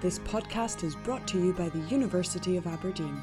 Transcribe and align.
This 0.00 0.20
podcast 0.20 0.84
is 0.84 0.94
brought 0.94 1.26
to 1.26 1.44
you 1.44 1.52
by 1.52 1.70
the 1.70 1.80
University 1.88 2.56
of 2.56 2.68
Aberdeen. 2.68 3.20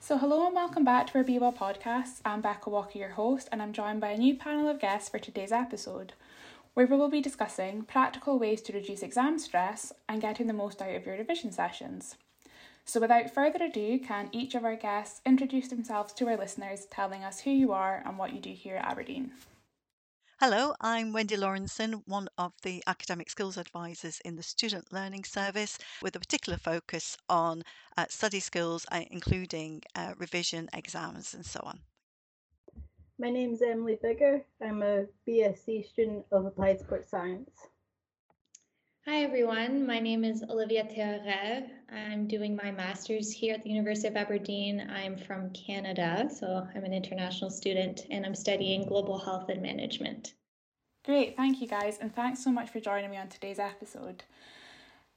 So, 0.00 0.18
hello 0.18 0.44
and 0.44 0.54
welcome 0.56 0.82
back 0.82 1.06
to 1.06 1.18
our 1.18 1.22
Be 1.22 1.38
Well 1.38 1.52
podcast. 1.52 2.22
I'm 2.24 2.40
Becca 2.40 2.70
Walker, 2.70 2.98
your 2.98 3.10
host, 3.10 3.48
and 3.52 3.62
I'm 3.62 3.72
joined 3.72 4.00
by 4.00 4.08
a 4.08 4.18
new 4.18 4.34
panel 4.34 4.68
of 4.68 4.80
guests 4.80 5.08
for 5.08 5.20
today's 5.20 5.52
episode, 5.52 6.14
where 6.74 6.86
we 6.86 6.96
will 6.96 7.08
be 7.08 7.20
discussing 7.20 7.82
practical 7.82 8.36
ways 8.36 8.62
to 8.62 8.72
reduce 8.72 9.04
exam 9.04 9.38
stress 9.38 9.92
and 10.08 10.20
getting 10.20 10.48
the 10.48 10.52
most 10.52 10.82
out 10.82 10.96
of 10.96 11.06
your 11.06 11.16
revision 11.16 11.52
sessions. 11.52 12.16
So, 12.84 12.98
without 12.98 13.32
further 13.32 13.62
ado, 13.62 14.00
can 14.00 14.28
each 14.32 14.56
of 14.56 14.64
our 14.64 14.74
guests 14.74 15.20
introduce 15.24 15.68
themselves 15.68 16.12
to 16.14 16.26
our 16.26 16.36
listeners, 16.36 16.86
telling 16.90 17.22
us 17.22 17.38
who 17.38 17.52
you 17.52 17.70
are 17.70 18.02
and 18.04 18.18
what 18.18 18.32
you 18.32 18.40
do 18.40 18.50
here 18.50 18.74
at 18.74 18.90
Aberdeen? 18.90 19.30
Hello, 20.44 20.74
I'm 20.80 21.12
Wendy 21.12 21.36
Lawrenson, 21.36 22.02
one 22.04 22.26
of 22.36 22.52
the 22.62 22.82
academic 22.88 23.30
skills 23.30 23.56
advisors 23.56 24.18
in 24.24 24.34
the 24.34 24.42
Student 24.42 24.92
Learning 24.92 25.22
Service, 25.22 25.78
with 26.02 26.16
a 26.16 26.18
particular 26.18 26.58
focus 26.58 27.16
on 27.28 27.62
uh, 27.96 28.06
study 28.08 28.40
skills, 28.40 28.84
uh, 28.90 29.04
including 29.12 29.82
uh, 29.94 30.14
revision, 30.18 30.68
exams, 30.72 31.32
and 31.32 31.46
so 31.46 31.60
on. 31.62 31.78
My 33.20 33.30
name 33.30 33.52
is 33.52 33.62
Emily 33.62 34.00
Bigger. 34.02 34.44
I'm 34.60 34.82
a 34.82 35.04
BSc 35.28 35.88
student 35.88 36.24
of 36.32 36.44
Applied 36.44 36.80
Sports 36.80 37.08
Science. 37.08 37.68
Hi 39.04 39.24
everyone, 39.24 39.84
my 39.84 39.98
name 39.98 40.22
is 40.22 40.44
Olivia 40.48 40.84
Terre. 40.84 41.68
I'm 41.92 42.28
doing 42.28 42.54
my 42.54 42.70
master's 42.70 43.32
here 43.32 43.52
at 43.52 43.62
the 43.64 43.68
University 43.68 44.06
of 44.06 44.14
Aberdeen. 44.14 44.88
I'm 44.88 45.16
from 45.16 45.50
Canada, 45.50 46.30
so 46.32 46.68
I'm 46.72 46.84
an 46.84 46.94
international 46.94 47.50
student 47.50 48.02
and 48.12 48.24
I'm 48.24 48.36
studying 48.36 48.86
global 48.86 49.18
health 49.18 49.48
and 49.48 49.60
management. 49.60 50.34
Great, 51.04 51.36
thank 51.36 51.60
you 51.60 51.66
guys, 51.66 51.98
and 51.98 52.14
thanks 52.14 52.44
so 52.44 52.52
much 52.52 52.70
for 52.70 52.78
joining 52.78 53.10
me 53.10 53.16
on 53.16 53.26
today's 53.26 53.58
episode. 53.58 54.22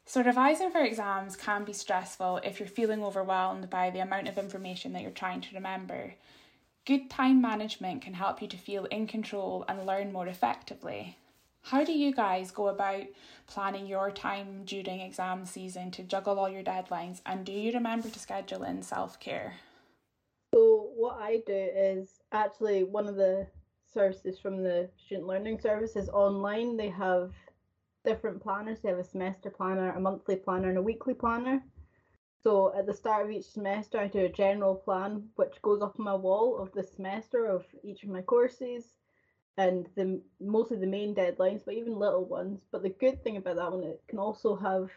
So, 0.03 0.23
revising 0.23 0.71
for 0.71 0.81
exams 0.81 1.35
can 1.35 1.63
be 1.63 1.73
stressful 1.73 2.37
if 2.43 2.59
you're 2.59 2.67
feeling 2.67 3.03
overwhelmed 3.03 3.69
by 3.69 3.91
the 3.91 3.99
amount 3.99 4.27
of 4.27 4.39
information 4.39 4.93
that 4.93 5.03
you're 5.03 5.11
trying 5.11 5.41
to 5.41 5.53
remember. 5.55 6.15
Good 6.85 7.11
time 7.11 7.39
management 7.39 8.01
can 8.01 8.15
help 8.15 8.41
you 8.41 8.47
to 8.47 8.57
feel 8.57 8.85
in 8.85 9.05
control 9.05 9.63
and 9.67 9.85
learn 9.85 10.11
more 10.11 10.27
effectively. 10.27 11.19
How 11.61 11.83
do 11.83 11.91
you 11.91 12.11
guys 12.11 12.49
go 12.49 12.67
about 12.67 13.05
planning 13.45 13.85
your 13.85 14.09
time 14.09 14.63
during 14.65 15.01
exam 15.01 15.45
season 15.45 15.91
to 15.91 16.03
juggle 16.03 16.39
all 16.39 16.49
your 16.49 16.63
deadlines? 16.63 17.21
And 17.27 17.45
do 17.45 17.51
you 17.51 17.71
remember 17.71 18.09
to 18.09 18.19
schedule 18.19 18.63
in 18.63 18.81
self 18.81 19.19
care? 19.19 19.53
So, 20.51 20.89
what 20.95 21.17
I 21.21 21.43
do 21.45 21.53
is 21.53 22.09
actually 22.31 22.83
one 22.83 23.07
of 23.07 23.17
the 23.17 23.47
services 23.95 24.37
from 24.37 24.61
the 24.61 24.89
Student 25.05 25.27
Learning 25.27 25.57
Services 25.57 26.09
online. 26.09 26.75
They 26.75 26.89
have 26.89 27.31
different 28.03 28.43
planners, 28.43 28.81
they 28.81 28.89
have 28.89 28.99
a 28.99 29.03
semester 29.03 29.49
planner, 29.49 29.93
a 29.93 29.99
monthly 29.99 30.35
planner, 30.35 30.69
and 30.69 30.77
a 30.77 30.81
weekly 30.81 31.13
planner. 31.13 31.63
So, 32.43 32.75
at 32.77 32.85
the 32.85 32.93
start 32.93 33.25
of 33.25 33.31
each 33.31 33.45
semester, 33.45 33.97
I 33.97 34.07
do 34.07 34.25
a 34.25 34.29
general 34.29 34.75
plan 34.75 35.29
which 35.37 35.61
goes 35.61 35.81
up 35.81 35.95
on 35.97 36.05
my 36.05 36.13
wall 36.13 36.59
of 36.59 36.73
the 36.73 36.83
semester 36.83 37.45
of 37.45 37.65
each 37.83 38.03
of 38.03 38.09
my 38.09 38.21
courses 38.21 38.93
and 39.57 39.87
the 39.95 40.21
mostly 40.41 40.77
the 40.77 40.85
main 40.85 41.15
deadlines, 41.15 41.63
but 41.65 41.75
even 41.75 41.97
little 41.97 42.25
ones. 42.25 42.65
But 42.71 42.83
the 42.83 42.89
good 42.89 43.23
thing 43.23 43.37
about 43.37 43.55
that 43.55 43.71
one, 43.71 43.83
it 43.83 44.03
can 44.09 44.19
also 44.19 44.55
have 44.57 44.91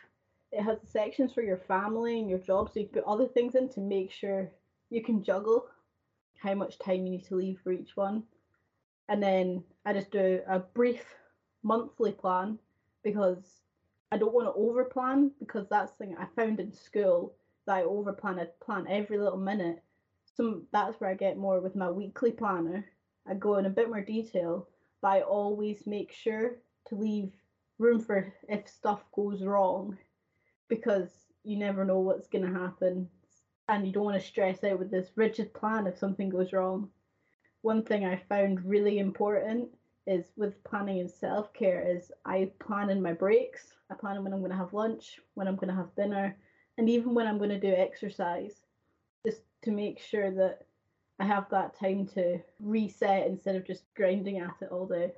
it 0.50 0.62
has 0.62 0.78
sections 0.82 1.32
for 1.32 1.42
your 1.42 1.58
family 1.58 2.18
and 2.18 2.28
your 2.28 2.40
job, 2.40 2.68
so 2.68 2.80
you 2.80 2.86
can 2.86 3.02
put 3.02 3.12
other 3.12 3.28
things 3.28 3.54
in 3.54 3.68
to 3.70 3.80
make 3.80 4.10
sure 4.10 4.50
you 4.90 5.02
can 5.04 5.22
juggle 5.22 5.66
how 6.42 6.54
much 6.54 6.78
time 6.78 7.04
you 7.04 7.10
need 7.10 7.24
to 7.26 7.36
leave 7.36 7.60
for 7.62 7.72
each 7.72 7.96
one. 7.96 8.24
And 9.08 9.22
then 9.22 9.64
I 9.86 9.92
just 9.92 10.10
do 10.10 10.40
a 10.48 10.58
brief 10.58 11.04
monthly 11.62 12.12
plan 12.12 12.58
because 13.02 13.62
I 14.12 14.18
don't 14.18 14.34
want 14.34 14.46
to 14.46 14.60
overplan 14.60 15.30
because 15.38 15.66
that's 15.68 15.92
the 15.92 16.04
thing 16.04 16.16
I 16.18 16.26
found 16.36 16.60
in 16.60 16.72
school 16.72 17.34
that 17.66 17.76
I 17.76 17.82
overplan. 17.82 18.40
I 18.40 18.46
plan 18.64 18.86
every 18.88 19.18
little 19.18 19.38
minute. 19.38 19.82
So 20.34 20.62
that's 20.72 21.00
where 21.00 21.10
I 21.10 21.14
get 21.14 21.38
more 21.38 21.60
with 21.60 21.74
my 21.74 21.90
weekly 21.90 22.32
planner 22.32 22.84
I 23.28 23.34
go 23.34 23.56
in 23.56 23.66
a 23.66 23.70
bit 23.70 23.88
more 23.88 24.00
detail, 24.00 24.68
but 25.02 25.08
I 25.08 25.20
always 25.20 25.86
make 25.86 26.12
sure 26.12 26.56
to 26.86 26.94
leave 26.94 27.30
room 27.78 28.00
for 28.00 28.32
if 28.48 28.66
stuff 28.68 29.04
goes 29.14 29.42
wrong 29.42 29.98
because 30.68 31.10
you 31.44 31.58
never 31.58 31.84
know 31.84 32.00
what's 32.00 32.26
going 32.26 32.46
to 32.46 32.58
happen 32.58 33.08
and 33.68 33.86
you 33.86 33.92
don't 33.92 34.04
want 34.04 34.20
to 34.20 34.26
stress 34.26 34.64
out 34.64 34.78
with 34.78 34.90
this 34.90 35.10
rigid 35.14 35.52
plan 35.52 35.86
if 35.86 35.98
something 35.98 36.30
goes 36.30 36.54
wrong. 36.54 36.88
One 37.68 37.82
thing 37.82 38.06
I 38.06 38.16
found 38.30 38.64
really 38.64 38.98
important 38.98 39.68
is 40.06 40.32
with 40.38 40.64
planning 40.64 41.00
and 41.00 41.10
self 41.10 41.52
care 41.52 41.86
is 41.86 42.10
I 42.24 42.50
plan 42.60 42.88
in 42.88 43.02
my 43.02 43.12
breaks. 43.12 43.74
I 43.90 43.94
plan 43.94 44.24
when 44.24 44.32
I'm 44.32 44.38
going 44.38 44.52
to 44.52 44.56
have 44.56 44.72
lunch, 44.72 45.20
when 45.34 45.46
I'm 45.46 45.56
going 45.56 45.68
to 45.68 45.74
have 45.74 45.94
dinner, 45.94 46.34
and 46.78 46.88
even 46.88 47.12
when 47.12 47.26
I'm 47.26 47.36
going 47.36 47.50
to 47.50 47.60
do 47.60 47.74
exercise, 47.74 48.54
just 49.26 49.42
to 49.64 49.70
make 49.70 50.00
sure 50.00 50.30
that 50.30 50.62
I 51.20 51.26
have 51.26 51.50
that 51.50 51.78
time 51.78 52.06
to 52.14 52.38
reset 52.58 53.26
instead 53.26 53.54
of 53.54 53.66
just 53.66 53.82
grinding 53.94 54.38
at 54.38 54.54
it 54.62 54.72
all 54.72 54.86
day. 54.86 55.12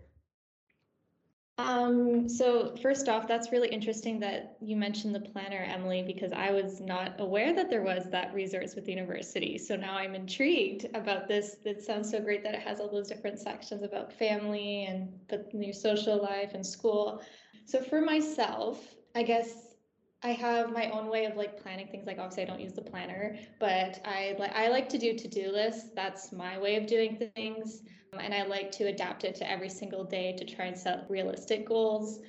Um, 1.60 2.28
so 2.28 2.74
first 2.82 3.08
off, 3.08 3.28
that's 3.28 3.52
really 3.52 3.68
interesting 3.68 4.18
that 4.20 4.56
you 4.60 4.76
mentioned 4.76 5.14
the 5.14 5.20
planner, 5.20 5.62
Emily, 5.62 6.02
because 6.02 6.32
I 6.32 6.50
was 6.52 6.80
not 6.80 7.20
aware 7.20 7.54
that 7.54 7.68
there 7.68 7.82
was 7.82 8.08
that 8.10 8.32
resource 8.32 8.74
with 8.74 8.86
the 8.86 8.92
university. 8.92 9.58
So 9.58 9.76
now 9.76 9.94
I'm 9.94 10.14
intrigued 10.14 10.86
about 10.94 11.28
this. 11.28 11.56
It 11.64 11.82
sounds 11.82 12.10
so 12.10 12.20
great 12.20 12.42
that 12.44 12.54
it 12.54 12.60
has 12.60 12.80
all 12.80 12.90
those 12.90 13.08
different 13.08 13.38
sections 13.38 13.82
about 13.82 14.12
family 14.12 14.86
and 14.86 15.12
the 15.28 15.44
new 15.52 15.72
social 15.72 16.22
life 16.22 16.54
and 16.54 16.66
school. 16.66 17.22
So 17.66 17.82
for 17.82 18.00
myself, 18.00 18.94
I 19.14 19.22
guess 19.22 19.74
I 20.22 20.32
have 20.32 20.72
my 20.72 20.90
own 20.90 21.08
way 21.08 21.24
of 21.26 21.36
like 21.36 21.62
planning 21.62 21.88
things. 21.88 22.06
Like 22.06 22.18
obviously 22.18 22.42
I 22.44 22.46
don't 22.46 22.60
use 22.60 22.74
the 22.74 22.82
planner, 22.82 23.38
but 23.58 24.00
I 24.04 24.34
like 24.38 24.54
I 24.54 24.68
like 24.68 24.88
to 24.90 24.98
do 24.98 25.16
to-do 25.16 25.50
lists. 25.50 25.90
That's 25.94 26.32
my 26.32 26.58
way 26.58 26.76
of 26.76 26.86
doing 26.86 27.30
things. 27.34 27.82
And 28.18 28.34
I 28.34 28.44
like 28.44 28.72
to 28.72 28.84
adapt 28.84 29.24
it 29.24 29.34
to 29.36 29.50
every 29.50 29.68
single 29.68 30.04
day 30.04 30.34
to 30.36 30.44
try 30.44 30.66
and 30.66 30.76
set 30.76 31.06
realistic 31.08 31.66
goals. 31.66 32.20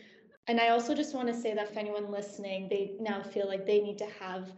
And 0.48 0.60
I 0.60 0.70
also 0.70 0.94
just 0.94 1.16
want 1.16 1.28
to 1.28 1.34
say 1.34 1.54
that 1.54 1.72
if 1.72 1.78
anyone 1.78 2.12
listening, 2.12 2.68
they 2.70 2.96
now 3.00 3.22
feel 3.22 3.48
like 3.48 3.66
they 3.66 3.82
need 3.82 3.98
to 4.00 4.08
have 4.20 4.52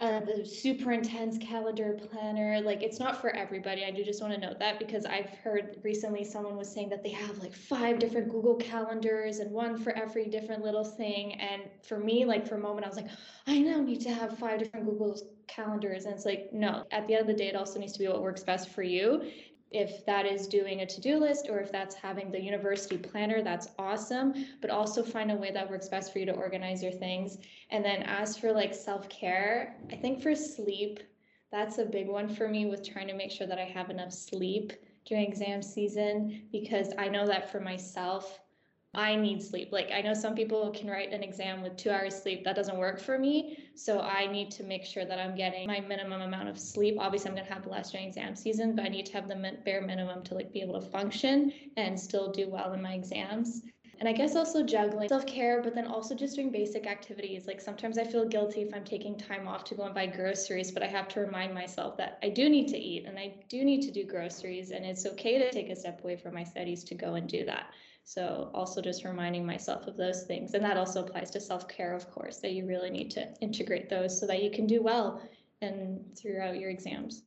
uh, 0.00 0.18
the 0.20 0.44
super 0.44 0.90
intense 0.90 1.38
calendar 1.38 1.96
planner. 2.10 2.60
Like 2.60 2.82
it's 2.82 2.98
not 2.98 3.20
for 3.20 3.30
everybody. 3.36 3.84
I 3.84 3.92
do 3.92 4.02
just 4.02 4.20
want 4.20 4.34
to 4.34 4.40
note 4.40 4.58
that 4.58 4.80
because 4.80 5.06
I've 5.06 5.30
heard 5.44 5.76
recently 5.84 6.24
someone 6.24 6.56
was 6.56 6.72
saying 6.72 6.88
that 6.88 7.04
they 7.04 7.10
have 7.10 7.38
like 7.38 7.54
five 7.54 8.00
different 8.00 8.28
Google 8.28 8.56
calendars 8.56 9.38
and 9.38 9.52
one 9.52 9.78
for 9.78 9.92
every 9.92 10.26
different 10.26 10.64
little 10.64 10.84
thing. 10.84 11.40
And 11.40 11.62
for 11.84 11.98
me, 12.00 12.24
like 12.24 12.48
for 12.48 12.56
a 12.56 12.60
moment, 12.60 12.84
I 12.84 12.88
was 12.88 12.96
like, 12.96 13.10
I 13.46 13.60
now 13.60 13.80
need 13.80 14.00
to 14.00 14.12
have 14.12 14.38
five 14.38 14.58
different 14.58 14.86
Google 14.86 15.20
calendars. 15.46 16.04
And 16.04 16.14
it's 16.14 16.24
like, 16.24 16.48
no, 16.52 16.84
at 16.90 17.06
the 17.06 17.14
end 17.14 17.20
of 17.20 17.26
the 17.28 17.34
day, 17.34 17.48
it 17.48 17.54
also 17.54 17.78
needs 17.78 17.92
to 17.92 18.00
be 18.00 18.08
what 18.08 18.22
works 18.22 18.42
best 18.42 18.70
for 18.70 18.82
you 18.82 19.22
if 19.72 20.04
that 20.06 20.26
is 20.26 20.46
doing 20.46 20.80
a 20.80 20.86
to-do 20.86 21.18
list 21.18 21.48
or 21.48 21.58
if 21.60 21.72
that's 21.72 21.94
having 21.94 22.30
the 22.30 22.40
university 22.40 22.96
planner 22.96 23.42
that's 23.42 23.68
awesome. 23.78 24.34
But 24.60 24.70
also 24.70 25.02
find 25.02 25.30
a 25.30 25.36
way 25.36 25.50
that 25.52 25.68
works 25.68 25.88
best 25.88 26.12
for 26.12 26.18
you 26.18 26.26
to 26.26 26.32
organize 26.32 26.82
your 26.82 26.92
things. 26.92 27.38
And 27.70 27.84
then 27.84 28.02
as 28.02 28.36
for 28.36 28.52
like 28.52 28.74
self-care 28.74 29.76
i 29.90 29.96
think 29.96 30.22
for 30.22 30.34
sleep 30.34 31.00
that's 31.50 31.78
a 31.78 31.84
big 31.84 32.08
one 32.08 32.34
for 32.34 32.48
me 32.48 32.66
with 32.66 32.88
trying 32.88 33.08
to 33.08 33.14
make 33.14 33.30
sure 33.30 33.46
that 33.46 33.58
i 33.58 33.64
have 33.64 33.90
enough 33.90 34.12
sleep 34.12 34.72
during 35.06 35.26
exam 35.26 35.62
season 35.62 36.48
because 36.52 36.92
i 36.98 37.08
know 37.08 37.26
that 37.26 37.50
for 37.50 37.60
myself 37.60 38.40
I 38.94 39.16
need 39.16 39.42
sleep. 39.42 39.72
Like 39.72 39.90
I 39.90 40.02
know 40.02 40.12
some 40.12 40.34
people 40.34 40.70
can 40.70 40.90
write 40.90 41.12
an 41.12 41.22
exam 41.22 41.62
with 41.62 41.76
two 41.76 41.90
hours 41.90 42.14
sleep. 42.14 42.44
That 42.44 42.54
doesn't 42.54 42.76
work 42.76 43.00
for 43.00 43.18
me. 43.18 43.58
So 43.74 44.00
I 44.00 44.26
need 44.26 44.50
to 44.52 44.64
make 44.64 44.84
sure 44.84 45.06
that 45.06 45.18
I'm 45.18 45.34
getting 45.34 45.66
my 45.66 45.80
minimum 45.80 46.20
amount 46.20 46.48
of 46.48 46.58
sleep. 46.58 46.96
Obviously, 46.98 47.30
I'm 47.30 47.36
gonna 47.36 47.48
have 47.48 47.66
less 47.66 47.90
during 47.90 48.08
exam 48.08 48.36
season, 48.36 48.76
but 48.76 48.84
I 48.84 48.88
need 48.88 49.06
to 49.06 49.12
have 49.14 49.28
the 49.28 49.56
bare 49.64 49.80
minimum 49.80 50.22
to 50.24 50.34
like 50.34 50.52
be 50.52 50.60
able 50.60 50.78
to 50.78 50.86
function 50.86 51.52
and 51.78 51.98
still 51.98 52.30
do 52.30 52.50
well 52.50 52.74
in 52.74 52.82
my 52.82 52.92
exams. 52.92 53.62
And 54.02 54.08
I 54.08 54.12
guess 54.12 54.34
also 54.34 54.64
juggling 54.64 55.08
self 55.08 55.24
care, 55.26 55.62
but 55.62 55.76
then 55.76 55.86
also 55.86 56.16
just 56.16 56.34
doing 56.34 56.50
basic 56.50 56.88
activities. 56.88 57.46
Like 57.46 57.60
sometimes 57.60 57.98
I 57.98 58.04
feel 58.04 58.26
guilty 58.26 58.62
if 58.62 58.74
I'm 58.74 58.82
taking 58.82 59.16
time 59.16 59.46
off 59.46 59.62
to 59.66 59.76
go 59.76 59.84
and 59.84 59.94
buy 59.94 60.06
groceries, 60.06 60.72
but 60.72 60.82
I 60.82 60.88
have 60.88 61.06
to 61.10 61.20
remind 61.20 61.54
myself 61.54 61.96
that 61.98 62.18
I 62.20 62.28
do 62.28 62.48
need 62.48 62.66
to 62.70 62.76
eat 62.76 63.04
and 63.06 63.16
I 63.16 63.34
do 63.48 63.64
need 63.64 63.80
to 63.82 63.92
do 63.92 64.04
groceries. 64.04 64.72
And 64.72 64.84
it's 64.84 65.06
okay 65.06 65.38
to 65.38 65.52
take 65.52 65.70
a 65.70 65.76
step 65.76 66.02
away 66.02 66.16
from 66.16 66.34
my 66.34 66.42
studies 66.42 66.82
to 66.82 66.96
go 66.96 67.14
and 67.14 67.28
do 67.28 67.44
that. 67.44 67.66
So 68.02 68.50
also 68.52 68.82
just 68.82 69.04
reminding 69.04 69.46
myself 69.46 69.86
of 69.86 69.96
those 69.96 70.24
things. 70.24 70.54
And 70.54 70.64
that 70.64 70.76
also 70.76 71.04
applies 71.04 71.30
to 71.30 71.40
self-care, 71.40 71.94
of 71.94 72.10
course, 72.10 72.38
that 72.38 72.54
you 72.54 72.66
really 72.66 72.90
need 72.90 73.12
to 73.12 73.32
integrate 73.40 73.88
those 73.88 74.18
so 74.18 74.26
that 74.26 74.42
you 74.42 74.50
can 74.50 74.66
do 74.66 74.82
well 74.82 75.22
and 75.60 76.00
throughout 76.18 76.58
your 76.58 76.70
exams. 76.70 77.22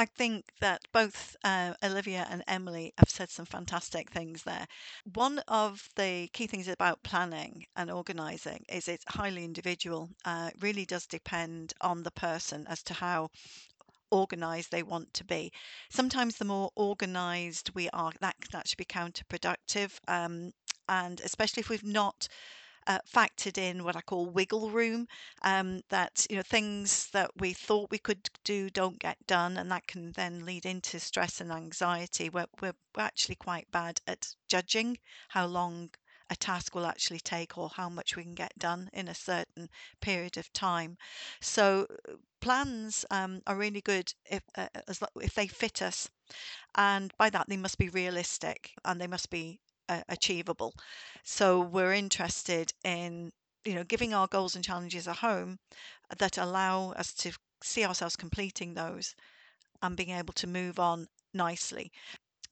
I 0.00 0.06
think 0.06 0.46
that 0.62 0.80
both 0.92 1.36
uh, 1.44 1.74
Olivia 1.84 2.26
and 2.30 2.42
Emily 2.48 2.94
have 2.96 3.10
said 3.10 3.28
some 3.28 3.44
fantastic 3.44 4.10
things 4.10 4.42
there. 4.44 4.66
One 5.12 5.40
of 5.46 5.90
the 5.94 6.26
key 6.32 6.46
things 6.46 6.68
about 6.68 7.02
planning 7.02 7.66
and 7.76 7.90
organizing 7.90 8.64
is 8.70 8.88
it's 8.88 9.04
highly 9.06 9.44
individual. 9.44 10.08
Uh, 10.24 10.48
it 10.54 10.62
really 10.62 10.86
does 10.86 11.06
depend 11.06 11.74
on 11.82 12.02
the 12.02 12.10
person 12.12 12.66
as 12.66 12.82
to 12.84 12.94
how 12.94 13.28
organized 14.10 14.70
they 14.70 14.82
want 14.82 15.12
to 15.12 15.24
be. 15.24 15.52
Sometimes 15.90 16.36
the 16.36 16.46
more 16.46 16.70
organized 16.76 17.70
we 17.74 17.90
are, 17.90 18.10
that 18.22 18.36
can 18.40 18.58
actually 18.58 18.76
be 18.78 18.86
counterproductive. 18.86 19.98
Um, 20.08 20.52
and 20.88 21.20
especially 21.20 21.60
if 21.60 21.68
we've 21.68 21.84
not 21.84 22.26
uh, 22.86 22.98
factored 23.12 23.58
in 23.58 23.84
what 23.84 23.96
I 23.96 24.00
call 24.00 24.26
wiggle 24.26 24.70
room, 24.70 25.08
um, 25.42 25.82
that 25.88 26.26
you 26.30 26.36
know 26.36 26.42
things 26.42 27.08
that 27.10 27.30
we 27.38 27.52
thought 27.52 27.90
we 27.90 27.98
could 27.98 28.30
do 28.44 28.70
don't 28.70 28.98
get 28.98 29.26
done, 29.26 29.56
and 29.56 29.70
that 29.70 29.86
can 29.86 30.12
then 30.12 30.44
lead 30.44 30.66
into 30.66 31.00
stress 31.00 31.40
and 31.40 31.52
anxiety. 31.52 32.28
We're, 32.28 32.46
we're 32.60 32.74
actually 32.98 33.36
quite 33.36 33.70
bad 33.70 34.00
at 34.06 34.34
judging 34.48 34.98
how 35.28 35.46
long 35.46 35.90
a 36.30 36.36
task 36.36 36.74
will 36.74 36.86
actually 36.86 37.18
take 37.20 37.58
or 37.58 37.68
how 37.70 37.88
much 37.88 38.16
we 38.16 38.22
can 38.22 38.34
get 38.34 38.56
done 38.58 38.88
in 38.92 39.08
a 39.08 39.14
certain 39.14 39.68
period 40.00 40.36
of 40.36 40.52
time. 40.52 40.96
So 41.40 41.86
plans 42.40 43.04
um, 43.10 43.42
are 43.46 43.56
really 43.56 43.80
good 43.80 44.14
if 44.30 44.42
uh, 44.56 44.68
as 44.88 45.02
if 45.20 45.34
they 45.34 45.48
fit 45.48 45.82
us, 45.82 46.08
and 46.74 47.12
by 47.18 47.30
that 47.30 47.48
they 47.48 47.56
must 47.56 47.78
be 47.78 47.88
realistic 47.88 48.72
and 48.84 49.00
they 49.00 49.08
must 49.08 49.30
be 49.30 49.60
uh, 49.90 50.02
achievable. 50.08 50.74
So 51.24 51.60
we're 51.60 51.92
interested 51.92 52.72
in 52.84 53.32
you 53.64 53.74
know 53.74 53.84
giving 53.84 54.14
our 54.14 54.28
goals 54.28 54.54
and 54.56 54.64
challenges 54.64 55.06
a 55.06 55.12
home 55.14 55.58
that 56.18 56.38
allow 56.38 56.92
us 56.92 57.12
to 57.14 57.32
see 57.62 57.84
ourselves 57.84 58.16
completing 58.16 58.74
those 58.74 59.14
and 59.82 59.96
being 59.96 60.10
able 60.10 60.34
to 60.34 60.46
move 60.46 60.78
on 60.78 61.08
nicely 61.34 61.92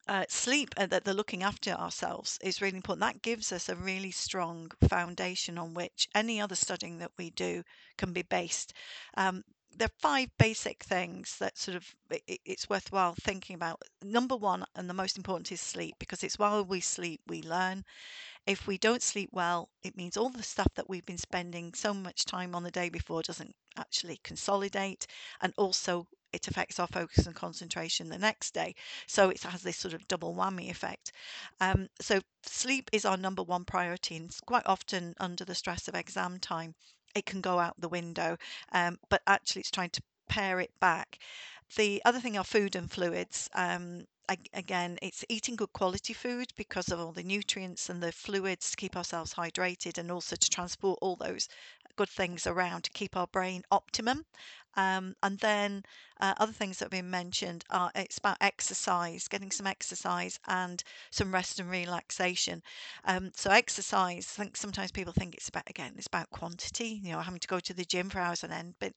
uh, 0.09 0.25
sleep 0.29 0.71
and 0.77 0.91
uh, 0.93 0.97
that 0.97 1.05
they're 1.05 1.15
looking 1.15 1.43
after 1.43 1.71
ourselves 1.73 2.39
is 2.43 2.63
really 2.63 2.77
important. 2.77 3.01
That 3.01 3.23
gives 3.23 3.53
us 3.53 3.69
a 3.69 3.77
really 3.77 4.11
strong 4.11 4.71
foundation 4.89 5.59
on 5.59 5.75
which 5.75 6.09
any 6.15 6.41
other 6.41 6.55
studying 6.55 6.99
that 6.99 7.13
we 7.19 7.31
do 7.31 7.63
can 7.99 8.13
be 8.13 8.23
based. 8.23 8.73
Um, 9.17 9.45
there 9.77 9.87
are 9.87 10.01
five 10.01 10.29
basic 10.39 10.83
things 10.83 11.37
that 11.39 11.59
sort 11.59 11.77
of 11.77 11.95
it, 12.11 12.41
it's 12.45 12.69
worthwhile 12.69 13.15
thinking 13.15 13.55
about. 13.55 13.83
Number 14.03 14.37
one, 14.37 14.65
and 14.75 14.89
the 14.89 14.95
most 14.95 15.17
important, 15.17 15.53
is 15.53 15.61
sleep 15.61 15.95
because 15.99 16.23
it's 16.25 16.39
while 16.39 16.65
we 16.65 16.81
sleep 16.81 17.21
we 17.27 17.43
learn. 17.43 17.85
If 18.47 18.67
we 18.67 18.79
don't 18.79 19.03
sleep 19.03 19.31
well, 19.33 19.69
it 19.83 19.97
means 19.97 20.17
all 20.17 20.31
the 20.31 20.43
stuff 20.43 20.73
that 20.75 20.89
we've 20.89 21.07
been 21.07 21.19
spending 21.19 21.75
so 21.75 21.93
much 21.95 22.25
time 22.25 22.55
on 22.55 22.63
the 22.63 22.71
day 22.71 22.89
before 22.89 23.23
doesn't 23.23 23.55
actually 23.77 24.21
consolidate, 24.25 25.07
and 25.41 25.53
also 25.57 26.07
it 26.33 26.49
affects 26.49 26.79
our 26.79 26.87
focus 26.87 27.27
and 27.27 27.35
concentration 27.35 28.09
the 28.09 28.19
next 28.19 28.53
day. 28.53 28.75
So 29.07 29.31
it 29.31 29.43
has 29.43 29.63
this 29.63 29.77
sort 29.77 29.95
of 29.95 30.09
double 30.09 30.35
whammy 30.35 30.71
effect. 30.71 31.13
Um, 31.61 31.89
so 32.01 32.21
sleep 32.43 32.91
is 32.93 33.05
our 33.05 33.17
number 33.17 33.43
one 33.43 33.65
priority, 33.65 34.17
and 34.17 34.27
it's 34.27 34.41
quite 34.41 34.67
often 34.67 35.15
under 35.21 35.45
the 35.45 35.55
stress 35.55 35.89
of 35.89 35.95
exam 35.95 36.39
time, 36.39 36.75
it 37.15 37.27
can 37.27 37.41
go 37.41 37.59
out 37.59 37.81
the 37.81 37.89
window. 37.89 38.37
Um, 38.73 38.99
but 39.09 39.23
actually, 39.27 39.61
it's 39.61 39.71
trying 39.71 39.91
to 39.91 40.03
pare 40.29 40.61
it 40.61 40.73
back. 40.81 41.19
The 41.77 42.03
other 42.05 42.21
thing 42.21 42.37
are 42.37 42.45
food 42.45 42.77
and 42.77 42.91
fluids. 42.91 43.49
Um, 43.55 44.07
again, 44.53 44.99
it's 45.01 45.25
eating 45.29 45.57
good 45.57 45.73
quality 45.73 46.13
food 46.13 46.53
because 46.57 46.89
of 46.91 47.01
all 47.01 47.13
the 47.13 47.23
nutrients 47.23 47.89
and 47.89 48.03
the 48.03 48.13
fluids 48.13 48.71
to 48.71 48.77
keep 48.77 48.97
ourselves 48.97 49.35
hydrated 49.35 49.97
and 49.99 50.11
also 50.11 50.37
to 50.37 50.51
transport 50.51 50.99
all 51.01 51.17
those 51.17 51.49
good 51.99 52.09
things 52.09 52.47
around 52.47 52.85
to 52.85 52.91
keep 52.93 53.17
our 53.17 53.27
brain 53.27 53.63
optimum. 53.71 54.25
Um, 54.77 55.15
and 55.23 55.39
then 55.41 55.83
uh, 56.21 56.35
other 56.39 56.53
things 56.53 56.79
that 56.79 56.87
have 56.87 56.91
been 56.93 57.11
mentioned 57.11 57.65
are 57.71 57.91
it's 57.97 58.19
about 58.19 58.37
exercise, 58.41 59.27
getting 59.29 59.51
some 59.51 59.67
exercise 59.67 60.39
and 60.47 60.83
some 61.11 61.35
rest 61.35 61.59
and 61.61 61.69
relaxation. 61.71 62.63
Um, 63.05 63.33
so 63.35 63.51
exercise, 63.51 64.33
I 64.39 64.43
think 64.45 64.57
sometimes 64.57 64.93
people 64.93 65.13
think 65.13 65.35
it's 65.35 65.49
about 65.49 65.69
again, 65.69 65.95
it's 65.97 66.07
about 66.07 66.31
quantity. 66.31 67.01
You 67.03 67.13
know, 67.13 67.21
having 67.21 67.41
to 67.41 67.49
go 67.49 67.61
to 67.61 67.75
the 67.75 67.85
gym 67.85 68.09
for 68.11 68.21
hours 68.21 68.45
on 68.45 68.53
end, 68.53 68.75
but 68.81 68.93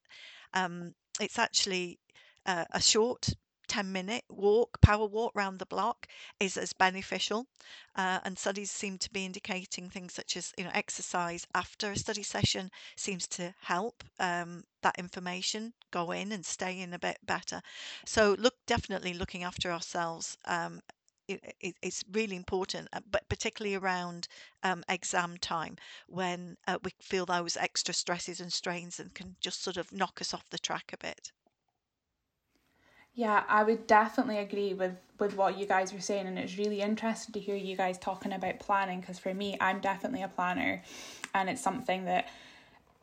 um, 0.54 0.94
it's 1.20 1.40
actually 1.40 2.00
uh, 2.46 2.66
a 2.72 2.82
short 2.82 3.30
10 3.72 3.90
minute 3.94 4.26
walk, 4.30 4.82
power 4.82 5.06
walk 5.06 5.32
round 5.34 5.58
the 5.58 5.66
block 5.66 6.06
is 6.42 6.58
as 6.58 6.74
beneficial. 6.74 7.48
Uh, 7.96 8.20
and 8.26 8.38
studies 8.38 8.70
seem 8.70 8.98
to 8.98 9.10
be 9.14 9.24
indicating 9.26 9.90
things 9.90 10.14
such 10.14 10.36
as, 10.36 10.54
you 10.58 10.66
know, 10.66 10.72
exercise 10.74 11.48
after 11.56 11.92
a 11.92 11.98
study 11.98 12.22
session 12.22 12.70
seems 12.98 13.28
to 13.30 13.54
help 13.62 14.04
um, 14.20 14.66
that 14.82 15.00
information 15.00 15.74
go 15.90 16.12
in 16.12 16.34
and 16.34 16.46
stay 16.46 16.82
in 16.82 16.94
a 16.94 17.00
bit 17.00 17.18
better. 17.26 17.62
So 18.06 18.36
look, 18.38 18.56
definitely 18.66 19.14
looking 19.14 19.44
after 19.44 19.72
ourselves 19.72 20.38
um, 20.44 20.82
it, 21.30 21.76
it's 21.82 22.04
really 22.12 22.36
important, 22.36 22.90
uh, 22.92 23.00
but 23.10 23.30
particularly 23.30 23.76
around 23.76 24.28
um, 24.64 24.84
exam 24.90 25.38
time 25.38 25.78
when 26.08 26.58
uh, 26.68 26.78
we 26.84 26.92
feel 27.00 27.26
those 27.26 27.56
extra 27.56 27.94
stresses 27.94 28.42
and 28.42 28.52
strains 28.52 29.00
and 29.00 29.14
can 29.14 29.38
just 29.40 29.64
sort 29.64 29.78
of 29.78 29.94
knock 29.94 30.20
us 30.20 30.34
off 30.34 30.50
the 30.50 30.60
track 30.60 30.92
a 30.92 30.98
bit. 30.98 31.32
Yeah, 33.14 33.44
I 33.48 33.64
would 33.64 33.88
definitely 33.88 34.38
agree 34.38 34.74
with 34.74 34.96
with 35.20 35.36
what 35.38 35.56
you 35.56 35.68
guys 35.68 35.94
were 35.94 36.00
saying 36.00 36.26
and 36.26 36.40
it's 36.40 36.58
really 36.58 36.82
interesting 36.82 37.32
to 37.34 37.40
hear 37.40 37.56
you 37.56 37.78
guys 37.78 38.00
talking 38.00 38.34
about 38.34 38.60
planning 38.60 39.00
because 39.00 39.20
for 39.20 39.32
me 39.36 39.56
I'm 39.62 39.80
definitely 39.80 40.24
a 40.24 40.28
planner 40.28 40.82
and 41.36 41.48
it's 41.48 41.62
something 41.62 42.06
that 42.06 42.28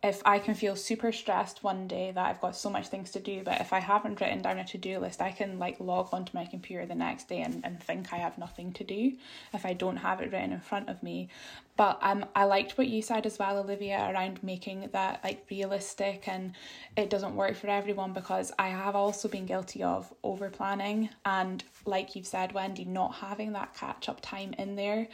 if 0.01 0.23
I 0.25 0.39
can 0.39 0.55
feel 0.55 0.77
super 0.77 1.11
stressed 1.11 1.65
one 1.65 1.89
day 1.89 2.13
that 2.13 2.25
I've 2.25 2.41
got 2.41 2.57
so 2.57 2.71
much 2.71 2.87
things 2.87 3.11
to 3.13 3.21
do, 3.21 3.43
but 3.43 3.61
if 3.61 3.73
I 3.73 3.81
haven't 3.81 4.21
written 4.21 4.41
down 4.41 4.59
a 4.59 4.65
to 4.65 4.79
do 4.79 5.01
list, 5.01 5.21
I 5.21 5.33
can 5.33 5.59
like 5.59 5.81
log 5.81 6.11
onto 6.13 6.37
my 6.37 6.45
computer 6.45 6.87
the 6.87 6.95
next 6.95 7.29
day 7.29 7.41
and, 7.41 7.65
and 7.65 7.83
think 7.83 8.13
I 8.13 8.19
have 8.19 8.39
nothing 8.39 8.73
to 8.75 8.85
do 8.85 9.15
if 9.53 9.67
I 9.67 9.73
don't 9.73 9.97
have 9.97 10.21
it 10.21 10.31
written 10.31 10.53
in 10.53 10.61
front 10.61 10.89
of 10.89 11.03
me. 11.03 11.31
But 11.77 11.99
um, 12.01 12.25
I 12.37 12.45
liked 12.45 12.79
what 12.79 12.87
you 12.87 13.03
said 13.03 13.27
as 13.27 13.41
well, 13.41 13.59
Olivia, 13.59 14.09
around 14.13 14.41
making 14.45 14.89
that 14.93 15.21
like 15.25 15.45
realistic 15.51 16.29
and 16.29 16.53
it 16.97 17.11
doesn't 17.11 17.35
work 17.35 17.57
for 17.57 17.67
everyone 17.67 18.13
because 18.13 18.53
I 18.57 18.69
have 18.69 18.95
also 18.95 19.27
been 19.27 19.47
guilty 19.47 19.83
of 19.83 20.15
over 20.23 20.49
planning 20.49 21.09
and, 21.25 21.65
like 21.87 22.15
you've 22.15 22.27
said, 22.27 22.53
Wendy, 22.53 22.85
not 22.85 23.17
having 23.17 23.53
that 23.55 23.75
catch 23.75 24.09
up 24.09 24.21
time 24.23 24.55
in 24.59 24.77
there. 24.77 25.09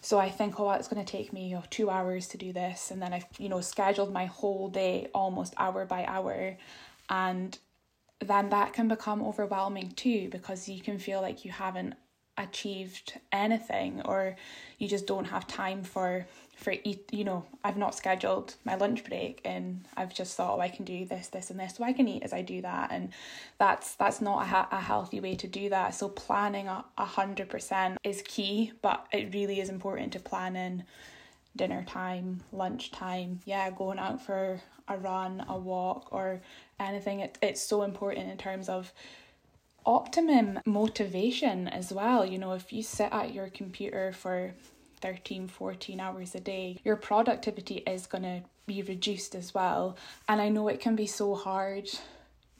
So 0.00 0.18
I 0.18 0.30
think, 0.30 0.60
oh, 0.60 0.70
it's 0.72 0.88
going 0.88 1.04
to 1.04 1.10
take 1.10 1.32
me 1.32 1.56
two 1.70 1.90
hours 1.90 2.28
to 2.28 2.38
do 2.38 2.52
this. 2.52 2.90
And 2.90 3.02
then 3.02 3.12
I've, 3.12 3.26
you 3.38 3.48
know, 3.48 3.60
scheduled 3.60 4.12
my 4.12 4.26
whole 4.26 4.68
day 4.68 5.08
almost 5.14 5.54
hour 5.56 5.84
by 5.84 6.04
hour. 6.04 6.56
And 7.10 7.58
then 8.20 8.50
that 8.50 8.72
can 8.72 8.88
become 8.88 9.22
overwhelming 9.22 9.92
too 9.92 10.28
because 10.30 10.68
you 10.68 10.80
can 10.80 10.98
feel 10.98 11.20
like 11.20 11.44
you 11.44 11.50
haven't 11.50 11.94
achieved 12.38 13.18
anything 13.32 14.02
or 14.04 14.36
you 14.78 14.88
just 14.88 15.06
don't 15.06 15.24
have 15.24 15.46
time 15.46 15.82
for 15.82 16.26
for 16.56 16.74
eat 16.84 17.12
you 17.12 17.22
know 17.22 17.44
I've 17.62 17.76
not 17.76 17.94
scheduled 17.94 18.54
my 18.64 18.74
lunch 18.74 19.04
break 19.04 19.40
and 19.44 19.84
I've 19.96 20.12
just 20.12 20.36
thought 20.36 20.56
oh 20.56 20.60
I 20.60 20.68
can 20.68 20.84
do 20.84 21.04
this 21.04 21.28
this 21.28 21.50
and 21.50 21.60
this 21.60 21.76
so 21.76 21.84
I 21.84 21.92
can 21.92 22.08
eat 22.08 22.22
as 22.22 22.32
I 22.32 22.42
do 22.42 22.62
that. 22.62 22.90
And 22.90 23.10
that's 23.58 23.94
that's 23.94 24.20
not 24.20 24.42
a, 24.42 24.46
ha- 24.46 24.68
a 24.72 24.80
healthy 24.80 25.20
way 25.20 25.36
to 25.36 25.46
do 25.46 25.68
that. 25.68 25.94
So 25.94 26.08
planning 26.08 26.66
a, 26.66 26.84
hundred 26.98 27.48
percent 27.48 27.98
is 28.02 28.22
key 28.22 28.72
but 28.82 29.06
it 29.12 29.32
really 29.32 29.60
is 29.60 29.68
important 29.68 30.12
to 30.14 30.18
plan 30.18 30.56
in 30.56 30.84
dinner 31.54 31.84
time 31.84 32.42
lunch 32.52 32.90
time 32.90 33.40
yeah 33.46 33.70
going 33.70 33.98
out 33.98 34.20
for 34.20 34.60
a 34.88 34.96
run 34.96 35.44
a 35.48 35.56
walk 35.56 36.08
or 36.10 36.40
anything. 36.78 37.20
It, 37.20 37.38
it's 37.42 37.62
so 37.62 37.82
important 37.82 38.30
in 38.30 38.36
terms 38.36 38.68
of 38.68 38.92
optimum 39.84 40.60
motivation 40.66 41.68
as 41.68 41.92
well. 41.92 42.24
You 42.24 42.38
know, 42.38 42.52
if 42.52 42.72
you 42.72 42.82
sit 42.82 43.12
at 43.12 43.34
your 43.34 43.48
computer 43.48 44.12
for 44.12 44.54
13, 45.00 45.48
14 45.48 46.00
hours 46.00 46.34
a 46.34 46.40
day, 46.40 46.78
your 46.84 46.96
productivity 46.96 47.78
is 47.86 48.06
going 48.06 48.24
to 48.24 48.42
be 48.66 48.82
reduced 48.82 49.34
as 49.34 49.54
well. 49.54 49.96
And 50.28 50.40
I 50.40 50.48
know 50.48 50.68
it 50.68 50.80
can 50.80 50.96
be 50.96 51.06
so 51.06 51.34
hard 51.34 51.88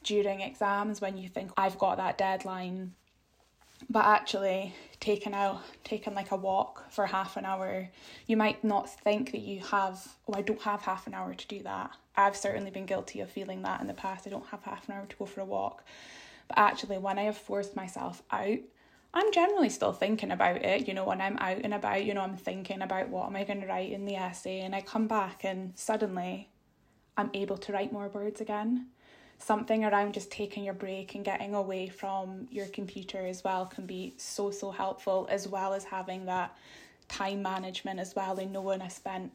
during 0.02 0.40
exams 0.40 1.00
when 1.00 1.18
you 1.18 1.28
think, 1.28 1.50
I've 1.56 1.78
got 1.78 1.96
that 1.96 2.18
deadline. 2.18 2.94
But 3.90 4.06
actually, 4.06 4.74
taking 5.00 5.34
out, 5.34 5.60
taking 5.84 6.14
like 6.14 6.30
a 6.30 6.36
walk 6.36 6.90
for 6.90 7.06
half 7.06 7.36
an 7.36 7.44
hour, 7.44 7.90
you 8.26 8.36
might 8.36 8.64
not 8.64 8.88
think 8.88 9.32
that 9.32 9.40
you 9.40 9.60
have, 9.60 10.16
oh, 10.26 10.34
I 10.34 10.42
don't 10.42 10.62
have 10.62 10.82
half 10.82 11.06
an 11.06 11.14
hour 11.14 11.34
to 11.34 11.46
do 11.46 11.62
that. 11.64 11.90
I've 12.16 12.36
certainly 12.36 12.70
been 12.70 12.86
guilty 12.86 13.20
of 13.20 13.30
feeling 13.30 13.62
that 13.62 13.80
in 13.80 13.86
the 13.86 13.94
past. 13.94 14.26
I 14.26 14.30
don't 14.30 14.46
have 14.46 14.62
half 14.62 14.88
an 14.88 14.94
hour 14.94 15.06
to 15.06 15.16
go 15.16 15.26
for 15.26 15.42
a 15.42 15.44
walk. 15.44 15.84
But 16.48 16.58
actually, 16.58 16.98
when 16.98 17.18
I 17.18 17.24
have 17.24 17.36
forced 17.36 17.76
myself 17.76 18.22
out, 18.30 18.58
I'm 19.16 19.32
generally 19.32 19.70
still 19.70 19.94
thinking 19.94 20.30
about 20.30 20.62
it. 20.62 20.87
You 20.87 20.92
know, 20.92 21.06
when 21.06 21.23
I'm 21.23 21.38
out 21.38 21.62
and 21.64 21.73
about, 21.73 22.04
you 22.04 22.12
know, 22.12 22.20
I'm 22.20 22.37
thinking 22.37 22.82
about 22.82 23.08
what 23.08 23.26
am 23.26 23.35
I 23.35 23.44
going 23.44 23.62
to 23.62 23.66
write 23.66 23.90
in 23.90 24.04
the 24.04 24.16
essay, 24.16 24.61
and 24.61 24.75
I 24.75 24.82
come 24.82 25.08
back 25.08 25.42
and 25.42 25.73
suddenly 25.75 26.50
I'm 27.16 27.30
able 27.32 27.56
to 27.56 27.73
write 27.73 27.94
more 27.94 28.08
words 28.08 28.42
again. 28.42 28.88
Something 29.38 29.87
around 29.87 30.12
just 30.12 30.30
taking 30.30 30.64
your 30.64 30.75
break 30.75 31.14
and 31.14 31.25
getting 31.25 31.54
away 31.54 31.88
from 31.88 32.46
your 32.50 32.66
computer 32.66 33.26
as 33.26 33.42
well 33.42 33.64
can 33.64 33.87
be 33.87 34.12
so, 34.18 34.50
so 34.50 34.70
helpful, 34.70 35.26
as 35.30 35.49
well 35.49 35.73
as 35.73 35.85
having 35.85 36.26
that 36.26 36.54
time 37.08 37.40
management 37.40 37.99
as 37.99 38.14
well 38.14 38.38
and 38.38 38.52
knowing 38.52 38.82
I 38.82 38.88
spent 38.88 39.32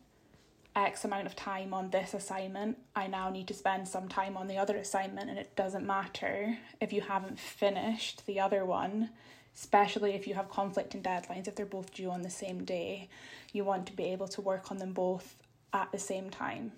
X 0.76 1.06
amount 1.06 1.26
of 1.26 1.36
time 1.36 1.74
on 1.74 1.90
this 1.90 2.14
assignment, 2.14 2.78
I 2.96 3.08
now 3.08 3.32
need 3.32 3.48
to 3.48 3.56
spend 3.56 3.88
some 3.88 4.08
time 4.08 4.38
on 4.38 4.46
the 4.46 4.60
other 4.60 4.78
assignment, 4.78 5.32
and 5.32 5.40
it 5.40 5.56
doesn't 5.56 5.88
matter 5.88 6.60
if 6.80 6.94
you 6.94 7.02
haven't 7.02 7.40
finished 7.40 8.28
the 8.28 8.40
other 8.40 8.64
one, 8.64 9.10
especially 9.56 10.14
if 10.14 10.28
you 10.28 10.34
have 10.34 10.50
conflicting 10.50 11.02
deadlines, 11.02 11.48
if 11.48 11.56
they're 11.56 11.66
both 11.66 11.94
due 11.94 12.10
on 12.10 12.22
the 12.22 12.30
same 12.30 12.64
day, 12.64 13.10
you 13.54 13.64
want 13.64 13.86
to 13.88 13.94
be 13.94 14.06
able 14.06 14.28
to 14.28 14.42
work 14.42 14.72
on 14.72 14.78
them 14.78 14.94
both 14.94 15.36
at 15.74 15.92
the 15.92 16.00
same 16.00 16.30
time. 16.30 16.72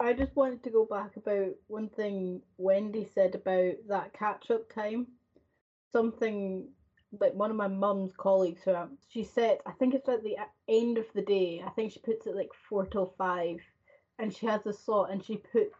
I 0.00 0.12
just 0.12 0.34
wanted 0.34 0.64
to 0.64 0.70
go 0.70 0.84
back 0.84 1.16
about 1.16 1.54
one 1.68 1.88
thing 1.88 2.42
Wendy 2.58 3.08
said 3.14 3.34
about 3.36 3.74
that 3.88 4.12
catch 4.12 4.50
up 4.50 4.72
time. 4.72 5.06
Something 5.92 6.68
like 7.20 7.34
one 7.34 7.50
of 7.50 7.56
my 7.56 7.68
mum's 7.68 8.12
colleagues 8.16 8.62
who 8.64 8.74
she 9.08 9.22
said 9.22 9.58
I 9.66 9.72
think 9.72 9.94
it's 9.94 10.08
at 10.08 10.24
the 10.24 10.36
end 10.68 10.98
of 10.98 11.04
the 11.14 11.22
day. 11.22 11.62
I 11.64 11.70
think 11.70 11.92
she 11.92 12.00
puts 12.00 12.26
it 12.26 12.34
like 12.34 12.50
four 12.68 12.86
till 12.86 13.14
five, 13.16 13.60
and 14.18 14.34
she 14.34 14.46
has 14.46 14.66
a 14.66 14.72
slot 14.72 15.10
and 15.10 15.22
she 15.22 15.36
put 15.36 15.70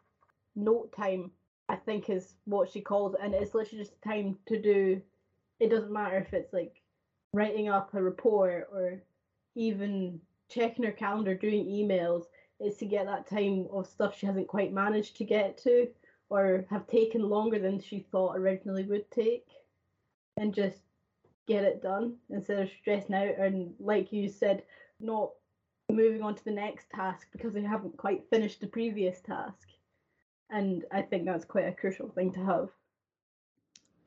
note 0.54 0.92
time. 0.92 1.32
I 1.68 1.76
think 1.76 2.10
is 2.10 2.34
what 2.44 2.70
she 2.70 2.80
calls 2.80 3.14
it, 3.14 3.20
and 3.22 3.34
it's 3.34 3.54
literally 3.54 3.82
just 3.82 4.00
time 4.02 4.38
to 4.46 4.60
do. 4.60 5.00
It 5.62 5.70
doesn't 5.70 5.92
matter 5.92 6.18
if 6.18 6.34
it's 6.34 6.52
like 6.52 6.82
writing 7.32 7.68
up 7.68 7.94
a 7.94 8.02
report 8.02 8.68
or 8.72 9.00
even 9.54 10.20
checking 10.50 10.84
her 10.84 10.90
calendar, 10.90 11.36
doing 11.36 11.66
emails. 11.66 12.24
Is 12.58 12.76
to 12.78 12.86
get 12.86 13.06
that 13.06 13.28
time 13.28 13.68
of 13.72 13.86
stuff 13.86 14.18
she 14.18 14.26
hasn't 14.26 14.48
quite 14.48 14.72
managed 14.72 15.16
to 15.16 15.24
get 15.24 15.58
to 15.58 15.88
or 16.30 16.64
have 16.70 16.86
taken 16.86 17.28
longer 17.28 17.58
than 17.58 17.80
she 17.80 18.06
thought 18.10 18.36
originally 18.36 18.84
would 18.84 19.10
take 19.10 19.46
and 20.36 20.54
just 20.54 20.78
get 21.46 21.64
it 21.64 21.82
done 21.82 22.14
instead 22.30 22.58
of 22.58 22.70
stressing 22.80 23.14
out 23.14 23.36
and 23.38 23.74
like 23.78 24.12
you 24.12 24.28
said 24.28 24.62
not 25.00 25.30
moving 25.90 26.22
on 26.22 26.34
to 26.34 26.44
the 26.44 26.50
next 26.50 26.88
task 26.90 27.26
because 27.32 27.52
they 27.52 27.62
haven't 27.62 27.96
quite 27.96 28.28
finished 28.30 28.60
the 28.60 28.66
previous 28.66 29.20
task 29.20 29.68
and 30.50 30.84
i 30.92 31.02
think 31.02 31.24
that's 31.24 31.44
quite 31.44 31.66
a 31.66 31.72
crucial 31.72 32.08
thing 32.10 32.32
to 32.32 32.44
have 32.44 32.68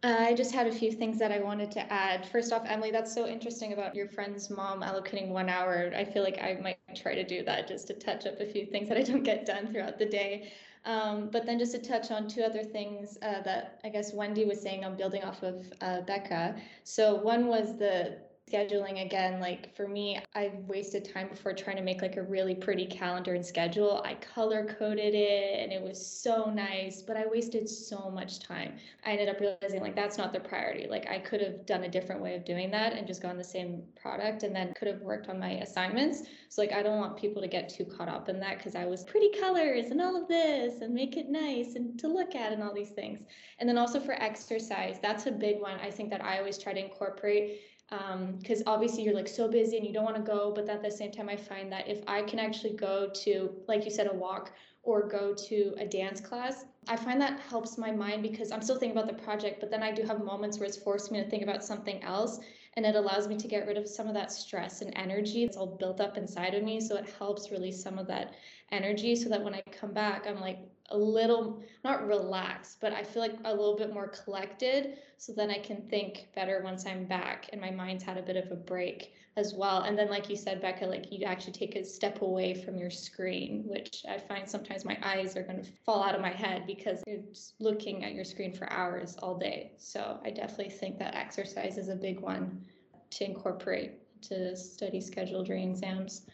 I 0.08 0.34
just 0.34 0.54
had 0.54 0.68
a 0.68 0.72
few 0.72 0.92
things 0.92 1.18
that 1.20 1.32
I 1.32 1.40
wanted 1.40 1.72
to 1.72 1.94
add. 1.94 2.28
First 2.28 2.52
off, 2.52 2.64
Emily, 2.66 2.92
that's 2.92 3.14
so 3.14 3.28
interesting 3.28 3.74
about 3.74 3.96
your 3.96 4.08
friend's 4.08 4.50
mom 4.50 4.82
allocating 4.82 5.30
one 5.30 5.50
hour. 5.50 5.92
I 5.96 6.04
feel 6.04 6.24
like 6.24 6.38
I 6.40 6.60
might 6.62 6.78
try 6.96 7.16
to 7.16 7.24
do 7.24 7.44
that 7.46 7.68
just 7.68 7.88
to 7.88 7.94
touch 7.94 8.26
up 8.26 8.40
a 8.40 8.46
few 8.46 8.66
things 8.66 8.90
that 8.90 8.98
I 8.98 9.04
don't 9.04 9.24
get 9.24 9.46
done 9.46 9.72
throughout 9.72 9.98
the 9.98 10.06
day. 10.06 10.52
Um, 10.86 11.30
but 11.32 11.46
then 11.46 11.58
just 11.58 11.72
to 11.72 11.80
touch 11.80 12.12
on 12.12 12.28
two 12.28 12.44
other 12.44 12.64
things 12.64 13.18
uh, 13.24 13.42
that 13.42 13.80
I 13.84 13.90
guess 13.90 14.14
Wendy 14.14 14.46
was 14.46 14.62
saying, 14.62 14.86
I'm 14.86 14.96
building 14.96 15.24
off 15.24 15.42
of 15.42 15.66
uh, 15.82 16.02
Becca. 16.02 16.56
So 16.84 17.16
one 17.16 17.48
was 17.48 17.78
the 17.78 18.18
scheduling 18.52 19.04
again 19.04 19.40
like 19.40 19.76
for 19.76 19.88
me 19.88 20.20
i 20.36 20.52
wasted 20.68 21.04
time 21.12 21.28
before 21.28 21.52
trying 21.52 21.76
to 21.76 21.82
make 21.82 22.04
like 22.04 22.16
a 22.16 22.22
really 22.22 22.54
pretty 22.54 22.86
calendar 22.86 23.34
and 23.34 23.46
schedule. 23.46 24.04
I 24.06 24.16
color 24.16 24.66
coded 24.78 25.16
it 25.16 25.60
and 25.60 25.72
it 25.72 25.82
was 25.82 26.06
so 26.06 26.52
nice 26.54 27.02
but 27.02 27.18
i 27.18 27.26
wasted 27.26 27.68
so 27.68 28.12
much 28.12 28.40
time. 28.40 28.74
I 29.04 29.12
ended 29.12 29.30
up 29.30 29.40
realizing 29.40 29.82
like 29.82 29.96
that's 29.96 30.20
not 30.20 30.32
the 30.32 30.40
priority. 30.40 30.88
Like 30.88 31.10
i 31.10 31.18
could 31.18 31.42
have 31.42 31.66
done 31.66 31.86
a 31.86 31.90
different 31.90 32.22
way 32.22 32.36
of 32.36 32.46
doing 32.46 32.70
that 32.72 32.94
and 32.94 33.08
just 33.08 33.22
gone 33.22 33.38
the 33.38 33.44
same 33.44 33.82
product 34.00 34.44
and 34.44 34.56
then 34.56 34.74
could 34.76 34.90
have 34.90 35.02
worked 35.02 35.28
on 35.28 35.40
my 35.40 35.54
assignments. 35.54 36.22
So 36.50 36.62
like 36.62 36.72
i 36.72 36.84
don't 36.84 37.00
want 37.00 37.18
people 37.18 37.42
to 37.42 37.48
get 37.48 37.68
too 37.68 37.86
caught 37.86 38.10
up 38.10 38.30
in 38.30 38.40
that 38.42 38.60
because 38.60 38.76
i 38.76 38.86
was 38.86 39.04
pretty 39.06 39.32
colors 39.40 39.90
and 39.90 40.00
all 40.00 40.22
of 40.22 40.28
this 40.28 40.82
and 40.82 40.94
make 40.94 41.18
it 41.18 41.30
nice 41.30 41.74
and 41.74 41.98
to 42.00 42.08
look 42.08 42.36
at 42.36 42.54
and 42.54 42.62
all 42.62 42.76
these 42.76 42.90
things. 42.90 43.22
And 43.60 43.68
then 43.68 43.80
also 43.80 44.00
for 44.00 44.14
exercise 44.22 45.00
that's 45.02 45.26
a 45.26 45.32
big 45.32 45.60
one 45.62 45.80
i 45.80 45.90
think 45.90 46.12
that 46.12 46.24
i 46.24 46.38
always 46.38 46.60
try 46.60 46.74
to 46.74 46.80
incorporate 46.80 47.62
because 47.90 48.60
um, 48.60 48.64
obviously 48.68 49.04
you're 49.04 49.14
like 49.14 49.28
so 49.28 49.48
busy 49.48 49.78
and 49.78 49.86
you 49.86 49.94
don't 49.94 50.04
want 50.04 50.16
to 50.16 50.22
go 50.22 50.52
but 50.56 50.68
at 50.70 50.82
the 50.82 50.90
same 50.90 51.12
time 51.12 51.30
i 51.30 51.36
find 51.36 51.72
that 51.72 51.88
if 51.88 52.02
i 52.08 52.22
can 52.24 52.40
actually 52.40 52.74
go 52.74 53.10
to 53.14 53.52
like 53.68 53.86
you 53.86 53.92
said 53.92 54.08
a 54.08 54.14
walk 54.14 54.52
or 54.82 55.08
go 55.08 55.34
to 55.34 55.74
a 55.78 55.86
dance 55.86 56.20
class 56.20 56.66
i 56.88 56.96
find 56.96 57.22
that 57.22 57.40
helps 57.40 57.78
my 57.78 57.92
mind 57.92 58.24
because 58.24 58.52
i'm 58.52 58.62
still 58.62 58.78
thinking 58.78 58.98
about 58.98 59.08
the 59.08 59.24
project 59.24 59.60
but 59.60 59.70
then 59.70 59.84
i 59.84 59.92
do 59.92 60.02
have 60.02 60.24
moments 60.24 60.58
where 60.58 60.68
it's 60.68 60.78
forced 60.78 61.12
me 61.12 61.24
to 61.24 61.30
think 61.30 61.44
about 61.44 61.64
something 61.64 62.02
else 62.04 62.40
and 62.76 62.86
it 62.86 62.96
allows 62.96 63.28
me 63.28 63.38
to 63.38 63.48
get 63.48 63.68
rid 63.68 63.78
of 63.78 63.88
some 63.88 64.08
of 64.08 64.14
that 64.14 64.32
stress 64.32 64.82
and 64.82 64.92
energy. 64.98 65.46
That's 65.46 65.56
all 65.56 65.78
built 65.78 66.02
up 66.02 66.18
inside 66.18 66.54
of 66.56 66.64
me 66.64 66.82
so 66.82 66.98
it 66.98 67.10
helps 67.18 67.50
release 67.52 67.82
some 67.82 67.98
of 67.98 68.08
that 68.08 68.34
energy 68.72 69.16
so 69.16 69.30
that 69.30 69.44
when 69.44 69.54
i 69.54 69.62
come 69.72 69.94
back 69.94 70.26
i'm 70.28 70.42
like 70.42 70.58
a 70.90 70.98
little 70.98 71.64
not 71.84 72.06
relaxed 72.08 72.80
but 72.80 72.94
i 72.94 73.04
feel 73.04 73.22
like 73.22 73.36
a 73.46 73.50
little 73.50 73.76
bit 73.76 73.94
more 73.94 74.08
collected. 74.08 74.98
So 75.18 75.34
then 75.34 75.50
i 75.50 75.58
can 75.58 75.82
think 75.90 76.28
better 76.36 76.62
once 76.64 76.86
i'm 76.86 77.06
back 77.06 77.50
and 77.52 77.60
my 77.60 77.72
mind's 77.72 78.04
had 78.04 78.18
a 78.18 78.22
bit 78.22 78.36
of 78.36 78.52
a 78.52 78.56
break 78.56 79.14
as 79.38 79.54
well. 79.54 79.82
And 79.82 79.98
then 79.98 80.10
like 80.10 80.30
you 80.30 80.36
said 80.38 80.62
becca 80.62 80.86
like 80.86 81.12
you 81.12 81.26
actually 81.26 81.54
take 81.54 81.76
a 81.76 81.84
step 81.84 82.22
away 82.22 82.54
from 82.54 82.78
your 82.78 82.90
screen 82.90 83.64
which 83.66 84.06
i 84.10 84.18
find 84.18 84.48
sometimes 84.48 84.86
my 84.86 84.98
eyes 85.04 85.36
are 85.36 85.44
going 85.44 85.64
to 85.64 85.70
fall 85.86 86.04
out 86.04 86.16
of 86.16 86.22
my 86.22 86.32
head 86.32 86.66
because 86.68 87.02
you're 87.08 87.22
just 87.34 87.56
looking 87.60 88.04
at 88.04 88.14
your 88.14 88.26
screen 88.26 88.54
for 88.54 88.72
hours 88.72 89.18
all 89.22 89.38
day. 89.38 89.72
So 89.78 90.20
i 90.24 90.30
definitely 90.30 90.72
think 90.72 91.00
that 91.00 91.16
exercise 91.16 91.78
is 91.78 91.90
a 91.90 91.96
big 91.96 92.20
one 92.20 92.66
to 93.12 93.26
incorporate 93.26 94.22
to 94.24 94.56
study 94.56 95.02
schedule 95.02 95.44
during 95.44 95.72
exams 95.72 96.26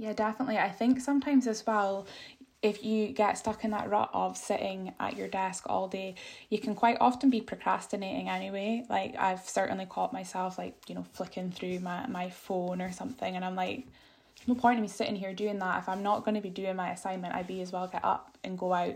yeah, 0.00 0.14
definitely. 0.14 0.56
I 0.56 0.70
think 0.70 0.98
sometimes 0.98 1.46
as 1.46 1.66
well, 1.66 2.06
if 2.62 2.84
you 2.84 3.08
get 3.08 3.38
stuck 3.38 3.64
in 3.64 3.70
that 3.70 3.88
rut 3.88 4.10
of 4.12 4.36
sitting 4.36 4.92
at 5.00 5.16
your 5.16 5.28
desk 5.28 5.64
all 5.66 5.88
day, 5.88 6.14
you 6.50 6.58
can 6.58 6.74
quite 6.74 6.98
often 7.00 7.30
be 7.30 7.40
procrastinating 7.40 8.28
anyway. 8.28 8.84
Like 8.88 9.16
I've 9.18 9.48
certainly 9.48 9.86
caught 9.86 10.12
myself 10.12 10.58
like, 10.58 10.76
you 10.88 10.94
know, 10.94 11.06
flicking 11.14 11.50
through 11.50 11.80
my, 11.80 12.06
my 12.06 12.28
phone 12.28 12.82
or 12.82 12.92
something 12.92 13.34
and 13.34 13.44
I'm 13.44 13.56
like, 13.56 13.86
no 14.46 14.54
point 14.54 14.76
in 14.76 14.82
me 14.82 14.88
sitting 14.88 15.16
here 15.16 15.34
doing 15.34 15.58
that. 15.58 15.78
If 15.78 15.88
I'm 15.88 16.02
not 16.02 16.24
going 16.24 16.34
to 16.34 16.40
be 16.40 16.50
doing 16.50 16.76
my 16.76 16.90
assignment, 16.90 17.34
I'd 17.34 17.46
be 17.46 17.60
as 17.60 17.72
well 17.72 17.86
get 17.86 18.04
up 18.04 18.36
and 18.42 18.58
go 18.58 18.72
out. 18.72 18.94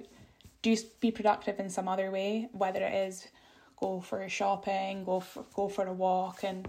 Do 0.62 0.76
be 1.00 1.10
productive 1.10 1.60
in 1.60 1.68
some 1.68 1.88
other 1.88 2.10
way, 2.10 2.48
whether 2.52 2.82
it 2.82 2.94
is 3.08 3.28
go 3.78 4.00
for 4.00 4.26
shopping, 4.28 5.04
go 5.04 5.20
for 5.20 5.44
go 5.54 5.68
for 5.68 5.86
a 5.86 5.92
walk 5.92 6.42
and 6.42 6.66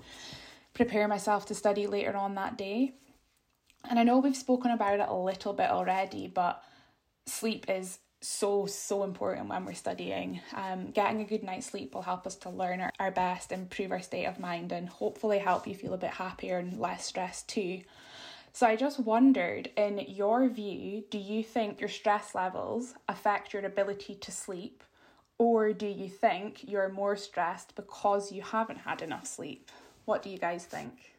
prepare 0.73 1.07
myself 1.07 1.45
to 1.45 1.55
study 1.55 1.87
later 1.87 2.17
on 2.17 2.35
that 2.35 2.57
day. 2.57 2.95
And 3.89 3.97
I 3.97 4.03
know 4.03 4.19
we've 4.19 4.35
spoken 4.35 4.71
about 4.71 4.99
it 4.99 5.07
a 5.07 5.13
little 5.13 5.53
bit 5.53 5.69
already, 5.69 6.27
but 6.27 6.61
sleep 7.25 7.65
is 7.69 7.99
so 8.21 8.65
so 8.65 9.03
important 9.03 9.49
when 9.49 9.65
we're 9.65 9.73
studying. 9.73 10.41
Um, 10.53 10.91
getting 10.91 11.21
a 11.21 11.25
good 11.25 11.43
night's 11.43 11.67
sleep 11.67 11.93
will 11.93 12.01
help 12.01 12.25
us 12.25 12.35
to 12.37 12.49
learn 12.49 12.81
our, 12.81 12.91
our 12.99 13.11
best 13.11 13.51
improve 13.51 13.91
our 13.91 14.01
state 14.01 14.25
of 14.25 14.39
mind 14.39 14.71
and 14.71 14.89
hopefully 14.89 15.37
help 15.39 15.67
you 15.67 15.75
feel 15.75 15.93
a 15.93 15.97
bit 15.97 16.11
happier 16.11 16.57
and 16.57 16.79
less 16.79 17.05
stressed 17.05 17.47
too. 17.47 17.81
So 18.51 18.65
i 18.65 18.75
just 18.77 18.99
wondered 18.99 19.69
in 19.75 19.99
your 20.07 20.47
view 20.47 21.03
do 21.09 21.17
you 21.17 21.43
think 21.43 21.79
your 21.79 21.89
stress 21.89 22.33
levels 22.33 22.93
affect 23.09 23.53
your 23.53 23.65
ability 23.65 24.15
to 24.15 24.31
sleep? 24.31 24.83
Or 25.37 25.73
do 25.73 25.87
you 25.87 26.07
think 26.07 26.63
you're 26.67 26.89
more 26.89 27.17
stressed 27.17 27.75
because 27.75 28.31
you 28.31 28.41
haven't 28.41 28.77
had 28.77 29.01
enough 29.01 29.27
sleep? 29.27 29.69
What 30.05 30.23
do 30.23 30.29
you 30.29 30.37
guys 30.37 30.65
think 30.65 31.14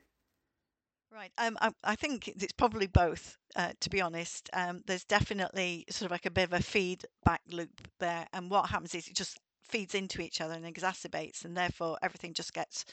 Right. 1.17 1.33
Um, 1.39 1.57
I, 1.63 1.73
I 1.85 1.97
think 1.97 2.29
it's 2.29 2.53
probably 2.53 2.87
both, 2.87 3.39
uh, 3.57 3.73
to 3.81 3.91
be 3.91 4.03
honest. 4.03 4.51
Um, 4.53 4.83
there's 4.87 5.05
definitely 5.05 5.87
sort 5.91 6.07
of 6.07 6.13
like 6.13 6.27
a 6.27 6.31
bit 6.31 6.45
of 6.45 6.53
a 6.53 6.63
feedback 6.63 7.41
loop 7.51 7.89
there. 8.01 8.27
And 8.35 8.51
what 8.51 8.69
happens 8.71 8.95
is 8.95 9.09
it 9.09 9.17
just 9.17 9.39
feeds 9.63 9.95
into 9.95 10.21
each 10.21 10.43
other 10.43 10.55
and 10.55 10.67
exacerbates, 10.67 11.45
and 11.47 11.57
therefore 11.57 11.99
everything 12.03 12.35
just 12.35 12.53
gets 12.53 12.85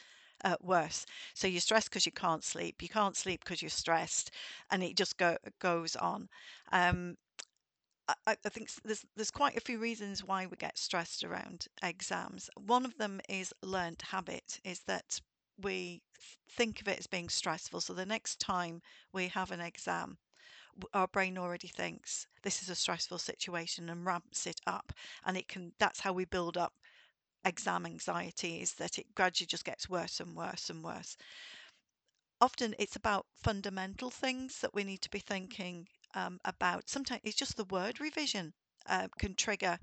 uh, 0.46 0.56
worse. 0.62 1.06
So 1.36 1.48
you're 1.48 1.62
stressed 1.62 1.90
because 1.90 2.06
you 2.06 2.14
can't 2.14 2.46
sleep. 2.46 2.82
You 2.82 2.90
can't 2.90 3.18
sleep 3.18 3.44
because 3.44 3.62
you're 3.62 3.70
stressed, 3.70 4.32
and 4.72 4.84
it 4.84 4.98
just 4.98 5.18
go, 5.18 5.38
goes 5.60 5.96
on. 5.98 6.30
Um, 6.72 7.18
I, 8.08 8.16
I 8.46 8.50
think 8.50 8.70
there's 8.86 9.06
there's 9.16 9.32
quite 9.32 9.58
a 9.58 9.62
few 9.62 9.80
reasons 9.80 10.24
why 10.24 10.46
we 10.48 10.58
get 10.58 10.78
stressed 10.78 11.24
around 11.26 11.68
exams. 11.84 12.50
One 12.58 12.86
of 12.86 12.98
them 12.98 13.22
is 13.30 13.54
learned 13.62 14.02
habit. 14.04 14.60
Is 14.66 14.82
that 14.88 15.20
we 15.62 16.02
think 16.50 16.82
of 16.82 16.88
it 16.88 17.00
as 17.00 17.08
being 17.08 17.30
stressful. 17.30 17.82
So 17.82 17.94
the 17.94 18.06
next 18.06 18.40
time 18.40 18.82
we 19.12 19.28
have 19.30 19.52
an 19.52 19.60
exam, 19.62 20.18
our 20.94 21.08
brain 21.08 21.38
already 21.38 21.68
thinks 21.68 22.28
this 22.44 22.62
is 22.62 22.70
a 22.70 22.76
stressful 22.76 23.20
situation 23.20 23.90
and 23.90 24.06
ramps 24.06 24.48
it 24.48 24.62
up. 24.68 24.94
And 25.26 25.38
it 25.38 25.48
can 25.48 25.74
that's 25.80 26.02
how 26.02 26.14
we 26.14 26.26
build 26.26 26.58
up 26.58 26.74
exam 27.46 27.86
anxiety 27.86 28.62
is 28.62 28.74
that 28.76 28.98
it 29.00 29.14
gradually 29.16 29.48
just 29.48 29.66
gets 29.66 29.90
worse 29.90 30.20
and 30.20 30.36
worse 30.36 30.70
and 30.70 30.84
worse. 30.84 31.18
Often 32.40 32.76
it's 32.78 32.96
about 32.96 33.26
fundamental 33.34 34.12
things 34.12 34.60
that 34.60 34.74
we 34.74 34.84
need 34.84 35.02
to 35.02 35.10
be 35.10 35.18
thinking 35.20 35.88
um, 36.14 36.40
about. 36.46 36.88
Sometimes 36.88 37.22
it's 37.24 37.36
just 37.36 37.58
the 37.58 37.66
word 37.66 38.00
revision 38.00 38.54
uh, 38.86 39.08
can 39.18 39.34
trigger 39.34 39.80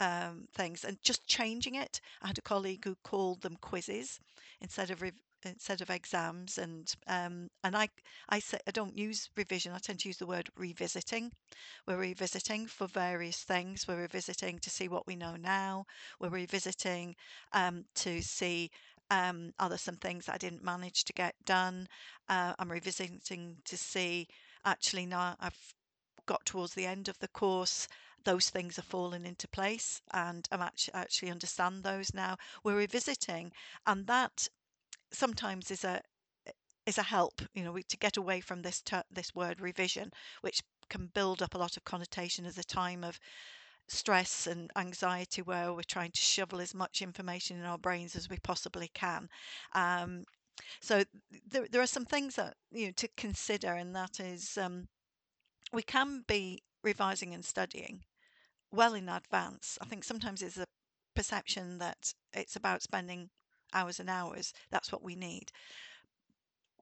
um, 0.00 0.46
things 0.54 0.84
and 0.84 0.98
just 1.02 1.26
changing 1.26 1.74
it. 1.74 2.00
I 2.22 2.28
had 2.28 2.38
a 2.38 2.42
colleague 2.42 2.84
who 2.84 2.96
called 3.04 3.42
them 3.42 3.56
quizzes 3.60 4.20
instead 4.60 4.90
of 4.90 5.02
rev- 5.02 5.12
instead 5.44 5.80
of 5.82 5.90
exams, 5.90 6.58
and 6.58 6.92
um, 7.06 7.48
and 7.62 7.76
I 7.76 7.88
I 8.28 8.38
say 8.40 8.58
I 8.66 8.70
don't 8.70 8.96
use 8.96 9.30
revision. 9.36 9.72
I 9.72 9.78
tend 9.78 10.00
to 10.00 10.08
use 10.08 10.18
the 10.18 10.26
word 10.26 10.48
revisiting. 10.56 11.32
We're 11.86 11.98
revisiting 11.98 12.66
for 12.66 12.86
various 12.86 13.42
things. 13.42 13.86
We're 13.86 14.00
revisiting 14.02 14.58
to 14.60 14.70
see 14.70 14.88
what 14.88 15.06
we 15.06 15.16
know 15.16 15.36
now. 15.36 15.86
We're 16.20 16.30
revisiting 16.30 17.16
um, 17.52 17.84
to 17.96 18.22
see 18.22 18.70
um, 19.10 19.52
are 19.58 19.68
there 19.68 19.78
some 19.78 19.96
things 19.96 20.28
I 20.28 20.38
didn't 20.38 20.64
manage 20.64 21.04
to 21.04 21.12
get 21.12 21.34
done. 21.44 21.88
Uh, 22.28 22.54
I'm 22.58 22.70
revisiting 22.72 23.58
to 23.64 23.76
see 23.76 24.28
actually 24.64 25.06
now 25.06 25.36
I've 25.40 25.74
got 26.26 26.44
towards 26.46 26.74
the 26.74 26.86
end 26.86 27.08
of 27.08 27.18
the 27.18 27.28
course 27.28 27.88
those 28.24 28.50
things 28.50 28.78
are 28.78 28.82
falling 28.82 29.26
into 29.26 29.46
place 29.48 30.00
and 30.12 30.48
I'm 30.50 30.62
actually 30.62 30.94
actually 30.94 31.30
understand 31.30 31.82
those 31.82 32.14
now. 32.14 32.36
We're 32.62 32.76
revisiting 32.76 33.52
and 33.86 34.06
that 34.06 34.48
sometimes 35.12 35.70
is 35.70 35.84
a 35.84 36.02
is 36.86 36.98
a 36.98 37.02
help, 37.02 37.40
you 37.54 37.64
know, 37.64 37.78
to 37.78 37.96
get 37.96 38.16
away 38.16 38.40
from 38.40 38.62
this 38.62 38.82
ter- 38.82 39.04
this 39.10 39.34
word 39.34 39.60
revision, 39.60 40.12
which 40.42 40.62
can 40.88 41.06
build 41.06 41.42
up 41.42 41.54
a 41.54 41.58
lot 41.58 41.76
of 41.76 41.84
connotation 41.84 42.44
as 42.44 42.58
a 42.58 42.64
time 42.64 43.02
of 43.04 43.18
stress 43.88 44.46
and 44.46 44.70
anxiety 44.76 45.42
where 45.42 45.72
we're 45.72 45.82
trying 45.82 46.10
to 46.10 46.20
shovel 46.20 46.60
as 46.60 46.74
much 46.74 47.02
information 47.02 47.58
in 47.58 47.64
our 47.64 47.78
brains 47.78 48.16
as 48.16 48.28
we 48.28 48.38
possibly 48.38 48.88
can. 48.94 49.28
Um, 49.74 50.24
so 50.80 51.04
there, 51.50 51.66
there 51.70 51.82
are 51.82 51.86
some 51.86 52.04
things 52.04 52.36
that 52.36 52.54
you 52.70 52.86
know 52.86 52.92
to 52.96 53.08
consider, 53.16 53.74
and 53.74 53.94
that 53.96 54.20
is 54.20 54.58
um, 54.58 54.88
we 55.74 55.82
can 55.82 56.24
be 56.26 56.62
revising 56.82 57.34
and 57.34 57.44
studying 57.44 58.04
well 58.70 58.94
in 58.94 59.08
advance. 59.08 59.78
I 59.80 59.86
think 59.86 60.04
sometimes 60.04 60.42
it's 60.42 60.58
a 60.58 60.66
perception 61.14 61.78
that 61.78 62.12
it's 62.32 62.56
about 62.56 62.82
spending 62.82 63.30
hours 63.72 64.00
and 64.00 64.10
hours. 64.10 64.52
That's 64.70 64.92
what 64.92 65.02
we 65.02 65.16
need. 65.16 65.50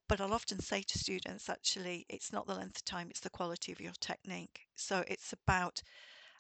But 0.09 0.21
I'll 0.21 0.35
often 0.35 0.61
say 0.61 0.83
to 0.83 0.99
students, 0.99 1.49
actually, 1.49 2.05
it's 2.09 2.33
not 2.33 2.47
the 2.47 2.55
length 2.55 2.79
of 2.79 2.85
time, 2.85 3.09
it's 3.11 3.21
the 3.21 3.31
quality 3.31 3.73
of 3.73 3.81
your 3.81 3.95
technique. 4.01 4.67
So 4.75 5.05
it's 5.09 5.33
about 5.33 5.83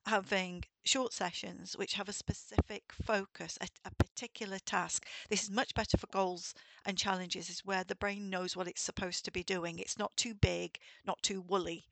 having 0.06 0.64
short 0.84 1.12
sessions 1.12 1.76
which 1.76 1.94
have 1.94 2.08
a 2.08 2.12
specific 2.12 2.92
focus, 3.04 3.56
a, 3.60 3.68
a, 3.84 3.94
particular 3.94 4.58
task. 4.58 5.06
This 5.28 5.44
is 5.44 5.50
much 5.50 5.74
better 5.74 5.96
for 5.96 6.08
goals 6.08 6.54
and 6.84 6.98
challenges, 6.98 7.48
is 7.48 7.64
where 7.64 7.84
the 7.84 7.94
brain 7.94 8.28
knows 8.28 8.56
what 8.56 8.66
it's 8.66 8.82
supposed 8.82 9.24
to 9.24 9.30
be 9.30 9.44
doing. 9.44 9.78
It's 9.78 9.98
not 9.98 10.16
too 10.16 10.34
big, 10.34 10.78
not 11.06 11.22
too 11.22 11.40
woolly. 11.40 11.86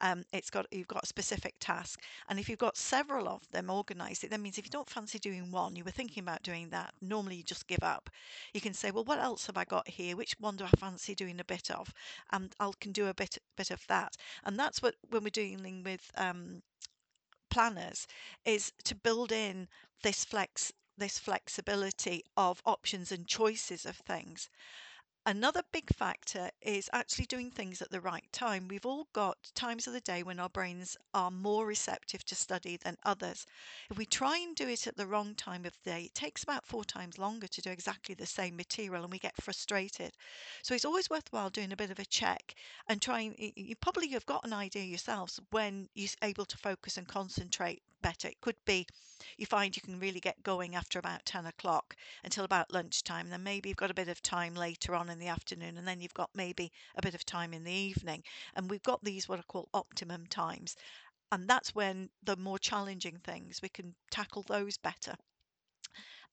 Um, 0.00 0.24
it's 0.32 0.50
got 0.50 0.66
you've 0.72 0.88
got 0.88 1.04
a 1.04 1.06
specific 1.06 1.54
task, 1.60 2.00
and 2.28 2.38
if 2.38 2.48
you've 2.48 2.58
got 2.58 2.76
several 2.76 3.28
of 3.28 3.46
them 3.50 3.70
organised, 3.70 4.24
it 4.24 4.30
then 4.30 4.42
means 4.42 4.58
if 4.58 4.64
you 4.64 4.70
don't 4.70 4.88
fancy 4.88 5.18
doing 5.18 5.50
one, 5.50 5.76
you 5.76 5.84
were 5.84 5.90
thinking 5.90 6.22
about 6.22 6.42
doing 6.42 6.70
that. 6.70 6.94
Normally, 7.02 7.36
you 7.36 7.42
just 7.42 7.66
give 7.66 7.82
up. 7.82 8.08
You 8.54 8.60
can 8.60 8.74
say, 8.74 8.90
well, 8.90 9.04
what 9.04 9.18
else 9.20 9.46
have 9.46 9.58
I 9.58 9.64
got 9.64 9.86
here? 9.86 10.16
Which 10.16 10.34
one 10.38 10.56
do 10.56 10.64
I 10.64 10.70
fancy 10.78 11.14
doing 11.14 11.38
a 11.40 11.44
bit 11.44 11.70
of? 11.70 11.92
And 12.32 12.54
I 12.58 12.70
can 12.80 12.92
do 12.92 13.06
a 13.08 13.14
bit 13.14 13.38
bit 13.56 13.70
of 13.70 13.86
that. 13.88 14.16
And 14.44 14.58
that's 14.58 14.80
what 14.82 14.94
when 15.10 15.24
we're 15.24 15.30
dealing 15.30 15.82
with 15.82 16.10
um, 16.16 16.62
planners 17.50 18.06
is 18.44 18.72
to 18.84 18.94
build 18.94 19.32
in 19.32 19.68
this 20.02 20.24
flex 20.24 20.72
this 20.96 21.18
flexibility 21.18 22.22
of 22.36 22.62
options 22.64 23.10
and 23.10 23.26
choices 23.26 23.86
of 23.86 23.96
things 23.96 24.48
Another 25.26 25.62
big 25.70 25.94
factor 25.94 26.50
is 26.62 26.88
actually 26.94 27.26
doing 27.26 27.50
things 27.50 27.82
at 27.82 27.90
the 27.90 28.00
right 28.00 28.24
time. 28.32 28.66
We've 28.68 28.86
all 28.86 29.06
got 29.12 29.52
times 29.54 29.86
of 29.86 29.92
the 29.92 30.00
day 30.00 30.22
when 30.22 30.40
our 30.40 30.48
brains 30.48 30.96
are 31.12 31.30
more 31.30 31.66
receptive 31.66 32.24
to 32.24 32.34
study 32.34 32.78
than 32.78 32.96
others. 33.04 33.44
If 33.90 33.98
we 33.98 34.06
try 34.06 34.38
and 34.38 34.56
do 34.56 34.66
it 34.66 34.86
at 34.86 34.96
the 34.96 35.06
wrong 35.06 35.34
time 35.34 35.66
of 35.66 35.80
day, 35.82 36.04
it 36.04 36.14
takes 36.14 36.42
about 36.42 36.64
four 36.64 36.86
times 36.86 37.18
longer 37.18 37.48
to 37.48 37.60
do 37.60 37.70
exactly 37.70 38.14
the 38.14 38.24
same 38.24 38.56
material 38.56 39.02
and 39.02 39.12
we 39.12 39.18
get 39.18 39.36
frustrated. 39.42 40.16
So 40.62 40.74
it's 40.74 40.86
always 40.86 41.10
worthwhile 41.10 41.50
doing 41.50 41.72
a 41.72 41.76
bit 41.76 41.90
of 41.90 41.98
a 41.98 42.06
check 42.06 42.54
and 42.88 43.02
trying. 43.02 43.34
You 43.56 43.76
probably 43.76 44.08
have 44.08 44.24
got 44.24 44.46
an 44.46 44.54
idea 44.54 44.84
yourselves 44.84 45.38
when 45.50 45.90
you're 45.94 46.08
able 46.22 46.46
to 46.46 46.56
focus 46.56 46.96
and 46.96 47.06
concentrate 47.06 47.82
better. 48.00 48.28
It 48.28 48.40
could 48.40 48.56
be 48.64 48.86
you 49.36 49.44
find 49.46 49.76
you 49.76 49.82
can 49.82 49.98
really 50.00 50.20
get 50.20 50.42
going 50.42 50.74
after 50.74 50.98
about 50.98 51.26
10 51.26 51.46
o'clock 51.46 51.94
until 52.24 52.44
about 52.44 52.72
lunchtime. 52.72 53.28
Then 53.28 53.42
maybe 53.42 53.68
you've 53.68 53.76
got 53.76 53.90
a 53.90 53.94
bit 53.94 54.08
of 54.08 54.22
time 54.22 54.54
later 54.54 54.94
on 54.94 55.10
the 55.20 55.28
afternoon, 55.28 55.76
and 55.78 55.86
then 55.86 56.00
you've 56.00 56.14
got 56.14 56.30
maybe 56.34 56.72
a 56.96 57.02
bit 57.02 57.14
of 57.14 57.24
time 57.24 57.52
in 57.54 57.64
the 57.64 57.72
evening. 57.72 58.22
And 58.54 58.68
we've 58.68 58.82
got 58.82 59.04
these 59.04 59.28
what 59.28 59.38
I 59.38 59.42
call 59.42 59.68
optimum 59.72 60.26
times. 60.26 60.76
And 61.32 61.48
that's 61.48 61.74
when 61.74 62.10
the 62.22 62.36
more 62.36 62.58
challenging 62.58 63.18
things, 63.18 63.62
we 63.62 63.68
can 63.68 63.94
tackle 64.10 64.42
those 64.42 64.76
better 64.76 65.14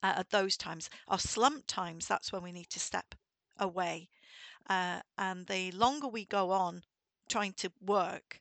uh, 0.02 0.14
at 0.16 0.30
those 0.30 0.56
times. 0.56 0.90
Our 1.06 1.18
slump 1.18 1.64
times, 1.66 2.06
that's 2.06 2.32
when 2.32 2.42
we 2.42 2.52
need 2.52 2.70
to 2.70 2.80
step 2.80 3.14
away. 3.58 4.08
Uh, 4.68 5.00
and 5.16 5.46
the 5.46 5.70
longer 5.72 6.08
we 6.08 6.24
go 6.24 6.50
on 6.50 6.82
trying 7.28 7.52
to 7.54 7.70
work, 7.80 8.40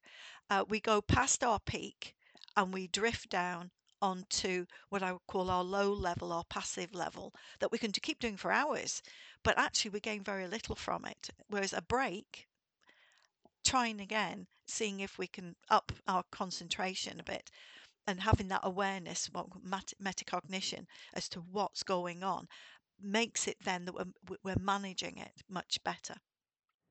uh, 0.50 0.66
we 0.68 0.80
go 0.80 1.02
past 1.02 1.44
our 1.44 1.60
peak 1.60 2.16
and 2.56 2.74
we 2.74 2.88
drift 2.88 3.30
down 3.30 3.72
onto 4.02 4.66
what 4.90 5.02
I 5.02 5.12
would 5.12 5.26
call 5.28 5.50
our 5.50 5.64
low 5.64 5.92
level 5.92 6.32
or 6.32 6.44
passive 6.50 6.94
level 6.94 7.34
that 7.60 7.72
we 7.72 7.78
can 7.78 7.92
keep 7.92 8.20
doing 8.20 8.38
for 8.38 8.52
hours, 8.52 9.02
but 9.48 9.58
actually 9.58 9.92
we 9.92 10.02
gain 10.02 10.22
very 10.22 10.46
little 10.46 10.76
from 10.76 11.06
it. 11.06 11.30
Whereas 11.48 11.72
a 11.72 11.82
break, 11.82 12.50
trying 13.64 14.02
again, 14.02 14.46
seeing 14.68 15.00
if 15.00 15.18
we 15.18 15.26
can 15.26 15.56
up 15.70 15.94
our 16.06 16.26
concentration 16.34 17.22
a 17.22 17.24
bit 17.24 17.50
and 18.08 18.20
having 18.20 18.50
that 18.50 18.60
awareness, 18.64 19.30
what 19.32 19.48
metacognition 20.04 20.86
as 21.14 21.30
to 21.30 21.40
what's 21.40 21.82
going 21.84 22.24
on, 22.24 22.50
makes 23.02 23.48
it 23.48 23.56
then 23.64 23.86
that 23.86 23.96
we're, 23.96 24.38
we're 24.44 24.60
managing 24.60 25.18
it 25.18 25.42
much 25.48 25.82
better. 25.82 26.16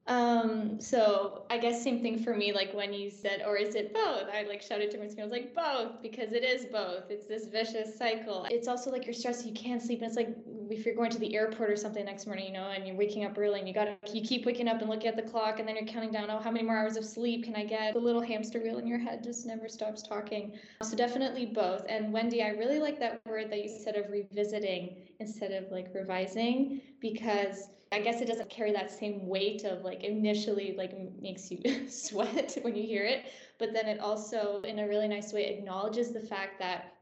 Um, 0.09 0.81
so 0.81 1.47
I 1.51 1.59
guess 1.59 1.83
same 1.83 2.01
thing 2.01 2.23
for 2.23 2.35
me, 2.35 2.53
like 2.53 2.73
when 2.73 2.93
you 2.93 3.11
said, 3.11 3.43
or 3.45 3.57
is 3.57 3.75
it 3.75 3.93
both? 3.93 4.29
I 4.33 4.45
like 4.49 4.63
shouted 4.63 4.91
to 4.93 4.99
my 4.99 5.09
screen, 5.09 5.23
I 5.23 5.25
was 5.25 5.33
like, 5.33 5.55
both, 5.55 6.01
because 6.01 6.33
it 6.33 6.45
is 6.45 6.67
both. 6.67 7.11
It's 7.11 7.27
this 7.27 7.47
vicious 7.49 7.99
cycle. 7.99 8.47
It's 8.49 8.69
also 8.69 8.91
like 8.91 9.05
you're 9.05 9.15
stressed, 9.15 9.45
you 9.45 9.53
can't 9.53 9.83
sleep. 9.83 10.03
And 10.03 10.07
it's 10.07 10.17
like 10.17 10.29
if 10.71 10.87
you're 10.87 10.95
going 10.95 11.11
to 11.11 11.19
the 11.19 11.35
airport 11.35 11.71
or 11.71 11.77
something 11.77 12.05
next 12.05 12.27
morning, 12.27 12.47
you 12.47 12.53
know, 12.53 12.71
and 12.71 12.87
you're 12.87 12.97
waking 12.97 13.25
up 13.25 13.37
early 13.37 13.59
and 13.59 13.67
you 13.67 13.75
gotta 13.75 13.97
you 14.13 14.23
keep 14.23 14.47
waking 14.47 14.69
up 14.69 14.81
and 14.81 14.89
looking 14.89 15.09
at 15.09 15.17
the 15.17 15.23
clock 15.23 15.59
and 15.59 15.69
then 15.69 15.75
you're 15.75 15.87
counting 15.87 16.13
down, 16.13 16.31
oh, 16.31 16.39
how 16.39 16.53
many 16.53 16.65
more 16.65 16.77
hours 16.77 16.97
of 16.97 17.05
sleep 17.05 17.45
can 17.45 17.57
I 17.57 17.65
get? 17.65 17.95
The 17.95 18.01
little 18.01 18.23
hamster 18.23 18.61
wheel 18.61 18.79
in 18.79 18.87
your 18.87 18.99
head 18.99 19.25
just 19.25 19.45
never 19.45 19.69
stops 19.69 20.03
talking. 20.03 20.57
So 20.83 20.97
definitely 20.97 21.47
both. 21.47 21.85
And 21.89 22.13
Wendy, 22.13 22.45
I 22.45 22.51
really 22.51 22.79
like 22.79 23.01
that 23.01 23.21
word 23.27 23.51
that 23.51 23.63
you 23.63 23.69
said 23.69 23.97
of 23.97 24.09
revisiting 24.11 24.97
instead 25.19 25.51
of 25.51 25.73
like 25.73 25.89
revising 25.93 26.81
because 27.01 27.71
I 27.93 28.01
guess 28.01 28.21
it 28.21 28.27
doesn't 28.27 28.51
carry 28.51 28.73
that 28.73 28.91
same 28.91 29.27
weight 29.29 29.65
of 29.65 29.85
like 29.85 30.03
initially 30.03 30.75
like 30.77 30.93
makes 31.21 31.51
you 31.51 31.61
sweat 31.89 32.57
when 32.63 32.75
you 32.75 32.83
hear 32.83 33.05
it, 33.05 33.27
but 33.59 33.73
then 33.73 33.87
it 33.87 34.01
also 34.01 34.61
in 34.63 34.81
a 34.81 34.89
really 34.89 35.09
nice 35.09 35.33
way 35.33 35.47
acknowledges 35.47 36.13
the 36.13 36.21
fact 36.21 36.59
that 36.59 36.95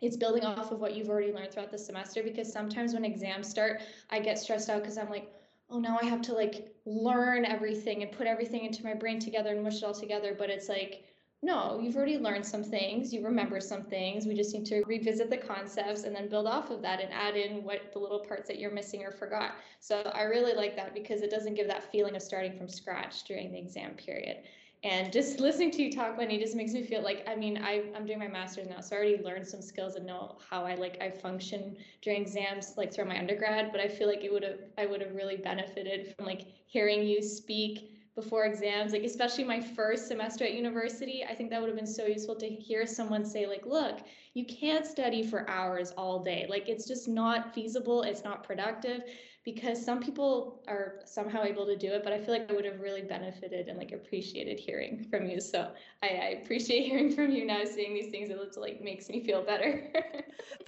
it's 0.00 0.16
building 0.16 0.44
off 0.44 0.72
of 0.72 0.80
what 0.80 0.94
you've 0.96 1.08
already 1.08 1.32
learned 1.32 1.52
throughout 1.52 1.70
the 1.70 1.78
semester 1.78 2.22
because 2.22 2.52
sometimes 2.52 2.92
when 2.92 3.04
exams 3.04 3.48
start, 3.48 3.80
I 4.10 4.18
get 4.18 4.38
stressed 4.38 4.68
out 4.68 4.82
because 4.82 4.98
I'm 4.98 5.08
like, 5.08 5.32
oh, 5.70 5.78
now 5.78 5.98
I 6.02 6.04
have 6.06 6.20
to 6.22 6.34
like 6.34 6.74
learn 6.84 7.44
everything 7.44 8.02
and 8.02 8.10
put 8.10 8.26
everything 8.26 8.64
into 8.64 8.84
my 8.84 8.94
brain 8.94 9.20
together 9.20 9.50
and 9.50 9.62
mush 9.62 9.76
it 9.76 9.84
all 9.84 9.94
together. 9.94 10.34
But 10.36 10.50
it's 10.50 10.68
like, 10.68 11.04
no, 11.44 11.80
you've 11.82 11.96
already 11.96 12.18
learned 12.18 12.46
some 12.46 12.62
things, 12.62 13.12
you 13.12 13.24
remember 13.24 13.60
some 13.60 13.82
things. 13.82 14.26
We 14.26 14.34
just 14.34 14.54
need 14.54 14.64
to 14.66 14.84
revisit 14.86 15.28
the 15.28 15.36
concepts 15.36 16.04
and 16.04 16.14
then 16.14 16.28
build 16.28 16.46
off 16.46 16.70
of 16.70 16.82
that 16.82 17.00
and 17.00 17.12
add 17.12 17.36
in 17.36 17.64
what 17.64 17.92
the 17.92 17.98
little 17.98 18.20
parts 18.20 18.46
that 18.46 18.60
you're 18.60 18.70
missing 18.70 19.04
or 19.04 19.10
forgot. 19.10 19.56
So 19.80 20.02
I 20.14 20.22
really 20.22 20.54
like 20.54 20.76
that 20.76 20.94
because 20.94 21.22
it 21.22 21.32
doesn't 21.32 21.54
give 21.54 21.66
that 21.66 21.90
feeling 21.90 22.14
of 22.14 22.22
starting 22.22 22.56
from 22.56 22.68
scratch 22.68 23.24
during 23.24 23.50
the 23.50 23.58
exam 23.58 23.94
period. 23.94 24.44
And 24.84 25.12
just 25.12 25.40
listening 25.40 25.72
to 25.72 25.82
you 25.82 25.90
talk, 25.90 26.16
Wendy, 26.16 26.38
just 26.38 26.54
makes 26.54 26.74
me 26.74 26.84
feel 26.84 27.02
like 27.02 27.26
I 27.28 27.34
mean 27.34 27.58
I, 27.60 27.86
I'm 27.96 28.06
doing 28.06 28.20
my 28.20 28.28
master's 28.28 28.68
now, 28.68 28.80
so 28.80 28.94
I 28.94 29.00
already 29.00 29.20
learned 29.24 29.48
some 29.48 29.62
skills 29.62 29.96
and 29.96 30.06
know 30.06 30.36
how 30.48 30.64
I 30.64 30.76
like 30.76 31.02
I 31.02 31.10
function 31.10 31.76
during 32.02 32.22
exams 32.22 32.74
like 32.76 32.94
through 32.94 33.06
my 33.06 33.18
undergrad. 33.18 33.72
But 33.72 33.80
I 33.80 33.88
feel 33.88 34.06
like 34.06 34.22
it 34.22 34.32
would 34.32 34.44
have 34.44 34.58
I 34.78 34.86
would 34.86 35.00
have 35.00 35.12
really 35.12 35.38
benefited 35.38 36.14
from 36.16 36.26
like 36.26 36.46
hearing 36.66 37.02
you 37.02 37.20
speak 37.20 37.91
before 38.14 38.44
exams, 38.44 38.92
like 38.92 39.04
especially 39.04 39.44
my 39.44 39.60
first 39.60 40.06
semester 40.06 40.44
at 40.44 40.52
university, 40.54 41.24
I 41.24 41.34
think 41.34 41.50
that 41.50 41.60
would 41.60 41.68
have 41.68 41.76
been 41.76 41.86
so 41.86 42.04
useful 42.06 42.36
to 42.36 42.46
hear 42.46 42.86
someone 42.86 43.24
say, 43.24 43.46
like, 43.46 43.64
look, 43.64 44.00
you 44.34 44.44
can't 44.46 44.86
study 44.86 45.22
for 45.22 45.48
hours 45.48 45.92
all 45.96 46.22
day. 46.22 46.46
Like, 46.48 46.68
it's 46.68 46.86
just 46.86 47.08
not 47.08 47.54
feasible, 47.54 48.02
it's 48.02 48.24
not 48.24 48.44
productive 48.44 49.02
because 49.44 49.84
some 49.84 50.00
people 50.00 50.62
are 50.68 51.00
somehow 51.04 51.42
able 51.42 51.66
to 51.66 51.76
do 51.76 51.88
it, 51.88 52.04
but 52.04 52.12
I 52.12 52.18
feel 52.18 52.32
like 52.32 52.48
I 52.48 52.54
would 52.54 52.64
have 52.64 52.80
really 52.80 53.02
benefited 53.02 53.68
and 53.68 53.76
like 53.76 53.90
appreciated 53.90 54.60
hearing 54.60 55.04
from 55.10 55.26
you. 55.26 55.40
So 55.40 55.72
I, 56.02 56.06
I 56.06 56.40
appreciate 56.42 56.82
hearing 56.88 57.10
from 57.12 57.32
you 57.32 57.44
now, 57.44 57.64
seeing 57.64 57.94
these 57.94 58.10
things. 58.10 58.30
It 58.30 58.38
looks 58.38 58.56
like 58.56 58.80
makes 58.80 59.08
me 59.08 59.24
feel 59.24 59.42
better. 59.42 59.92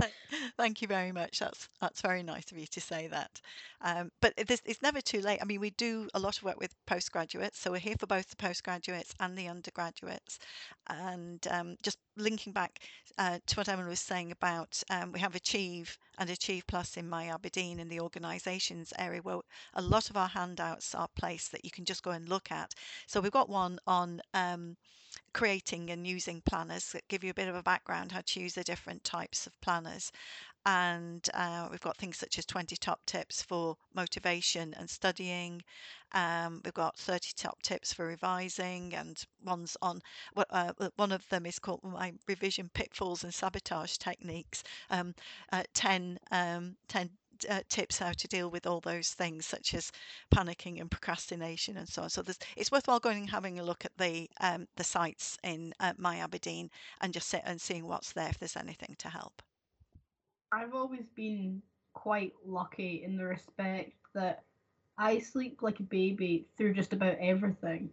Thank 0.57 0.83
you 0.83 0.89
very 0.89 1.13
much. 1.13 1.39
That's 1.39 1.69
that's 1.81 2.01
very 2.01 2.23
nice 2.23 2.51
of 2.51 2.59
you 2.59 2.67
to 2.67 2.81
say 2.81 3.07
that. 3.09 3.41
Um, 3.81 4.11
but 4.21 4.33
it's, 4.37 4.63
it's 4.65 4.83
never 4.83 5.01
too 5.01 5.21
late. 5.21 5.39
I 5.41 5.45
mean, 5.45 5.61
we 5.61 5.71
do 5.71 6.09
a 6.15 6.19
lot 6.19 6.37
of 6.37 6.43
work 6.43 6.59
with 6.59 6.75
postgraduates, 6.87 7.59
so 7.59 7.71
we're 7.71 7.79
here 7.79 7.97
for 7.99 8.07
both 8.07 8.29
the 8.29 8.37
postgraduates 8.37 9.15
and 9.21 9.37
the 9.37 9.47
undergraduates. 9.49 10.39
And 10.89 11.47
um, 11.51 11.77
just 11.83 11.99
linking 12.17 12.53
back 12.53 12.81
uh, 13.19 13.39
to 13.47 13.54
what 13.57 13.69
Emma 13.69 13.87
was 13.87 14.01
saying 14.01 14.33
about 14.33 14.83
um, 14.91 15.13
we 15.13 15.21
have 15.21 15.35
Achieve 15.35 15.99
and 16.19 16.31
Achieve 16.31 16.67
Plus 16.67 16.97
in 16.97 17.09
my 17.09 17.29
Aberdeen 17.29 17.79
in 17.79 17.89
the 17.89 18.01
organisations 18.01 18.93
area 18.99 19.21
where 19.21 19.41
a 19.75 19.83
lot 19.83 20.11
of 20.11 20.17
our 20.17 20.29
handouts 20.29 20.95
are 20.95 21.09
placed 21.15 21.53
that 21.53 21.65
you 21.65 21.71
can 21.71 21.85
just 21.85 22.03
go 22.03 22.11
and 22.11 22.29
look 22.29 22.51
at. 22.51 22.75
So 23.07 23.21
we've 23.21 23.31
got 23.31 23.49
one 23.49 23.79
on 23.87 24.21
um, 24.33 24.77
creating 25.33 25.91
and 25.91 26.07
using 26.07 26.41
planners 26.41 26.91
that 26.93 27.07
give 27.09 27.23
you 27.23 27.31
a 27.31 27.35
bit 27.35 27.49
of 27.49 27.55
a 27.55 27.63
background 27.63 28.13
how 28.13 28.23
to 28.25 28.41
use 28.41 28.55
the 28.55 28.65
different 28.65 29.05
types 29.05 29.47
of 29.47 29.61
planners 29.61 30.11
and 30.67 31.29
uh, 31.35 31.69
we've 31.71 31.81
got 31.81 31.97
things 31.97 32.17
such 32.17 32.39
as 32.39 32.47
20 32.47 32.77
top 32.77 33.05
tips 33.07 33.43
for 33.43 33.77
motivation 33.95 34.75
and 34.79 34.89
studying. 34.89 35.63
Um, 36.13 36.63
we've 36.65 36.73
got 36.73 36.97
30 36.97 37.33
top 37.37 37.63
tips 37.63 37.93
for 37.93 38.07
revising, 38.07 38.95
and 38.95 39.23
ones 39.45 39.77
on 39.83 40.01
uh, 40.37 40.73
one 40.97 41.13
of 41.13 41.29
them 41.29 41.45
is 41.45 41.59
called 41.59 41.83
my 41.83 42.15
revision 42.29 42.71
pitfalls 42.73 43.25
and 43.25 43.35
sabotage 43.35 43.97
techniques. 43.99 44.63
Um, 44.91 45.15
uh, 45.53 45.65
10, 45.75 46.19
um, 46.31 46.77
10 46.89 47.11
uh, 47.49 47.61
tips 47.69 47.99
how 47.99 48.13
to 48.13 48.29
deal 48.29 48.51
with 48.51 48.67
all 48.67 48.81
those 48.81 49.11
things, 49.11 49.45
such 49.45 49.75
as 49.75 49.93
panicking 50.35 50.81
and 50.81 50.91
procrastination 50.91 51.77
and 51.77 51.89
so 51.89 52.03
on. 52.03 52.11
So 52.11 52.23
it's 52.57 52.73
worthwhile 52.73 53.01
going 53.01 53.19
and 53.19 53.31
having 53.31 53.59
a 53.59 53.65
look 53.65 53.85
at 53.85 53.97
the 53.99 54.31
um, 54.41 54.67
the 54.77 54.85
sites 54.85 55.37
in 55.43 55.75
uh, 55.81 55.93
My 55.99 56.19
Aberdeen 56.19 56.71
and 57.01 57.13
just 57.13 57.29
sit 57.29 57.43
and 57.45 57.61
seeing 57.61 57.87
what's 57.87 58.13
there 58.13 58.29
if 58.29 58.39
there's 58.39 58.57
anything 58.57 58.95
to 58.99 59.09
help. 59.09 59.43
I've 60.55 60.75
always 60.75 61.07
been 61.17 61.63
quite 61.95 62.33
lucky 62.47 63.03
in 63.05 63.17
the 63.17 63.25
respect 63.25 63.93
that 64.15 64.45
I 64.97 65.19
sleep 65.19 65.63
like 65.63 65.81
a 65.81 65.85
baby 65.85 66.47
through 66.57 66.75
just 66.75 66.93
about 66.93 67.17
everything. 67.21 67.91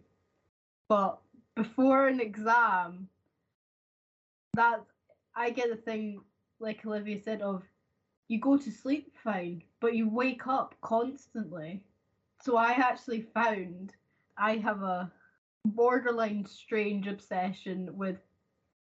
But 0.88 1.18
before 1.56 2.06
an 2.06 2.20
exam, 2.20 3.08
that 4.54 4.80
I 5.34 5.50
get 5.50 5.70
the 5.70 5.76
thing 5.76 6.20
like 6.60 6.86
Olivia 6.86 7.20
said 7.20 7.42
of 7.42 7.62
you 8.28 8.38
go 8.38 8.56
to 8.56 8.70
sleep 8.70 9.12
fine, 9.24 9.64
but 9.80 9.96
you 9.96 10.08
wake 10.08 10.46
up 10.46 10.76
constantly. 10.82 11.82
So 12.42 12.56
I 12.56 12.72
actually 12.72 13.22
found 13.34 13.92
I 14.38 14.58
have 14.58 14.82
a 14.82 15.10
borderline 15.64 16.46
strange 16.46 17.08
obsession 17.08 17.90
with 17.96 18.18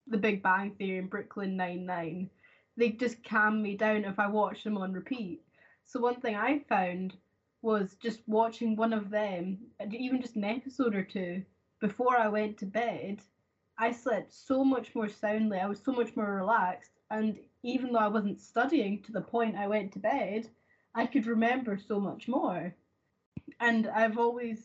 the 0.08 0.18
Big 0.18 0.42
Bang 0.42 0.72
Theory 0.72 0.98
and 0.98 1.10
Brooklyn 1.10 1.56
Nine 1.56 1.86
Nine. 1.86 2.30
They 2.78 2.90
just 2.90 3.24
calm 3.24 3.60
me 3.60 3.76
down 3.76 4.04
if 4.04 4.20
I 4.20 4.28
watch 4.28 4.62
them 4.62 4.78
on 4.78 4.92
repeat. 4.92 5.42
So 5.84 5.98
one 5.98 6.20
thing 6.20 6.36
I 6.36 6.60
found 6.60 7.16
was 7.60 7.96
just 8.00 8.20
watching 8.28 8.76
one 8.76 8.92
of 8.92 9.10
them, 9.10 9.58
even 9.90 10.22
just 10.22 10.36
an 10.36 10.44
episode 10.44 10.94
or 10.94 11.02
two, 11.02 11.42
before 11.80 12.16
I 12.16 12.28
went 12.28 12.56
to 12.58 12.66
bed. 12.66 13.20
I 13.78 13.90
slept 13.90 14.32
so 14.32 14.64
much 14.64 14.94
more 14.94 15.08
soundly. 15.08 15.58
I 15.58 15.66
was 15.66 15.80
so 15.80 15.90
much 15.90 16.14
more 16.14 16.36
relaxed, 16.36 16.92
and 17.10 17.40
even 17.64 17.92
though 17.92 17.98
I 17.98 18.06
wasn't 18.06 18.40
studying 18.40 19.02
to 19.02 19.12
the 19.12 19.22
point 19.22 19.56
I 19.56 19.66
went 19.66 19.90
to 19.94 19.98
bed, 19.98 20.48
I 20.94 21.06
could 21.06 21.26
remember 21.26 21.78
so 21.78 21.98
much 21.98 22.28
more. 22.28 22.72
And 23.58 23.88
I've 23.88 24.18
always, 24.18 24.60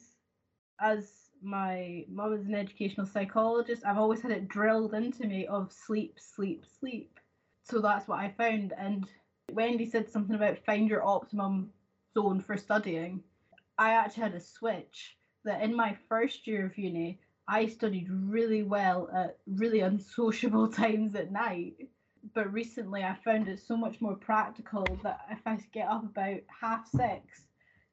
as 0.79 1.31
my 1.41 2.05
mum 2.09 2.33
is 2.33 2.45
an 2.45 2.53
educational 2.53 3.07
psychologist, 3.07 3.83
I've 3.83 3.97
always 3.97 4.21
had 4.21 4.31
it 4.31 4.49
drilled 4.49 4.93
into 4.93 5.25
me 5.25 5.47
of 5.47 5.73
sleep, 5.73 6.19
sleep, 6.19 6.65
sleep. 6.79 7.19
So 7.63 7.79
that's 7.79 8.07
what 8.07 8.19
I 8.19 8.33
found. 8.37 8.73
And 8.77 9.07
Wendy 9.51 9.89
said 9.89 10.09
something 10.09 10.35
about 10.35 10.65
find 10.65 10.89
your 10.89 11.05
optimum 11.05 11.69
zone 12.13 12.41
for 12.41 12.57
studying. 12.57 13.23
I 13.77 13.93
actually 13.93 14.23
had 14.23 14.35
a 14.35 14.39
switch 14.39 15.15
that 15.45 15.61
in 15.61 15.75
my 15.75 15.97
first 16.07 16.47
year 16.47 16.65
of 16.65 16.77
uni, 16.77 17.19
I 17.47 17.67
studied 17.67 18.07
really 18.09 18.63
well 18.63 19.09
at 19.13 19.37
really 19.47 19.81
unsociable 19.81 20.67
times 20.71 21.15
at 21.15 21.31
night 21.31 21.89
but 22.33 22.51
recently 22.53 23.03
I 23.03 23.15
found 23.15 23.47
it 23.47 23.59
so 23.59 23.75
much 23.75 23.99
more 23.99 24.15
practical 24.15 24.85
that 25.03 25.21
if 25.29 25.39
I 25.45 25.57
get 25.73 25.87
up 25.87 26.03
about 26.03 26.39
half 26.47 26.87
six 26.87 27.41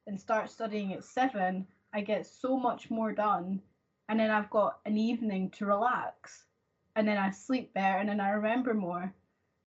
and 0.07 0.19
start 0.19 0.49
studying 0.49 0.93
at 0.93 1.03
seven, 1.03 1.67
I 1.93 2.01
get 2.01 2.25
so 2.25 2.57
much 2.57 2.89
more 2.89 3.11
done. 3.11 3.61
And 4.07 4.19
then 4.19 4.31
I've 4.31 4.49
got 4.49 4.79
an 4.85 4.97
evening 4.97 5.49
to 5.51 5.65
relax. 5.65 6.45
And 6.95 7.07
then 7.07 7.17
I 7.17 7.31
sleep 7.31 7.73
better 7.73 7.99
and 7.99 8.09
then 8.09 8.19
I 8.19 8.31
remember 8.31 8.73
more. 8.73 9.13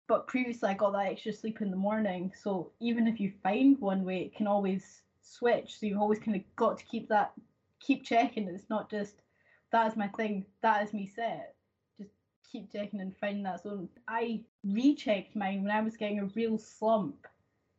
But 0.07 0.27
previously 0.27 0.69
I 0.69 0.73
got 0.73 0.93
that 0.93 1.07
extra 1.07 1.33
sleep 1.33 1.61
in 1.61 1.71
the 1.71 1.77
morning. 1.77 2.33
So 2.41 2.71
even 2.79 3.07
if 3.07 3.19
you 3.19 3.31
find 3.41 3.79
one 3.79 4.03
way, 4.03 4.21
it 4.21 4.35
can 4.35 4.47
always 4.47 5.01
switch. 5.21 5.79
So 5.79 5.85
you've 5.85 6.01
always 6.01 6.19
kind 6.19 6.35
of 6.35 6.43
got 6.55 6.77
to 6.77 6.85
keep 6.85 7.07
that, 7.09 7.33
keep 7.79 8.03
checking. 8.03 8.47
It's 8.47 8.69
not 8.69 8.89
just 8.89 9.15
that 9.71 9.87
is 9.91 9.97
my 9.97 10.07
thing, 10.09 10.45
that 10.61 10.83
is 10.83 10.93
me 10.93 11.07
set 11.07 11.55
Just 11.97 12.11
keep 12.49 12.71
checking 12.71 13.01
and 13.01 13.17
find 13.17 13.45
that 13.45 13.63
zone. 13.63 13.89
I 14.07 14.41
rechecked 14.63 15.35
mine 15.35 15.63
when 15.63 15.71
I 15.71 15.81
was 15.81 15.97
getting 15.97 16.19
a 16.19 16.25
real 16.35 16.57
slump 16.57 17.27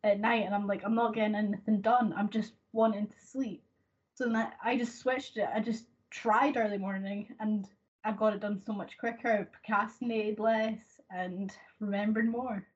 at 0.02 0.20
night, 0.20 0.44
and 0.44 0.54
I'm 0.54 0.66
like, 0.66 0.82
I'm 0.84 0.94
not 0.94 1.14
getting 1.14 1.36
anything 1.36 1.80
done. 1.80 2.12
I'm 2.16 2.28
just 2.28 2.52
wanting 2.72 3.06
to 3.06 3.26
sleep. 3.26 3.62
So 4.14 4.24
then 4.24 4.48
I 4.62 4.76
just 4.76 4.98
switched 4.98 5.36
it. 5.36 5.48
I 5.54 5.60
just 5.60 5.84
tried 6.10 6.56
early 6.56 6.78
morning, 6.78 7.28
and 7.38 7.68
I 8.04 8.12
got 8.12 8.34
it 8.34 8.40
done 8.40 8.60
so 8.66 8.72
much 8.72 8.98
quicker. 8.98 9.48
Procrastinated 9.52 10.38
less 10.40 10.80
and 11.10 11.52
remembered 11.84 12.28
more. 12.28 12.66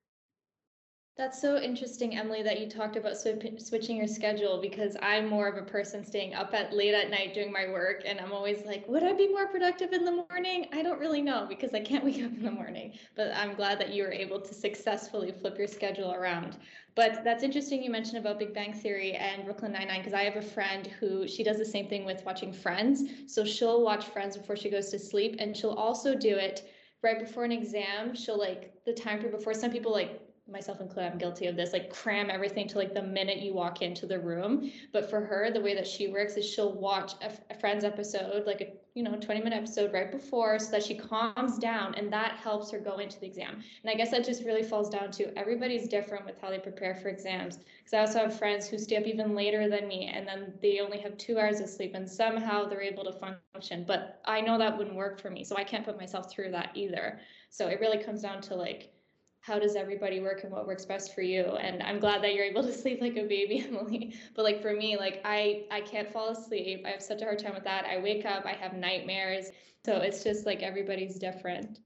That's 1.16 1.40
so 1.42 1.60
interesting, 1.60 2.16
Emily, 2.16 2.44
that 2.44 2.60
you 2.60 2.70
talked 2.70 2.94
about 2.94 3.16
sw- 3.18 3.58
switching 3.58 3.96
your 3.96 4.06
schedule 4.06 4.60
because 4.60 4.96
I'm 5.02 5.28
more 5.28 5.48
of 5.48 5.56
a 5.56 5.66
person 5.68 6.04
staying 6.04 6.34
up 6.34 6.54
at 6.54 6.72
late 6.72 6.94
at 6.94 7.10
night 7.10 7.34
doing 7.34 7.50
my 7.50 7.66
work, 7.66 8.02
and 8.06 8.20
I'm 8.20 8.30
always 8.32 8.64
like, 8.64 8.86
would 8.86 9.02
I 9.02 9.14
be 9.14 9.26
more 9.26 9.48
productive 9.48 9.92
in 9.92 10.04
the 10.04 10.24
morning? 10.30 10.68
I 10.72 10.80
don't 10.80 11.00
really 11.00 11.20
know 11.20 11.44
because 11.48 11.74
I 11.74 11.80
can't 11.80 12.04
wake 12.04 12.22
up 12.22 12.30
in 12.32 12.44
the 12.44 12.52
morning. 12.52 12.92
But 13.16 13.32
I'm 13.34 13.54
glad 13.54 13.80
that 13.80 13.92
you 13.92 14.04
were 14.04 14.12
able 14.12 14.40
to 14.40 14.54
successfully 14.54 15.32
flip 15.32 15.58
your 15.58 15.66
schedule 15.66 16.12
around. 16.12 16.56
But 16.94 17.24
that's 17.24 17.42
interesting. 17.42 17.82
You 17.82 17.90
mentioned 17.90 18.18
about 18.18 18.38
Big 18.38 18.54
Bang 18.54 18.72
Theory 18.72 19.14
and 19.14 19.44
Brooklyn 19.44 19.72
Nine 19.72 19.88
Nine 19.88 19.98
because 19.98 20.14
I 20.14 20.22
have 20.22 20.36
a 20.36 20.42
friend 20.42 20.86
who 21.00 21.26
she 21.26 21.42
does 21.42 21.58
the 21.58 21.64
same 21.64 21.88
thing 21.88 22.04
with 22.04 22.24
watching 22.24 22.52
Friends. 22.52 23.02
So 23.26 23.44
she'll 23.44 23.82
watch 23.82 24.04
Friends 24.06 24.36
before 24.36 24.54
she 24.54 24.70
goes 24.70 24.88
to 24.90 25.00
sleep, 25.00 25.34
and 25.40 25.56
she'll 25.56 25.70
also 25.70 26.14
do 26.14 26.36
it 26.36 26.70
right 27.02 27.18
before 27.18 27.44
an 27.44 27.52
exam. 27.52 28.14
She'll 28.14 28.38
like 28.38 28.72
the 28.84 28.92
time 28.92 29.18
period 29.18 29.36
before. 29.36 29.54
Some 29.54 29.70
people 29.70 29.92
like 29.92 30.20
myself 30.50 30.80
included, 30.80 31.12
I'm 31.12 31.18
guilty 31.18 31.46
of 31.46 31.56
this, 31.56 31.72
like 31.72 31.90
cram 31.90 32.30
everything 32.30 32.66
to 32.68 32.78
like 32.78 32.94
the 32.94 33.02
minute 33.02 33.38
you 33.38 33.52
walk 33.52 33.82
into 33.82 34.06
the 34.06 34.18
room. 34.18 34.70
But 34.92 35.10
for 35.10 35.20
her, 35.20 35.50
the 35.50 35.60
way 35.60 35.74
that 35.74 35.86
she 35.86 36.08
works 36.08 36.34
is 36.34 36.48
she'll 36.48 36.72
watch 36.72 37.12
a, 37.22 37.30
a 37.52 37.58
Friends 37.58 37.84
episode, 37.84 38.46
like 38.46 38.60
a 38.60 38.72
you 38.98 39.04
know 39.04 39.14
20 39.14 39.42
minute 39.42 39.56
episode 39.56 39.92
right 39.92 40.10
before, 40.10 40.58
so 40.58 40.72
that 40.72 40.82
she 40.82 40.96
calms 40.96 41.56
down, 41.56 41.94
and 41.94 42.12
that 42.12 42.32
helps 42.32 42.72
her 42.72 42.80
go 42.80 42.98
into 42.98 43.20
the 43.20 43.26
exam. 43.26 43.62
And 43.82 43.90
I 43.90 43.94
guess 43.94 44.10
that 44.10 44.24
just 44.24 44.42
really 44.42 44.64
falls 44.64 44.90
down 44.90 45.12
to 45.12 45.32
everybody's 45.38 45.86
different 45.86 46.26
with 46.26 46.40
how 46.40 46.50
they 46.50 46.58
prepare 46.58 46.96
for 46.96 47.08
exams. 47.08 47.58
Because 47.58 47.94
I 47.94 48.00
also 48.00 48.18
have 48.18 48.36
friends 48.36 48.66
who 48.66 48.76
stay 48.76 48.96
up 48.96 49.06
even 49.06 49.36
later 49.36 49.68
than 49.68 49.86
me, 49.86 50.10
and 50.12 50.26
then 50.26 50.52
they 50.60 50.80
only 50.80 50.98
have 50.98 51.16
two 51.16 51.38
hours 51.38 51.60
of 51.60 51.68
sleep, 51.68 51.94
and 51.94 52.10
somehow 52.10 52.68
they're 52.68 52.82
able 52.82 53.04
to 53.04 53.12
function. 53.12 53.84
But 53.86 54.20
I 54.24 54.40
know 54.40 54.58
that 54.58 54.76
wouldn't 54.76 54.96
work 54.96 55.20
for 55.20 55.30
me, 55.30 55.44
so 55.44 55.56
I 55.56 55.62
can't 55.62 55.84
put 55.84 55.96
myself 55.96 56.28
through 56.28 56.50
that 56.50 56.72
either. 56.74 57.20
So 57.50 57.68
it 57.68 57.78
really 57.78 58.02
comes 58.02 58.22
down 58.22 58.42
to 58.42 58.56
like 58.56 58.92
how 59.40 59.58
does 59.58 59.76
everybody 59.76 60.20
work 60.20 60.42
and 60.42 60.52
what 60.52 60.66
works 60.66 60.84
best 60.84 61.14
for 61.14 61.22
you? 61.22 61.44
And 61.44 61.82
i'm 61.82 61.98
glad 61.98 62.22
that 62.22 62.34
you're 62.34 62.44
able 62.44 62.62
to 62.62 62.72
sleep 62.82 63.00
like 63.00 63.16
a 63.16 63.24
baby 63.24 63.64
emily. 63.66 64.14
But 64.34 64.44
like 64.44 64.60
for 64.62 64.74
me 64.74 64.96
like 64.96 65.20
i 65.24 65.64
i 65.70 65.80
can't 65.80 66.12
fall 66.12 66.30
asleep. 66.30 66.84
I 66.86 66.90
have 66.90 67.02
such 67.02 67.22
a 67.22 67.24
hard 67.24 67.38
time 67.38 67.54
with 67.54 67.64
that. 67.64 67.84
I 67.84 67.98
wake 67.98 68.24
up 68.24 68.44
i 68.46 68.52
have 68.52 68.74
nightmares. 68.74 69.50
So 69.84 69.96
it's 69.98 70.22
just 70.22 70.44
like 70.44 70.62
everybody's 70.62 71.18
different. 71.18 71.80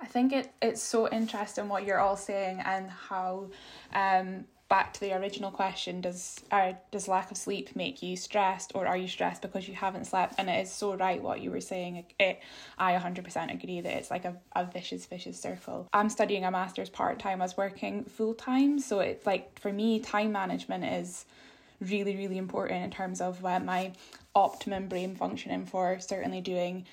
I 0.00 0.06
think 0.06 0.32
it 0.32 0.52
it's 0.62 0.82
so 0.82 1.08
interesting 1.08 1.68
what 1.68 1.84
you're 1.84 1.98
all 1.98 2.16
saying 2.16 2.62
and 2.64 2.90
how 2.90 3.50
um 3.94 4.44
back 4.68 4.92
to 4.92 5.00
the 5.00 5.14
original 5.14 5.50
question 5.50 6.00
does 6.00 6.40
uh, 6.50 6.72
does 6.90 7.08
lack 7.08 7.30
of 7.30 7.36
sleep 7.36 7.74
make 7.74 8.02
you 8.02 8.16
stressed 8.16 8.72
or 8.74 8.86
are 8.86 8.96
you 8.96 9.08
stressed 9.08 9.42
because 9.42 9.66
you 9.66 9.74
haven't 9.74 10.06
slept? 10.06 10.34
And 10.38 10.48
it 10.48 10.60
is 10.60 10.72
so 10.72 10.94
right 10.94 11.22
what 11.22 11.40
you 11.40 11.50
were 11.50 11.60
saying. 11.60 12.04
It 12.18 12.40
i 12.78 12.92
100% 12.92 13.54
agree 13.54 13.80
that 13.80 13.92
it's 13.92 14.10
like 14.10 14.24
a, 14.24 14.36
a 14.54 14.66
vicious 14.66 15.06
vicious 15.06 15.40
circle. 15.40 15.88
I'm 15.92 16.10
studying 16.10 16.44
a 16.44 16.50
master's 16.50 16.90
part-time 16.90 17.40
as 17.40 17.56
working 17.56 18.04
full-time 18.04 18.78
so 18.78 19.00
it's 19.00 19.26
like 19.26 19.58
for 19.58 19.72
me 19.72 20.00
time 20.00 20.32
management 20.32 20.84
is 20.84 21.24
really 21.80 22.16
really 22.16 22.38
important 22.38 22.84
in 22.84 22.90
terms 22.90 23.20
of 23.20 23.44
uh, 23.44 23.60
my 23.60 23.92
optimum 24.34 24.88
brain 24.88 25.16
functioning 25.16 25.66
for. 25.66 25.98
Certainly 26.00 26.42
doing 26.42 26.86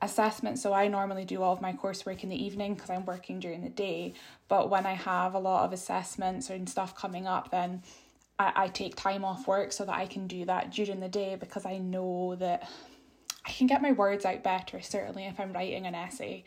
assessment. 0.00 0.58
So 0.58 0.72
I 0.72 0.88
normally 0.88 1.24
do 1.24 1.42
all 1.42 1.52
of 1.52 1.60
my 1.60 1.72
coursework 1.72 2.22
in 2.22 2.28
the 2.28 2.42
evening 2.42 2.74
because 2.74 2.90
I'm 2.90 3.04
working 3.04 3.40
during 3.40 3.62
the 3.62 3.68
day. 3.68 4.14
But 4.48 4.70
when 4.70 4.86
I 4.86 4.92
have 4.92 5.34
a 5.34 5.38
lot 5.38 5.64
of 5.64 5.72
assessments 5.72 6.50
and 6.50 6.68
stuff 6.68 6.94
coming 6.94 7.26
up, 7.26 7.50
then 7.50 7.82
I, 8.38 8.52
I 8.54 8.68
take 8.68 8.96
time 8.96 9.24
off 9.24 9.46
work 9.46 9.72
so 9.72 9.84
that 9.84 9.94
I 9.94 10.06
can 10.06 10.26
do 10.26 10.44
that 10.44 10.70
during 10.70 11.00
the 11.00 11.08
day 11.08 11.36
because 11.36 11.66
I 11.66 11.78
know 11.78 12.36
that 12.36 12.68
I 13.44 13.50
can 13.50 13.66
get 13.66 13.82
my 13.82 13.92
words 13.92 14.24
out 14.24 14.42
better, 14.44 14.80
certainly 14.80 15.24
if 15.24 15.40
I'm 15.40 15.52
writing 15.52 15.86
an 15.86 15.94
essay 15.94 16.44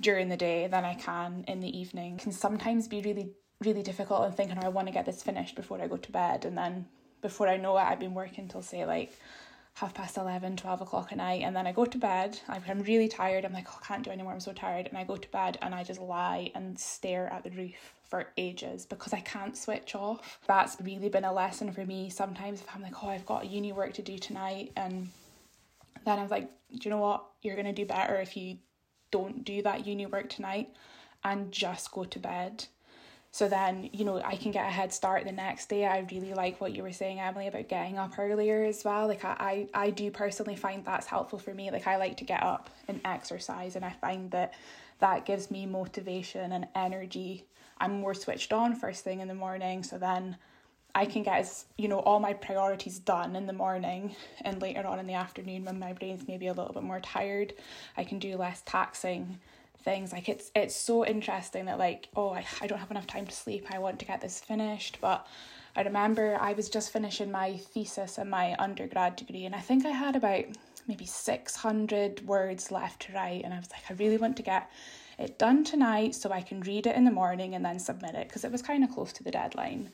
during 0.00 0.28
the 0.28 0.36
day 0.36 0.66
than 0.66 0.84
I 0.84 0.94
can 0.94 1.44
in 1.46 1.60
the 1.60 1.78
evening. 1.78 2.14
It 2.16 2.22
can 2.22 2.32
sometimes 2.32 2.88
be 2.88 3.02
really, 3.02 3.30
really 3.60 3.82
difficult 3.82 4.24
and 4.24 4.34
thinking, 4.34 4.58
oh, 4.58 4.66
I 4.66 4.70
want 4.70 4.88
to 4.88 4.94
get 4.94 5.04
this 5.04 5.22
finished 5.22 5.54
before 5.54 5.80
I 5.80 5.86
go 5.86 5.98
to 5.98 6.12
bed. 6.12 6.44
And 6.46 6.56
then 6.56 6.86
before 7.20 7.48
I 7.48 7.58
know 7.58 7.76
it, 7.76 7.82
I've 7.82 8.00
been 8.00 8.14
working 8.14 8.48
till 8.48 8.62
say 8.62 8.86
like 8.86 9.12
half 9.74 9.94
past 9.94 10.16
11, 10.16 10.56
12 10.56 10.80
o'clock 10.82 11.08
at 11.10 11.18
night, 11.18 11.42
and 11.42 11.56
then 11.56 11.66
I 11.66 11.72
go 11.72 11.84
to 11.84 11.98
bed. 11.98 12.38
I'm 12.48 12.82
really 12.82 13.08
tired. 13.08 13.44
I'm 13.44 13.52
like, 13.52 13.66
oh, 13.70 13.78
I 13.82 13.86
can't 13.86 14.02
do 14.02 14.10
anymore. 14.10 14.32
I'm 14.32 14.40
so 14.40 14.52
tired. 14.52 14.88
And 14.88 14.98
I 14.98 15.04
go 15.04 15.16
to 15.16 15.28
bed 15.30 15.58
and 15.62 15.74
I 15.74 15.84
just 15.84 16.00
lie 16.00 16.50
and 16.54 16.78
stare 16.78 17.32
at 17.32 17.44
the 17.44 17.50
roof 17.50 17.94
for 18.08 18.26
ages 18.36 18.84
because 18.84 19.12
I 19.12 19.20
can't 19.20 19.56
switch 19.56 19.94
off. 19.94 20.40
That's 20.46 20.76
really 20.82 21.08
been 21.08 21.24
a 21.24 21.32
lesson 21.32 21.72
for 21.72 21.86
me. 21.86 22.10
Sometimes 22.10 22.60
if 22.60 22.66
I'm 22.74 22.82
like, 22.82 23.02
oh, 23.02 23.08
I've 23.08 23.26
got 23.26 23.48
uni 23.48 23.72
work 23.72 23.94
to 23.94 24.02
do 24.02 24.18
tonight, 24.18 24.72
and 24.76 25.08
then 26.04 26.18
I 26.18 26.22
was 26.22 26.30
like, 26.30 26.50
do 26.70 26.78
you 26.82 26.90
know 26.90 26.98
what? 26.98 27.24
You're 27.42 27.56
going 27.56 27.66
to 27.66 27.72
do 27.72 27.86
better 27.86 28.16
if 28.16 28.36
you 28.36 28.58
don't 29.10 29.44
do 29.44 29.62
that 29.62 29.86
uni 29.86 30.06
work 30.06 30.28
tonight 30.28 30.74
and 31.24 31.52
just 31.52 31.90
go 31.92 32.04
to 32.04 32.18
bed 32.18 32.66
so 33.32 33.48
then, 33.48 33.90
you 33.92 34.04
know, 34.04 34.20
I 34.24 34.34
can 34.34 34.50
get 34.50 34.66
a 34.66 34.70
head 34.70 34.92
start 34.92 35.24
the 35.24 35.32
next 35.32 35.68
day. 35.68 35.86
I 35.86 36.00
really 36.10 36.34
like 36.34 36.60
what 36.60 36.74
you 36.74 36.82
were 36.82 36.92
saying, 36.92 37.20
Emily, 37.20 37.46
about 37.46 37.68
getting 37.68 37.96
up 37.96 38.18
earlier 38.18 38.64
as 38.64 38.84
well. 38.84 39.06
Like 39.06 39.24
I, 39.24 39.68
I, 39.74 39.86
I 39.86 39.90
do 39.90 40.10
personally 40.10 40.56
find 40.56 40.84
that's 40.84 41.06
helpful 41.06 41.38
for 41.38 41.54
me. 41.54 41.70
Like 41.70 41.86
I 41.86 41.96
like 41.96 42.16
to 42.18 42.24
get 42.24 42.42
up 42.42 42.70
and 42.88 43.00
exercise 43.04 43.76
and 43.76 43.84
I 43.84 43.90
find 43.90 44.32
that 44.32 44.54
that 44.98 45.26
gives 45.26 45.50
me 45.50 45.64
motivation 45.64 46.52
and 46.52 46.66
energy. 46.74 47.44
I'm 47.78 48.00
more 48.00 48.14
switched 48.14 48.52
on 48.52 48.74
first 48.74 49.04
thing 49.04 49.20
in 49.20 49.28
the 49.28 49.34
morning. 49.34 49.84
So 49.84 49.96
then 49.96 50.36
I 50.92 51.06
can 51.06 51.22
get 51.22 51.38
as 51.38 51.66
you 51.78 51.86
know 51.86 52.00
all 52.00 52.18
my 52.18 52.32
priorities 52.32 52.98
done 52.98 53.36
in 53.36 53.46
the 53.46 53.52
morning 53.52 54.16
and 54.40 54.60
later 54.60 54.84
on 54.84 54.98
in 54.98 55.06
the 55.06 55.14
afternoon 55.14 55.64
when 55.64 55.78
my 55.78 55.92
brain's 55.92 56.26
maybe 56.26 56.48
a 56.48 56.52
little 56.52 56.74
bit 56.74 56.82
more 56.82 56.98
tired, 56.98 57.54
I 57.96 58.02
can 58.02 58.18
do 58.18 58.36
less 58.36 58.60
taxing 58.66 59.38
things. 59.80 60.12
Like 60.12 60.28
it's 60.28 60.50
it's 60.54 60.74
so 60.74 61.04
interesting 61.04 61.66
that 61.66 61.78
like, 61.78 62.08
oh 62.16 62.30
I, 62.30 62.44
I 62.60 62.66
don't 62.66 62.78
have 62.78 62.90
enough 62.90 63.06
time 63.06 63.26
to 63.26 63.34
sleep, 63.34 63.66
I 63.70 63.78
want 63.78 63.98
to 64.00 64.04
get 64.04 64.20
this 64.20 64.40
finished. 64.40 64.98
But 65.00 65.26
I 65.76 65.82
remember 65.82 66.36
I 66.40 66.52
was 66.52 66.68
just 66.68 66.92
finishing 66.92 67.30
my 67.30 67.56
thesis 67.56 68.18
and 68.18 68.30
my 68.30 68.56
undergrad 68.58 69.16
degree 69.16 69.44
and 69.44 69.54
I 69.54 69.60
think 69.60 69.86
I 69.86 69.90
had 69.90 70.16
about 70.16 70.44
maybe 70.88 71.06
600 71.06 72.26
words 72.26 72.72
left 72.72 73.02
to 73.02 73.12
write 73.12 73.44
and 73.44 73.54
I 73.54 73.58
was 73.58 73.70
like, 73.70 73.82
I 73.88 73.94
really 73.94 74.16
want 74.16 74.36
to 74.38 74.42
get 74.42 74.70
it 75.18 75.38
done 75.38 75.64
tonight 75.64 76.14
so 76.14 76.32
I 76.32 76.40
can 76.40 76.60
read 76.62 76.86
it 76.86 76.96
in 76.96 77.04
the 77.04 77.10
morning 77.10 77.54
and 77.54 77.64
then 77.64 77.78
submit 77.78 78.14
it 78.14 78.28
because 78.28 78.44
it 78.44 78.50
was 78.50 78.62
kind 78.62 78.82
of 78.82 78.90
close 78.90 79.12
to 79.14 79.22
the 79.22 79.30
deadline. 79.30 79.90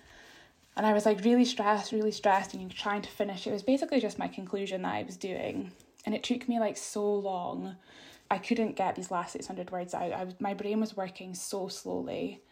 And 0.76 0.86
I 0.86 0.92
was 0.92 1.06
like 1.06 1.24
really 1.24 1.44
stressed, 1.44 1.92
really 1.92 2.12
stressed, 2.12 2.54
and 2.54 2.70
trying 2.70 3.02
to 3.02 3.08
finish. 3.08 3.46
It 3.46 3.52
was 3.52 3.62
basically 3.62 3.98
just 3.98 4.18
my 4.18 4.28
conclusion 4.28 4.82
that 4.82 4.94
I 4.94 5.02
was 5.02 5.16
doing. 5.16 5.72
And 6.04 6.14
it 6.14 6.22
took 6.22 6.48
me 6.48 6.60
like 6.60 6.76
so 6.76 7.14
long. 7.14 7.76
I 8.30 8.38
couldn't 8.38 8.76
get 8.76 8.96
these 8.96 9.10
last 9.10 9.32
600 9.32 9.70
words 9.70 9.94
out. 9.94 10.12
I 10.12 10.26
my 10.40 10.54
brain 10.54 10.80
was 10.80 10.96
working 10.96 11.34
so 11.34 11.68
slowly. 11.68 12.42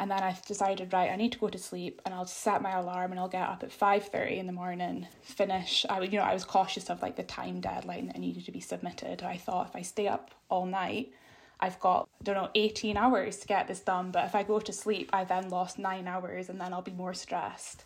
And 0.00 0.10
then 0.10 0.22
I 0.22 0.36
decided, 0.46 0.92
right, 0.92 1.10
I 1.10 1.16
need 1.16 1.32
to 1.32 1.38
go 1.38 1.48
to 1.48 1.58
sleep 1.58 2.00
and 2.04 2.14
I'll 2.14 2.24
set 2.24 2.62
my 2.62 2.70
alarm 2.70 3.10
and 3.10 3.18
I'll 3.18 3.26
get 3.28 3.48
up 3.48 3.64
at 3.64 3.70
5.30 3.70 4.38
in 4.38 4.46
the 4.46 4.52
morning, 4.52 5.08
finish. 5.22 5.84
I 5.90 6.00
you 6.02 6.18
know, 6.18 6.24
I 6.24 6.34
was 6.34 6.44
cautious 6.44 6.88
of 6.88 7.02
like 7.02 7.16
the 7.16 7.24
time 7.24 7.60
deadline 7.60 8.06
that 8.06 8.18
needed 8.18 8.44
to 8.46 8.52
be 8.52 8.60
submitted. 8.60 9.24
I 9.24 9.36
thought 9.36 9.70
if 9.70 9.74
I 9.74 9.82
stay 9.82 10.06
up 10.06 10.30
all 10.48 10.66
night, 10.66 11.12
I've 11.58 11.80
got, 11.80 12.08
I 12.20 12.24
don't 12.24 12.36
know, 12.36 12.50
18 12.54 12.96
hours 12.96 13.38
to 13.38 13.48
get 13.48 13.66
this 13.66 13.80
done. 13.80 14.12
But 14.12 14.24
if 14.24 14.36
I 14.36 14.44
go 14.44 14.60
to 14.60 14.72
sleep, 14.72 15.10
I 15.12 15.24
then 15.24 15.48
lost 15.48 15.80
nine 15.80 16.06
hours 16.06 16.48
and 16.48 16.60
then 16.60 16.72
I'll 16.72 16.80
be 16.80 16.92
more 16.92 17.14
stressed. 17.14 17.84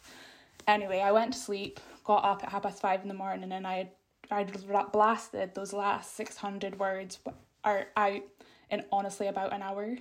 Anyway, 0.68 1.00
I 1.00 1.12
went 1.12 1.32
to 1.32 1.38
sleep, 1.38 1.80
got 2.04 2.24
up 2.24 2.44
at 2.44 2.50
half 2.50 2.62
past 2.62 2.80
five 2.80 3.02
in 3.02 3.08
the 3.08 3.14
morning, 3.14 3.50
and 3.52 3.66
I 3.66 3.90
I'd 4.32 4.92
blasted 4.92 5.54
those 5.54 5.72
last 5.72 6.16
600 6.16 6.78
words 6.78 7.18
are 7.64 7.86
out 7.96 8.22
in 8.70 8.84
honestly 8.90 9.26
about 9.28 9.52
an 9.52 9.62
hour. 9.62 9.98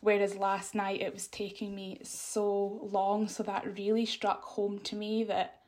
Whereas 0.00 0.36
last 0.36 0.74
night 0.74 1.00
it 1.00 1.12
was 1.12 1.26
taking 1.26 1.74
me 1.74 1.98
so 2.02 2.80
long. 2.82 3.26
So 3.28 3.42
that 3.42 3.76
really 3.76 4.06
struck 4.06 4.42
home 4.42 4.78
to 4.80 4.96
me 4.96 5.24
that 5.24 5.60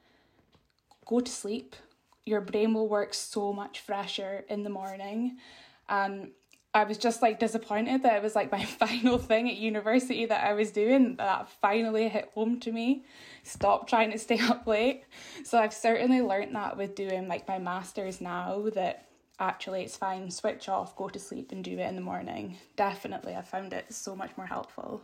go 1.07 1.21
to 1.21 1.31
sleep. 1.31 1.75
Your 2.25 2.41
brain 2.41 2.75
will 2.75 2.89
work 2.89 3.15
so 3.15 3.53
much 3.53 3.81
fresher 3.81 4.45
in 4.49 4.63
the 4.63 4.71
morning. 4.71 5.39
And 5.89 6.33
I 6.77 6.85
was 6.85 6.99
just 6.99 7.23
like 7.23 7.39
disappointed 7.39 8.03
that 8.03 8.17
it 8.17 8.23
was 8.23 8.35
like 8.35 8.53
my 8.53 8.63
final 8.83 9.17
thing 9.17 9.49
at 9.49 9.57
university 9.57 10.27
that 10.27 10.45
I 10.45 10.53
was 10.53 10.71
doing 10.71 11.17
that 11.17 11.49
finally 11.49 12.07
hit 12.07 12.31
home 12.35 12.61
to 12.61 12.71
me. 12.71 13.07
Stop 13.45 13.89
trying 13.89 14.13
to 14.13 14.19
stay 14.19 14.39
up 14.43 14.67
late. 14.67 15.05
So 15.43 15.59
I've 15.59 15.73
certainly 15.73 16.21
learned 16.21 16.55
that 16.55 16.77
with 16.77 16.95
doing 16.95 17.29
like 17.29 17.49
my 17.49 17.59
masters 17.59 18.21
now 18.21 18.69
that 18.75 19.09
actually 19.39 19.85
it's 19.85 19.97
fine, 19.97 20.31
switch 20.31 20.69
off, 20.69 20.95
go 20.97 21.09
to 21.09 21.19
sleep 21.19 21.51
and 21.51 21.65
do 21.65 21.79
it 21.79 21.89
in 21.89 21.95
the 21.95 22.03
morning. 22.03 22.59
Definitely 22.77 23.35
I 23.35 23.41
found 23.41 23.73
it 23.73 23.87
so 23.95 24.15
much 24.15 24.37
more 24.37 24.47
helpful. 24.47 25.01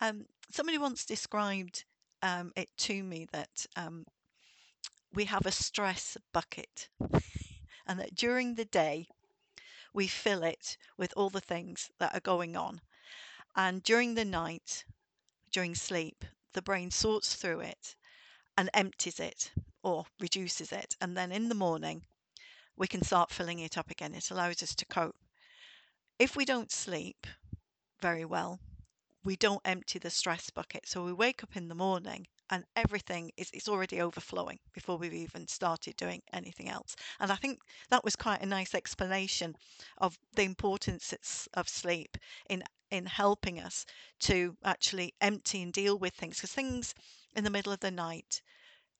Um 0.00 0.24
somebody 0.50 0.78
once 0.78 1.04
described 1.04 1.84
um 2.22 2.50
it 2.56 2.70
to 2.78 3.02
me 3.02 3.26
that 3.32 3.66
um 3.76 4.06
we 5.12 5.26
have 5.26 5.44
a 5.44 5.52
stress 5.52 6.16
bucket 6.32 6.88
and 7.86 8.00
that 8.00 8.14
during 8.14 8.54
the 8.54 8.64
day 8.64 9.08
we 9.92 10.06
fill 10.06 10.42
it 10.42 10.76
with 10.96 11.12
all 11.16 11.30
the 11.30 11.40
things 11.40 11.90
that 11.98 12.14
are 12.14 12.20
going 12.20 12.56
on. 12.56 12.80
And 13.56 13.82
during 13.82 14.14
the 14.14 14.24
night, 14.24 14.84
during 15.50 15.74
sleep, 15.74 16.24
the 16.52 16.62
brain 16.62 16.90
sorts 16.90 17.34
through 17.34 17.60
it 17.60 17.96
and 18.56 18.70
empties 18.74 19.20
it 19.20 19.50
or 19.82 20.06
reduces 20.20 20.72
it. 20.72 20.96
And 21.00 21.16
then 21.16 21.32
in 21.32 21.48
the 21.48 21.54
morning, 21.54 22.06
we 22.76 22.86
can 22.86 23.02
start 23.02 23.30
filling 23.30 23.58
it 23.58 23.76
up 23.78 23.90
again. 23.90 24.14
It 24.14 24.30
allows 24.30 24.62
us 24.62 24.74
to 24.74 24.86
cope. 24.86 25.16
If 26.18 26.36
we 26.36 26.44
don't 26.44 26.72
sleep 26.72 27.26
very 28.00 28.24
well, 28.24 28.60
we 29.24 29.36
don't 29.36 29.62
empty 29.64 29.98
the 29.98 30.10
stress 30.10 30.50
bucket. 30.50 30.86
So 30.88 31.04
we 31.04 31.12
wake 31.12 31.42
up 31.42 31.56
in 31.56 31.68
the 31.68 31.74
morning 31.74 32.26
and 32.50 32.64
everything 32.76 33.30
is 33.36 33.50
it's 33.52 33.68
already 33.68 34.00
overflowing 34.00 34.58
before 34.72 34.96
we've 34.96 35.12
even 35.14 35.46
started 35.46 35.96
doing 35.96 36.22
anything 36.32 36.68
else. 36.68 36.96
And 37.20 37.30
I 37.30 37.36
think 37.36 37.60
that 37.90 38.04
was 38.04 38.16
quite 38.16 38.42
a 38.42 38.46
nice 38.46 38.74
explanation 38.74 39.56
of 39.98 40.18
the 40.34 40.42
importance 40.42 41.12
of 41.54 41.68
sleep 41.68 42.16
in 42.48 42.64
in 42.90 43.06
helping 43.06 43.60
us 43.60 43.84
to 44.20 44.56
actually 44.64 45.14
empty 45.20 45.62
and 45.62 45.72
deal 45.72 45.98
with 45.98 46.14
things 46.14 46.36
because 46.36 46.52
things 46.52 46.94
in 47.36 47.44
the 47.44 47.50
middle 47.50 47.72
of 47.72 47.80
the 47.80 47.90
night 47.90 48.40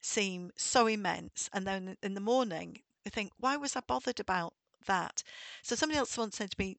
seem 0.00 0.50
so 0.56 0.86
immense 0.86 1.48
and 1.52 1.66
then 1.66 1.96
in 2.02 2.14
the 2.14 2.20
morning 2.20 2.82
we 3.04 3.10
think 3.10 3.32
why 3.38 3.56
was 3.56 3.74
i 3.76 3.80
bothered 3.80 4.20
about 4.20 4.52
that 4.86 5.22
so 5.62 5.74
somebody 5.74 5.98
else 5.98 6.16
once 6.16 6.36
said 6.36 6.50
to 6.50 6.56
me 6.58 6.76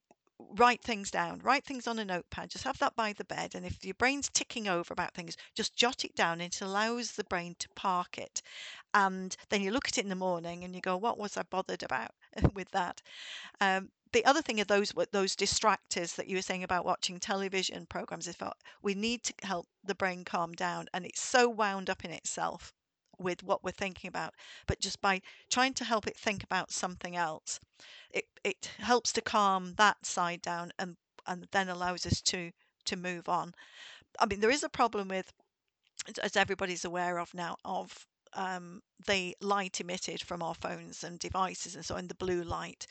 write 0.50 0.82
things 0.82 1.10
down, 1.10 1.40
write 1.40 1.64
things 1.64 1.86
on 1.86 1.98
a 1.98 2.04
notepad, 2.04 2.50
just 2.50 2.64
have 2.64 2.78
that 2.78 2.96
by 2.96 3.12
the 3.12 3.24
bed. 3.24 3.54
And 3.54 3.64
if 3.64 3.84
your 3.84 3.94
brain's 3.94 4.28
ticking 4.28 4.68
over 4.68 4.92
about 4.92 5.14
things, 5.14 5.36
just 5.54 5.76
jot 5.76 6.04
it 6.04 6.14
down. 6.14 6.40
It 6.40 6.60
allows 6.60 7.12
the 7.12 7.24
brain 7.24 7.56
to 7.58 7.68
park 7.70 8.18
it. 8.18 8.42
And 8.92 9.36
then 9.48 9.62
you 9.62 9.70
look 9.70 9.88
at 9.88 9.98
it 9.98 10.04
in 10.04 10.08
the 10.10 10.16
morning 10.16 10.64
and 10.64 10.74
you 10.74 10.80
go, 10.80 10.96
what 10.96 11.18
was 11.18 11.36
I 11.36 11.42
bothered 11.42 11.82
about 11.82 12.10
with 12.54 12.70
that? 12.72 13.00
Um, 13.60 13.90
the 14.12 14.24
other 14.24 14.42
thing 14.42 14.60
are 14.60 14.64
those 14.64 14.92
those 15.12 15.36
distractors 15.36 16.16
that 16.16 16.26
you 16.26 16.36
were 16.36 16.42
saying 16.42 16.64
about 16.64 16.84
watching 16.84 17.20
television 17.20 17.86
programs. 17.86 18.26
Is 18.26 18.36
we 18.82 18.94
need 18.94 19.22
to 19.24 19.34
help 19.44 19.68
the 19.84 19.94
brain 19.94 20.24
calm 20.24 20.52
down, 20.52 20.88
and 20.92 21.06
it's 21.06 21.20
so 21.20 21.48
wound 21.48 21.88
up 21.88 22.04
in 22.04 22.10
itself 22.10 22.72
with 23.20 23.42
what 23.42 23.62
we're 23.62 23.70
thinking 23.70 24.08
about. 24.08 24.34
But 24.66 24.80
just 24.80 25.00
by 25.00 25.20
trying 25.50 25.74
to 25.74 25.84
help 25.84 26.06
it 26.06 26.16
think 26.16 26.42
about 26.42 26.72
something 26.72 27.16
else, 27.16 27.60
it, 28.10 28.24
it 28.44 28.70
helps 28.78 29.12
to 29.12 29.20
calm 29.22 29.74
that 29.76 30.04
side 30.06 30.42
down 30.42 30.72
and, 30.78 30.96
and 31.26 31.46
then 31.52 31.68
allows 31.68 32.06
us 32.06 32.20
to 32.22 32.50
to 32.86 32.96
move 32.96 33.28
on. 33.28 33.54
I 34.18 34.26
mean, 34.26 34.40
there 34.40 34.50
is 34.50 34.64
a 34.64 34.68
problem 34.68 35.08
with, 35.08 35.32
as 36.22 36.36
everybody's 36.36 36.84
aware 36.84 37.18
of 37.18 37.34
now, 37.34 37.56
of 37.64 38.06
um, 38.32 38.82
the 39.06 39.36
light 39.40 39.80
emitted 39.80 40.22
from 40.22 40.42
our 40.42 40.54
phones 40.54 41.04
and 41.04 41.18
devices 41.18 41.74
and 41.76 41.84
so 41.84 41.96
on, 41.96 42.08
the 42.08 42.14
blue 42.14 42.42
light. 42.42 42.86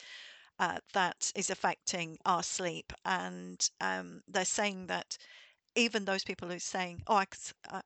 Uh, 0.59 0.77
that 0.93 1.31
is 1.35 1.49
affecting 1.49 2.17
our 2.25 2.43
sleep, 2.43 2.91
and 3.05 3.69
um, 3.79 4.21
they're 4.27 4.43
saying 4.43 4.87
that 4.87 5.17
even 5.75 6.05
those 6.05 6.23
people 6.23 6.47
who 6.49 6.55
are 6.55 6.59
saying, 6.59 7.03
"Oh, 7.07 7.15
I, 7.15 7.25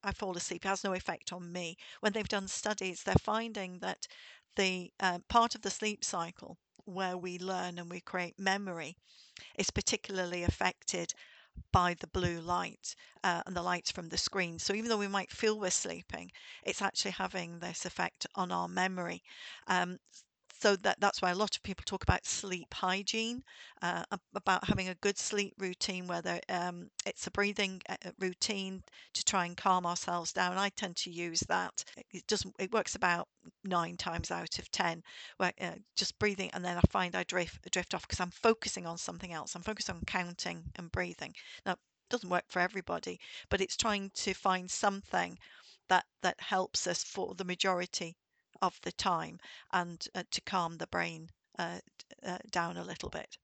I 0.03 0.11
fall 0.13 0.37
asleep," 0.37 0.63
has 0.65 0.83
no 0.83 0.93
effect 0.93 1.33
on 1.33 1.51
me. 1.51 1.77
When 2.01 2.13
they've 2.13 2.27
done 2.27 2.47
studies, 2.47 3.03
they're 3.03 3.15
finding 3.15 3.79
that 3.79 4.07
the 4.55 4.91
uh, 4.99 5.19
part 5.29 5.55
of 5.55 5.61
the 5.61 5.71
sleep 5.71 6.03
cycle 6.05 6.57
where 6.85 7.17
we 7.17 7.39
learn 7.39 7.79
and 7.79 7.89
we 7.89 8.01
create 8.01 8.37
memory 8.39 8.97
is 9.55 9.71
particularly 9.71 10.43
affected 10.43 11.13
by 11.71 11.93
the 11.95 12.07
blue 12.07 12.39
light 12.41 12.95
uh, 13.23 13.43
and 13.45 13.55
the 13.55 13.61
lights 13.61 13.91
from 13.91 14.09
the 14.09 14.17
screen. 14.17 14.59
So 14.59 14.73
even 14.73 14.89
though 14.89 14.97
we 14.97 15.07
might 15.07 15.31
feel 15.31 15.59
we're 15.59 15.71
sleeping, 15.71 16.31
it's 16.63 16.81
actually 16.81 17.11
having 17.11 17.59
this 17.59 17.85
effect 17.85 18.27
on 18.35 18.51
our 18.51 18.67
memory. 18.67 19.23
Um, 19.67 19.99
so 20.63 20.77
that 20.77 20.97
that's 21.01 21.21
why 21.21 21.29
a 21.29 21.35
lot 21.35 21.57
of 21.57 21.63
people 21.63 21.83
talk 21.85 22.03
about 22.03 22.25
sleep 22.25 22.73
hygiene, 22.73 23.43
uh, 23.81 24.05
about 24.33 24.65
having 24.65 24.87
a 24.87 24.95
good 24.95 25.17
sleep 25.17 25.53
routine, 25.57 26.07
whether 26.07 26.39
um, 26.47 26.89
it's 27.05 27.27
a 27.27 27.31
breathing 27.31 27.81
uh, 27.89 27.97
uh, 28.05 28.11
routine 28.17 28.81
to 29.13 29.25
try 29.25 29.45
and 29.45 29.57
calm 29.57 29.85
ourselves 29.85 30.31
down. 30.31 30.57
I 30.57 30.69
tend 30.69 30.95
to 30.97 31.11
use 31.11 31.41
that. 31.49 31.83
It 32.11 32.25
doesn't. 32.27 32.55
It 32.59 32.71
works 32.71 32.95
about 32.95 33.27
nine 33.65 33.97
times 33.97 34.31
out 34.31 34.57
of 34.57 34.71
ten. 34.71 35.03
Where 35.35 35.51
uh, 35.59 35.75
just 35.97 36.17
breathing, 36.17 36.49
and 36.53 36.63
then 36.63 36.77
I 36.77 36.81
find 36.89 37.13
I 37.13 37.23
drift 37.23 37.69
drift 37.69 37.93
off 37.93 38.03
because 38.03 38.21
I'm 38.21 38.31
focusing 38.31 38.85
on 38.85 38.97
something 38.97 39.33
else. 39.33 39.55
I'm 39.55 39.63
focused 39.63 39.89
on 39.89 39.99
counting 40.07 40.63
and 40.77 40.89
breathing. 40.93 41.33
Now, 41.65 41.75
doesn't 42.09 42.29
work 42.29 42.45
for 42.47 42.61
everybody, 42.61 43.19
but 43.49 43.59
it's 43.59 43.75
trying 43.75 44.11
to 44.13 44.33
find 44.33 44.71
something 44.71 45.37
that 45.89 46.05
that 46.21 46.39
helps 46.39 46.87
us 46.87 47.03
for 47.03 47.35
the 47.35 47.43
majority 47.43 48.15
of 48.63 48.79
the 48.83 48.91
time 48.93 49.37
and 49.73 50.07
uh, 50.15 50.23
to 50.31 50.41
calm 50.41 50.77
the 50.77 50.87
brain 50.87 51.27
uh, 51.59 51.79
uh, 52.25 52.37
down 52.49 52.77
a 52.77 52.83
little 52.83 53.09
bit. 53.09 53.37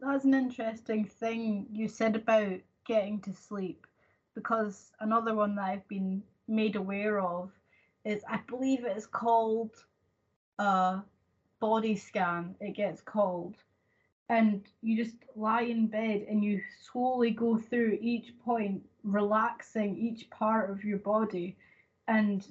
That's 0.00 0.24
an 0.24 0.32
interesting 0.32 1.04
thing 1.04 1.66
you 1.70 1.86
said 1.86 2.16
about 2.16 2.58
getting 2.86 3.20
to 3.20 3.32
sleep 3.34 3.86
because 4.34 4.90
another 5.00 5.34
one 5.34 5.54
that 5.56 5.64
I've 5.64 5.88
been 5.88 6.22
made 6.48 6.76
aware 6.76 7.20
of 7.20 7.50
is 8.06 8.22
I 8.26 8.40
believe 8.48 8.86
it 8.86 8.96
is 8.96 9.06
called 9.06 9.72
a 10.58 11.00
body 11.60 11.94
scan, 11.94 12.54
it 12.60 12.74
gets 12.74 13.02
called. 13.02 13.56
And 14.30 14.66
you 14.80 14.96
just 14.96 15.16
lie 15.36 15.62
in 15.62 15.88
bed 15.88 16.24
and 16.30 16.42
you 16.42 16.62
slowly 16.90 17.32
go 17.32 17.58
through 17.58 17.98
each 18.00 18.32
point, 18.42 18.80
relaxing 19.04 19.98
each 19.98 20.30
part 20.30 20.70
of 20.70 20.84
your 20.84 20.98
body. 20.98 21.56
And 22.08 22.46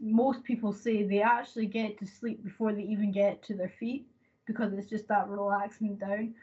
most 0.00 0.44
people 0.44 0.72
say 0.72 1.02
they 1.02 1.22
actually 1.22 1.66
get 1.66 1.98
to 1.98 2.06
sleep 2.06 2.44
before 2.44 2.72
they 2.72 2.82
even 2.82 3.10
get 3.12 3.42
to 3.44 3.54
their 3.54 3.72
feet 3.80 4.06
because 4.46 4.72
it's 4.72 4.88
just 4.88 5.08
that 5.08 5.28
relaxing 5.28 5.96
down. 5.96 6.34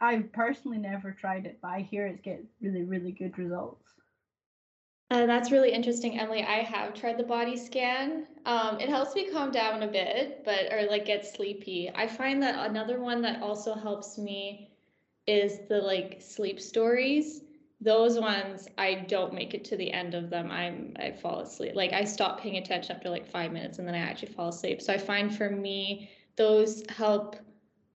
I've 0.00 0.32
personally 0.32 0.78
never 0.78 1.12
tried 1.12 1.46
it, 1.46 1.58
but 1.60 1.68
I 1.68 1.80
hear 1.80 2.06
it's 2.06 2.20
get 2.20 2.44
really, 2.60 2.84
really 2.84 3.12
good 3.12 3.36
results. 3.38 3.94
Uh, 5.10 5.24
that's 5.24 5.50
really 5.50 5.72
interesting, 5.72 6.20
Emily. 6.20 6.42
I 6.42 6.62
have 6.62 6.92
tried 6.92 7.16
the 7.16 7.24
body 7.24 7.56
scan. 7.56 8.26
Um, 8.44 8.78
it 8.78 8.90
helps 8.90 9.14
me 9.14 9.30
calm 9.30 9.50
down 9.50 9.82
a 9.82 9.88
bit, 9.88 10.42
but 10.44 10.70
or 10.70 10.86
like 10.88 11.06
get 11.06 11.24
sleepy. 11.24 11.90
I 11.94 12.06
find 12.06 12.42
that 12.42 12.68
another 12.68 13.00
one 13.00 13.22
that 13.22 13.42
also 13.42 13.74
helps 13.74 14.18
me 14.18 14.70
is 15.26 15.60
the 15.68 15.78
like 15.78 16.20
sleep 16.20 16.60
stories. 16.60 17.42
Those 17.80 18.18
ones 18.18 18.68
I 18.76 19.06
don't 19.08 19.32
make 19.34 19.54
it 19.54 19.64
to 19.66 19.76
the 19.76 19.92
end 19.92 20.14
of 20.14 20.30
them. 20.30 20.50
I'm 20.50 20.94
I 20.98 21.12
fall 21.12 21.40
asleep. 21.40 21.74
Like 21.74 21.92
I 21.92 22.04
stop 22.04 22.40
paying 22.40 22.56
attention 22.56 22.96
after 22.96 23.08
like 23.08 23.26
five 23.26 23.52
minutes 23.52 23.78
and 23.78 23.86
then 23.86 23.94
I 23.94 23.98
actually 23.98 24.32
fall 24.32 24.48
asleep. 24.48 24.82
So 24.82 24.92
I 24.92 24.98
find 24.98 25.34
for 25.34 25.50
me 25.50 26.10
those 26.36 26.82
help 26.88 27.36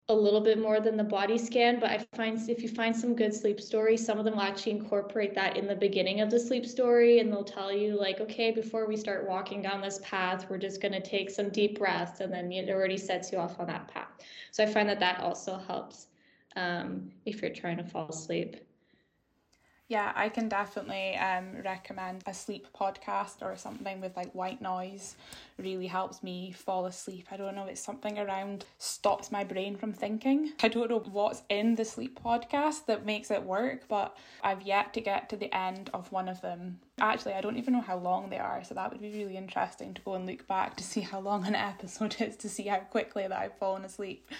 a 0.09 0.13
little 0.13 0.41
bit 0.41 0.59
more 0.59 0.81
than 0.81 0.97
the 0.97 1.03
body 1.03 1.37
scan, 1.37 1.79
but 1.79 1.89
I 1.89 2.05
find 2.15 2.37
if 2.49 2.61
you 2.61 2.67
find 2.67 2.93
some 2.95 3.15
good 3.15 3.33
sleep 3.33 3.61
stories, 3.61 4.05
some 4.05 4.19
of 4.19 4.25
them 4.25 4.35
will 4.35 4.41
actually 4.41 4.73
incorporate 4.73 5.33
that 5.35 5.55
in 5.55 5.65
the 5.65 5.75
beginning 5.75 6.19
of 6.19 6.29
the 6.29 6.39
sleep 6.39 6.65
story 6.65 7.19
and 7.19 7.31
they'll 7.31 7.43
tell 7.43 7.71
you 7.71 7.97
like, 7.97 8.19
okay, 8.19 8.51
before 8.51 8.85
we 8.85 8.97
start 8.97 9.27
walking 9.27 9.61
down 9.61 9.81
this 9.81 10.01
path, 10.03 10.45
we're 10.49 10.57
just 10.57 10.81
going 10.81 10.91
to 10.91 11.01
take 11.01 11.29
some 11.29 11.49
deep 11.49 11.79
breaths 11.79 12.19
and 12.19 12.33
then 12.33 12.51
it 12.51 12.69
already 12.69 12.97
sets 12.97 13.31
you 13.31 13.37
off 13.37 13.59
on 13.61 13.67
that 13.67 13.87
path. 13.87 14.09
So 14.51 14.63
I 14.63 14.65
find 14.67 14.89
that 14.89 14.99
that 14.99 15.21
also 15.21 15.57
helps 15.57 16.07
um, 16.57 17.09
if 17.25 17.41
you're 17.41 17.51
trying 17.51 17.77
to 17.77 17.83
fall 17.85 18.09
asleep. 18.09 18.57
Yeah, 19.89 20.13
I 20.15 20.29
can 20.29 20.47
definitely 20.47 21.15
um, 21.17 21.61
recommend 21.63 22.23
a 22.25 22.33
sleep 22.33 22.67
podcast 22.73 23.41
or 23.41 23.57
something 23.57 23.99
with 23.99 24.15
like 24.15 24.31
white 24.31 24.61
noise. 24.61 25.15
Really 25.57 25.87
helps 25.87 26.23
me 26.23 26.53
fall 26.53 26.85
asleep. 26.85 27.27
I 27.31 27.37
don't 27.37 27.53
know, 27.53 27.65
it's 27.65 27.81
something 27.81 28.17
around 28.17 28.65
stops 28.77 29.29
my 29.29 29.43
brain 29.43 29.75
from 29.75 29.91
thinking. 29.91 30.53
I 30.63 30.69
don't 30.69 30.89
know 30.89 31.03
what's 31.11 31.43
in 31.49 31.75
the 31.75 31.83
sleep 31.83 32.19
podcast 32.23 32.85
that 32.85 33.05
makes 33.05 33.29
it 33.29 33.43
work, 33.43 33.89
but 33.89 34.15
I've 34.41 34.61
yet 34.61 34.93
to 34.93 35.01
get 35.01 35.29
to 35.29 35.35
the 35.35 35.53
end 35.55 35.89
of 35.93 36.09
one 36.13 36.29
of 36.29 36.39
them. 36.41 36.79
Actually, 37.01 37.33
I 37.33 37.41
don't 37.41 37.57
even 37.57 37.73
know 37.73 37.81
how 37.81 37.97
long 37.97 38.29
they 38.29 38.39
are, 38.39 38.63
so 38.63 38.73
that 38.75 38.89
would 38.89 39.01
be 39.01 39.11
really 39.11 39.35
interesting 39.35 39.93
to 39.95 40.01
go 40.01 40.13
and 40.13 40.25
look 40.25 40.47
back 40.47 40.77
to 40.77 40.83
see 40.83 41.01
how 41.01 41.19
long 41.19 41.45
an 41.45 41.55
episode 41.73 42.15
is 42.21 42.37
to 42.37 42.47
see 42.47 42.63
how 42.63 42.77
quickly 42.77 43.27
that 43.27 43.37
I've 43.37 43.57
fallen 43.57 43.83
asleep. 43.83 44.31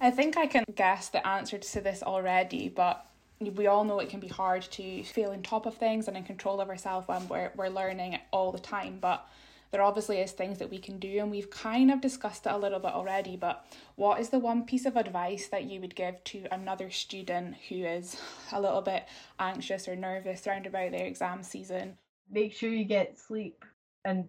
I 0.00 0.10
think 0.10 0.36
I 0.36 0.46
can 0.46 0.64
guess 0.74 1.08
the 1.08 1.26
answer 1.26 1.58
to 1.58 1.80
this 1.80 2.02
already, 2.02 2.68
but 2.68 3.07
we 3.40 3.66
all 3.66 3.84
know 3.84 4.00
it 4.00 4.08
can 4.08 4.20
be 4.20 4.28
hard 4.28 4.62
to 4.62 5.02
feel 5.04 5.30
on 5.30 5.42
top 5.42 5.66
of 5.66 5.76
things 5.76 6.08
and 6.08 6.16
in 6.16 6.24
control 6.24 6.60
of 6.60 6.68
ourselves 6.68 7.06
when 7.06 7.26
we're, 7.28 7.52
we're 7.54 7.68
learning 7.68 8.18
all 8.32 8.52
the 8.52 8.58
time 8.58 8.98
but 9.00 9.28
there 9.70 9.82
obviously 9.82 10.18
is 10.18 10.32
things 10.32 10.58
that 10.58 10.70
we 10.70 10.78
can 10.78 10.98
do 10.98 11.18
and 11.18 11.30
we've 11.30 11.50
kind 11.50 11.90
of 11.90 12.00
discussed 12.00 12.46
it 12.46 12.52
a 12.52 12.56
little 12.56 12.78
bit 12.78 12.92
already 12.92 13.36
but 13.36 13.66
what 13.96 14.20
is 14.20 14.30
the 14.30 14.38
one 14.38 14.64
piece 14.64 14.86
of 14.86 14.96
advice 14.96 15.48
that 15.48 15.64
you 15.64 15.80
would 15.80 15.94
give 15.94 16.22
to 16.24 16.46
another 16.50 16.90
student 16.90 17.54
who 17.68 17.76
is 17.76 18.16
a 18.52 18.60
little 18.60 18.82
bit 18.82 19.06
anxious 19.38 19.86
or 19.86 19.94
nervous 19.94 20.46
around 20.46 20.66
about 20.66 20.90
their 20.90 21.06
exam 21.06 21.42
season? 21.42 21.98
Make 22.30 22.54
sure 22.54 22.70
you 22.70 22.84
get 22.84 23.18
sleep 23.18 23.64
and 24.04 24.28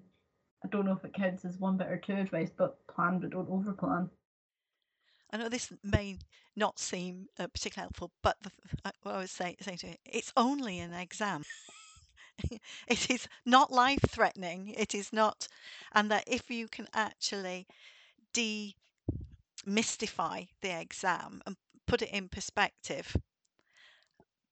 i 0.65 0.67
don't 0.67 0.85
know 0.85 0.93
if 0.93 1.05
it 1.05 1.13
counts 1.13 1.45
as 1.45 1.57
one 1.57 1.77
bit 1.77 1.87
or 1.87 1.97
two 1.97 2.13
advice 2.13 2.49
but 2.55 2.85
plan 2.87 3.19
but 3.19 3.29
don't 3.29 3.49
overplan. 3.49 4.09
I 5.31 5.37
know 5.37 5.49
this 5.49 5.71
may 5.83 6.17
not 6.59 6.79
seem 6.79 7.27
uh, 7.39 7.47
particularly 7.47 7.85
helpful, 7.85 8.11
but 8.21 8.37
the, 8.43 8.51
uh, 8.85 8.91
what 9.03 9.15
I 9.15 9.19
was 9.19 9.31
say, 9.31 9.55
saying 9.61 9.79
to 9.79 9.87
you, 9.87 9.95
it's 10.05 10.33
only 10.37 10.79
an 10.79 10.93
exam. 10.93 11.43
it 12.87 13.09
is 13.09 13.27
not 13.45 13.71
life 13.71 14.01
threatening. 14.07 14.69
It 14.69 14.93
is 14.93 15.11
not, 15.13 15.47
and 15.93 16.11
that 16.11 16.25
if 16.27 16.51
you 16.51 16.67
can 16.67 16.87
actually 16.93 17.67
demystify 19.65 20.47
the 20.61 20.79
exam 20.79 21.41
and 21.45 21.55
put 21.87 22.01
it 22.01 22.09
in 22.09 22.27
perspective, 22.29 23.15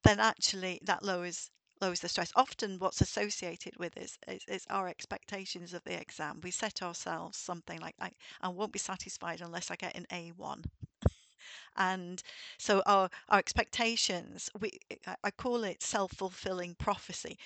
then 0.03 0.19
actually 0.19 0.79
that 0.83 1.03
lowers 1.03 1.51
lowers 1.81 1.99
the 1.99 2.09
stress. 2.09 2.31
Often, 2.35 2.79
what's 2.79 3.01
associated 3.01 3.77
with 3.77 3.95
is, 3.97 4.17
is, 4.27 4.43
is 4.47 4.65
our 4.69 4.87
expectations 4.87 5.73
of 5.73 5.83
the 5.83 5.99
exam. 5.99 6.39
We 6.41 6.49
set 6.51 6.81
ourselves 6.81 7.37
something 7.37 7.79
like, 7.79 7.95
I, 7.99 8.11
I 8.41 8.47
won't 8.49 8.71
be 8.71 8.79
satisfied 8.79 9.41
unless 9.41 9.69
I 9.69 9.75
get 9.75 9.95
an 9.95 10.07
A1. 10.11 10.65
And 11.75 12.23
so 12.57 12.81
our 12.85 13.09
our 13.29 13.39
expectations 13.39 14.49
we 14.59 14.79
i 15.23 15.31
call 15.31 15.63
it 15.63 15.81
self-fulfilling 15.83 16.75
prophecy. 16.75 17.37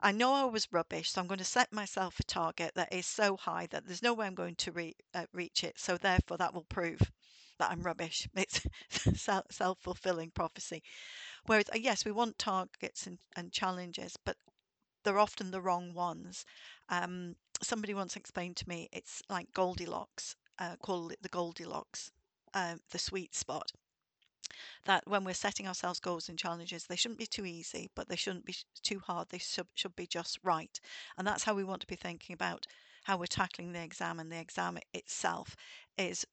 I 0.00 0.12
know 0.12 0.34
i 0.34 0.44
was 0.44 0.72
rubbish 0.72 1.10
so 1.10 1.20
i'm 1.20 1.28
going 1.28 1.38
to 1.38 1.44
set 1.44 1.72
myself 1.72 2.18
a 2.20 2.24
target 2.24 2.74
that 2.74 2.92
is 2.92 3.06
so 3.06 3.36
high 3.36 3.66
that 3.68 3.86
there's 3.86 4.02
no 4.02 4.14
way 4.14 4.26
i'm 4.26 4.34
going 4.34 4.56
to 4.56 4.72
re- 4.72 4.96
uh, 5.14 5.26
reach 5.32 5.64
it 5.64 5.78
so 5.78 5.96
therefore 5.96 6.36
that 6.38 6.52
will 6.54 6.64
prove 6.64 7.00
that 7.58 7.70
i'm 7.70 7.82
rubbish. 7.82 8.28
It's 8.36 8.60
self-fulfilling 9.50 10.30
prophecy. 10.32 10.82
Whereas, 11.46 11.68
uh, 11.74 11.78
yes, 11.78 12.04
we 12.04 12.12
want 12.12 12.38
targets 12.38 13.06
and, 13.08 13.18
and 13.36 13.52
challenges, 13.52 14.16
but 14.24 14.36
they're 15.02 15.18
often 15.18 15.50
the 15.50 15.60
wrong 15.60 15.94
ones. 15.94 16.44
Um, 16.88 17.36
somebody 17.62 17.94
once 17.94 18.16
explained 18.16 18.56
to 18.58 18.68
me 18.68 18.88
it's 18.92 19.22
like 19.28 19.52
Goldilocks, 19.52 20.36
uh, 20.58 20.76
call 20.76 21.10
it 21.10 21.22
the 21.22 21.28
Goldilocks, 21.28 22.12
uh, 22.54 22.76
the 22.90 22.98
sweet 22.98 23.34
spot. 23.34 23.72
That 24.84 25.06
when 25.06 25.24
we're 25.24 25.34
setting 25.34 25.68
ourselves 25.68 26.00
goals 26.00 26.28
and 26.28 26.38
challenges, 26.38 26.84
they 26.84 26.96
shouldn't 26.96 27.18
be 27.18 27.26
too 27.26 27.44
easy, 27.44 27.90
but 27.94 28.08
they 28.08 28.16
shouldn't 28.16 28.46
be 28.46 28.56
too 28.82 29.00
hard. 29.00 29.28
They 29.28 29.38
should, 29.38 29.66
should 29.74 29.94
be 29.94 30.06
just 30.06 30.38
right. 30.42 30.80
And 31.16 31.26
that's 31.26 31.44
how 31.44 31.54
we 31.54 31.64
want 31.64 31.80
to 31.82 31.86
be 31.86 31.96
thinking 31.96 32.34
about 32.34 32.66
how 33.04 33.16
we're 33.16 33.26
tackling 33.26 33.72
the 33.72 33.82
exam 33.82 34.20
and 34.20 34.30
the 34.30 34.38
exam 34.38 34.78
itself 34.92 35.56
is 35.96 36.26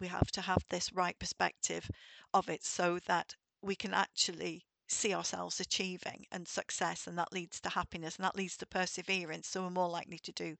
we 0.00 0.08
have 0.08 0.30
to 0.32 0.40
have 0.40 0.64
this 0.68 0.92
right 0.92 1.18
perspective 1.18 1.90
of 2.32 2.48
it 2.48 2.64
so 2.64 2.98
that 3.06 3.34
we 3.62 3.76
can 3.76 3.92
actually 3.94 4.64
see 4.88 5.14
ourselves 5.14 5.60
achieving 5.60 6.26
and 6.30 6.46
success 6.46 7.06
and 7.06 7.18
that 7.18 7.32
leads 7.32 7.60
to 7.60 7.68
happiness 7.68 8.16
and 8.16 8.24
that 8.24 8.36
leads 8.36 8.56
to 8.56 8.66
perseverance 8.66 9.48
so 9.48 9.62
we're 9.62 9.70
more 9.70 9.88
likely 9.88 10.18
to 10.18 10.32
do 10.32 10.56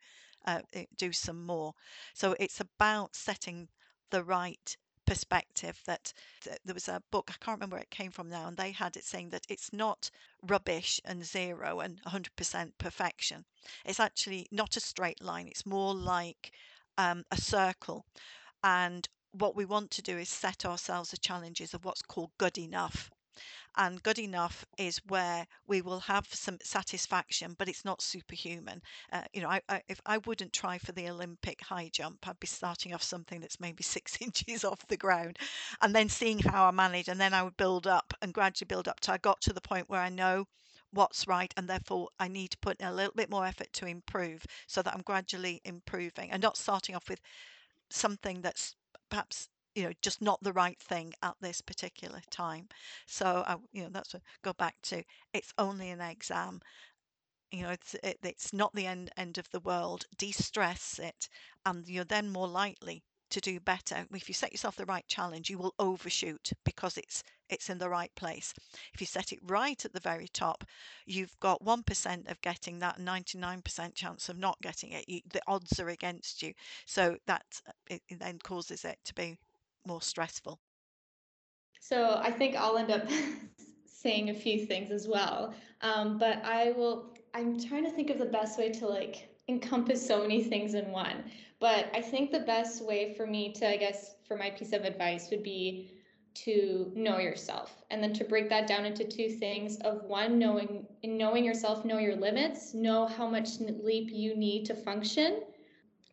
uh, 0.46 0.60
eh, 0.72 0.84
do 0.96 1.12
some 1.12 1.44
more 1.46 1.72
so 2.12 2.34
it's 2.40 2.60
about 2.60 3.14
setting 3.14 3.68
the 4.10 4.22
right 4.22 4.76
perspective 5.06 5.80
that 5.86 6.12
th- 6.42 6.58
there 6.64 6.74
was 6.74 6.88
a 6.88 7.02
book 7.10 7.30
i 7.30 7.44
can't 7.44 7.58
remember 7.58 7.76
where 7.76 7.82
it 7.82 7.90
came 7.90 8.10
from 8.10 8.28
now 8.28 8.48
and 8.48 8.56
they 8.56 8.72
had 8.72 8.96
it 8.96 9.04
saying 9.04 9.28
that 9.30 9.46
it's 9.48 9.72
not 9.72 10.10
rubbish 10.42 11.00
and 11.04 11.24
zero 11.24 11.80
and 11.80 12.02
100% 12.02 12.72
perfection 12.78 13.44
it's 13.84 14.00
actually 14.00 14.46
not 14.50 14.76
a 14.76 14.80
straight 14.80 15.22
line 15.22 15.46
it's 15.46 15.66
more 15.66 15.94
like 15.94 16.52
um, 16.98 17.24
a 17.30 17.40
circle 17.40 18.04
and 18.64 19.08
what 19.32 19.54
we 19.54 19.64
want 19.64 19.90
to 19.90 20.02
do 20.02 20.16
is 20.16 20.28
set 20.28 20.64
ourselves 20.64 21.10
the 21.10 21.16
challenges 21.16 21.74
of 21.74 21.84
what's 21.84 22.02
called 22.02 22.30
good 22.38 22.56
enough. 22.56 23.10
And 23.76 24.02
good 24.02 24.18
enough 24.18 24.64
is 24.78 25.00
where 25.08 25.46
we 25.66 25.82
will 25.82 26.00
have 26.00 26.26
some 26.32 26.58
satisfaction, 26.62 27.54
but 27.58 27.68
it's 27.68 27.84
not 27.84 28.00
superhuman. 28.00 28.82
Uh, 29.12 29.22
you 29.32 29.42
know, 29.42 29.48
I, 29.50 29.60
I, 29.68 29.82
if 29.88 30.00
I 30.06 30.18
wouldn't 30.18 30.52
try 30.52 30.78
for 30.78 30.92
the 30.92 31.08
Olympic 31.08 31.60
high 31.62 31.90
jump, 31.92 32.26
I'd 32.26 32.40
be 32.40 32.46
starting 32.46 32.94
off 32.94 33.02
something 33.02 33.40
that's 33.40 33.60
maybe 33.60 33.82
six 33.84 34.16
inches 34.20 34.64
off 34.64 34.86
the 34.86 34.96
ground, 34.96 35.38
and 35.82 35.94
then 35.94 36.08
seeing 36.08 36.38
how 36.38 36.66
I 36.66 36.70
manage, 36.70 37.08
and 37.08 37.20
then 37.20 37.34
I 37.34 37.42
would 37.42 37.56
build 37.56 37.86
up 37.86 38.14
and 38.22 38.32
gradually 38.32 38.66
build 38.66 38.88
up 38.88 39.00
till 39.00 39.14
I 39.14 39.18
got 39.18 39.40
to 39.42 39.52
the 39.52 39.60
point 39.60 39.90
where 39.90 40.00
I 40.00 40.08
know 40.08 40.46
what's 40.92 41.26
right 41.26 41.52
and 41.56 41.68
therefore 41.68 42.08
I 42.18 42.28
need 42.28 42.52
to 42.52 42.58
put 42.58 42.80
in 42.80 42.86
a 42.86 42.94
little 42.94 43.12
bit 43.14 43.28
more 43.28 43.44
effort 43.44 43.72
to 43.74 43.86
improve 43.86 44.46
so 44.66 44.82
that 44.82 44.94
I'm 44.94 45.02
gradually 45.02 45.60
improving 45.64 46.30
and 46.30 46.40
not 46.40 46.56
starting 46.56 46.94
off 46.94 47.08
with 47.08 47.20
something 47.90 48.40
that's 48.40 48.74
perhaps 49.10 49.48
you 49.76 49.84
know 49.84 49.92
just 50.00 50.22
not 50.22 50.42
the 50.42 50.54
right 50.54 50.80
thing 50.80 51.12
at 51.22 51.36
this 51.40 51.60
particular 51.60 52.20
time. 52.30 52.66
So 53.06 53.44
i 53.46 53.56
you 53.72 53.82
know 53.82 53.90
that's 53.90 54.14
what 54.14 54.22
go 54.42 54.54
back 54.54 54.76
to 54.84 55.04
it's 55.34 55.52
only 55.58 55.90
an 55.90 56.00
exam. 56.00 56.62
You 57.50 57.62
know 57.64 57.70
it's 57.70 57.94
it, 58.02 58.18
it's 58.22 58.52
not 58.54 58.74
the 58.74 58.86
end 58.86 59.10
end 59.18 59.36
of 59.38 59.50
the 59.50 59.60
world. 59.60 60.06
De-stress 60.16 60.98
it 60.98 61.28
and 61.66 61.86
you're 61.86 62.04
then 62.04 62.30
more 62.30 62.48
likely 62.48 63.04
to 63.28 63.40
do 63.40 63.60
better. 63.60 64.06
If 64.14 64.28
you 64.28 64.34
set 64.34 64.52
yourself 64.52 64.76
the 64.76 64.86
right 64.86 65.06
challenge 65.08 65.50
you 65.50 65.58
will 65.58 65.74
overshoot 65.78 66.52
because 66.64 66.96
it's 66.96 67.22
it's 67.50 67.68
in 67.68 67.76
the 67.78 67.90
right 67.90 68.14
place. 68.14 68.54
If 68.94 69.00
you 69.02 69.06
set 69.06 69.32
it 69.32 69.40
right 69.42 69.84
at 69.84 69.92
the 69.92 70.00
very 70.00 70.28
top 70.28 70.64
you've 71.04 71.38
got 71.40 71.62
1% 71.62 72.30
of 72.30 72.40
getting 72.40 72.78
that 72.78 72.98
99% 72.98 73.94
chance 73.94 74.30
of 74.30 74.38
not 74.38 74.58
getting 74.62 74.92
it. 74.92 75.06
You, 75.06 75.20
the 75.30 75.42
odds 75.46 75.78
are 75.78 75.90
against 75.90 76.42
you. 76.42 76.54
So 76.86 77.18
that 77.26 77.44
it 77.90 78.00
then 78.10 78.38
causes 78.38 78.84
it 78.84 78.98
to 79.04 79.14
be 79.14 79.36
more 79.86 80.02
stressful. 80.02 80.60
So 81.80 82.20
i 82.20 82.32
think 82.32 82.56
i'll 82.56 82.78
end 82.78 82.90
up 82.90 83.08
saying 83.86 84.30
a 84.30 84.34
few 84.34 84.66
things 84.66 84.90
as 84.90 85.06
well 85.06 85.54
um, 85.82 86.18
but 86.18 86.44
i 86.44 86.72
will 86.72 87.14
i'm 87.32 87.60
trying 87.60 87.84
to 87.84 87.90
think 87.90 88.10
of 88.10 88.18
the 88.18 88.26
best 88.26 88.58
way 88.58 88.70
to 88.72 88.88
like 88.88 89.28
encompass 89.46 90.04
so 90.04 90.20
many 90.20 90.42
things 90.42 90.74
in 90.74 90.90
one 90.90 91.22
but 91.58 91.86
I 91.94 92.02
think 92.02 92.30
the 92.30 92.40
best 92.40 92.84
way 92.84 93.14
for 93.14 93.26
me 93.26 93.52
to, 93.54 93.68
I 93.68 93.76
guess, 93.76 94.16
for 94.26 94.36
my 94.36 94.50
piece 94.50 94.72
of 94.72 94.84
advice 94.84 95.30
would 95.30 95.42
be 95.42 95.90
to 96.34 96.92
know 96.94 97.18
yourself 97.18 97.82
and 97.90 98.02
then 98.02 98.12
to 98.12 98.24
break 98.24 98.50
that 98.50 98.66
down 98.66 98.84
into 98.84 99.04
two 99.04 99.30
things 99.30 99.78
of 99.78 100.04
one 100.04 100.38
knowing 100.38 100.86
knowing 101.02 101.42
yourself 101.46 101.82
know 101.86 101.96
your 101.96 102.14
limits 102.14 102.74
know 102.74 103.06
how 103.06 103.26
much 103.26 103.48
sleep 103.48 104.10
you 104.12 104.36
need 104.36 104.66
to 104.66 104.74
function 104.74 105.40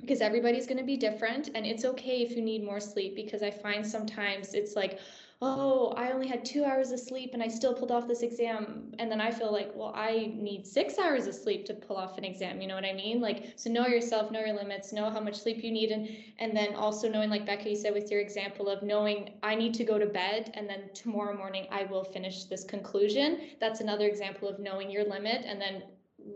because 0.04 0.22
everybody's 0.22 0.68
going 0.68 0.78
to 0.78 0.84
be 0.84 0.98
different 0.98 1.50
and 1.56 1.66
it's 1.66 1.86
okay 1.86 2.22
if 2.22 2.36
you 2.36 2.42
need 2.42 2.64
more 2.64 2.80
sleep 2.80 3.16
because 3.16 3.42
i 3.44 3.50
find 3.50 3.86
sometimes 3.86 4.54
it's 4.54 4.76
like 4.76 5.00
oh, 5.46 5.94
I 5.98 6.12
only 6.12 6.28
had 6.28 6.46
two 6.46 6.64
hours 6.64 6.92
of 6.92 7.00
sleep 7.02 7.32
and 7.34 7.44
I 7.44 7.50
still 7.50 7.74
pulled 7.74 7.92
off 7.92 8.08
this 8.08 8.22
exam. 8.22 8.94
And 8.98 9.12
then 9.12 9.20
I 9.20 9.30
feel 9.30 9.52
like, 9.52 9.72
well, 9.76 9.92
I 9.94 10.32
need 10.36 10.66
six 10.66 10.98
hours 10.98 11.28
of 11.28 11.36
sleep 11.36 11.66
to 11.66 11.74
pull 11.74 11.98
off 11.98 12.18
an 12.18 12.24
exam. 12.24 12.62
You 12.62 12.68
know 12.68 12.76
what 12.76 12.86
I 12.86 12.94
mean? 12.94 13.20
Like, 13.20 13.54
so 13.58 13.70
know 13.70 13.86
yourself, 13.86 14.32
know 14.32 14.40
your 14.40 14.56
limits, 14.56 14.94
know 14.94 15.10
how 15.10 15.20
much 15.20 15.42
sleep 15.42 15.62
you 15.62 15.72
need. 15.72 15.92
And, 15.92 16.10
and 16.40 16.56
then 16.56 16.76
also 16.76 17.10
knowing, 17.10 17.30
like 17.30 17.46
Becca, 17.46 17.70
you 17.70 17.76
said 17.76 17.94
with 17.94 18.10
your 18.10 18.22
example 18.22 18.70
of 18.70 18.84
knowing 18.84 19.32
I 19.44 19.56
need 19.56 19.74
to 19.76 19.84
go 19.84 20.00
to 20.00 20.06
bed 20.06 20.52
and 20.54 20.70
then 20.70 20.90
tomorrow 20.94 21.36
morning 21.36 21.68
I 21.72 21.84
will 21.84 22.06
finish 22.06 22.46
this 22.46 22.64
conclusion. 22.64 23.50
That's 23.60 23.82
another 23.82 24.08
example 24.08 24.48
of 24.48 24.60
knowing 24.60 24.90
your 24.90 25.04
limit 25.04 25.44
and 25.46 25.60
then 25.60 25.84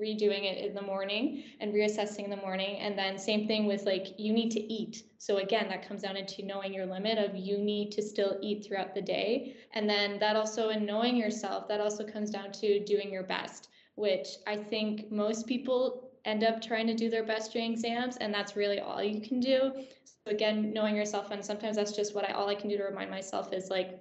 redoing 0.01 0.43
it 0.43 0.65
in 0.65 0.73
the 0.73 0.81
morning 0.81 1.43
and 1.59 1.73
reassessing 1.73 2.23
in 2.25 2.29
the 2.29 2.37
morning. 2.37 2.77
And 2.77 2.97
then 2.97 3.17
same 3.17 3.47
thing 3.47 3.65
with 3.65 3.85
like 3.85 4.07
you 4.17 4.33
need 4.33 4.51
to 4.51 4.59
eat. 4.59 5.03
So 5.17 5.37
again 5.37 5.69
that 5.69 5.87
comes 5.87 6.01
down 6.01 6.17
into 6.17 6.45
knowing 6.45 6.73
your 6.73 6.85
limit 6.85 7.17
of 7.17 7.35
you 7.35 7.57
need 7.57 7.91
to 7.93 8.01
still 8.01 8.37
eat 8.41 8.65
throughout 8.65 8.93
the 8.93 9.01
day. 9.01 9.55
And 9.73 9.89
then 9.89 10.19
that 10.19 10.35
also 10.35 10.69
in 10.69 10.85
knowing 10.85 11.15
yourself 11.15 11.67
that 11.67 11.79
also 11.79 12.03
comes 12.03 12.29
down 12.29 12.51
to 12.53 12.83
doing 12.83 13.11
your 13.11 13.23
best 13.23 13.69
which 13.97 14.27
i 14.45 14.55
think 14.55 15.11
most 15.11 15.47
people 15.47 16.11
end 16.25 16.43
up 16.43 16.61
trying 16.61 16.85
to 16.85 16.93
do 16.93 17.09
their 17.09 17.23
best 17.23 17.51
during 17.51 17.71
exams 17.71 18.17
and 18.17 18.33
that's 18.33 18.55
really 18.55 18.79
all 18.79 19.01
you 19.01 19.21
can 19.21 19.39
do. 19.39 19.71
So 20.05 20.31
again 20.31 20.73
knowing 20.73 20.95
yourself 20.95 21.31
and 21.31 21.43
sometimes 21.43 21.77
that's 21.77 21.93
just 21.93 22.13
what 22.13 22.29
i 22.29 22.33
all 22.33 22.49
i 22.49 22.55
can 22.55 22.69
do 22.69 22.77
to 22.77 22.83
remind 22.83 23.09
myself 23.09 23.53
is 23.53 23.69
like 23.69 23.99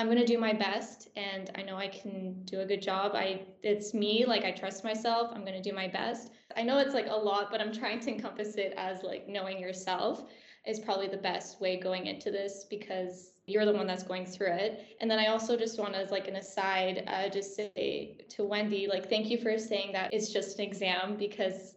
I'm 0.00 0.06
going 0.06 0.16
to 0.16 0.24
do 0.24 0.38
my 0.38 0.54
best 0.54 1.10
and 1.14 1.50
I 1.56 1.60
know 1.60 1.76
I 1.76 1.88
can 1.88 2.42
do 2.44 2.60
a 2.60 2.64
good 2.64 2.80
job. 2.80 3.12
I 3.14 3.42
it's 3.62 3.92
me, 3.92 4.24
like 4.26 4.44
I 4.44 4.50
trust 4.50 4.82
myself. 4.82 5.30
I'm 5.34 5.42
going 5.42 5.62
to 5.62 5.70
do 5.70 5.76
my 5.76 5.88
best. 5.88 6.30
I 6.56 6.62
know 6.62 6.78
it's 6.78 6.94
like 6.94 7.08
a 7.08 7.14
lot, 7.14 7.50
but 7.50 7.60
I'm 7.60 7.70
trying 7.70 8.00
to 8.00 8.10
encompass 8.10 8.54
it 8.54 8.72
as 8.78 9.02
like 9.02 9.28
knowing 9.28 9.58
yourself 9.58 10.24
is 10.66 10.80
probably 10.80 11.08
the 11.08 11.18
best 11.18 11.60
way 11.60 11.78
going 11.78 12.06
into 12.06 12.30
this 12.30 12.64
because 12.70 13.32
you're 13.44 13.66
the 13.66 13.74
one 13.74 13.86
that's 13.86 14.02
going 14.02 14.24
through 14.24 14.52
it. 14.52 14.96
And 15.02 15.10
then 15.10 15.18
I 15.18 15.26
also 15.26 15.54
just 15.54 15.78
want 15.78 15.92
to, 15.92 16.00
as 16.00 16.10
like 16.10 16.28
an 16.28 16.36
aside, 16.36 17.04
uh, 17.06 17.28
just 17.28 17.54
say 17.54 18.24
to 18.30 18.44
Wendy, 18.44 18.86
like, 18.88 19.10
thank 19.10 19.28
you 19.28 19.36
for 19.36 19.58
saying 19.58 19.92
that 19.92 20.14
it's 20.14 20.32
just 20.32 20.58
an 20.58 20.64
exam 20.64 21.18
because 21.18 21.74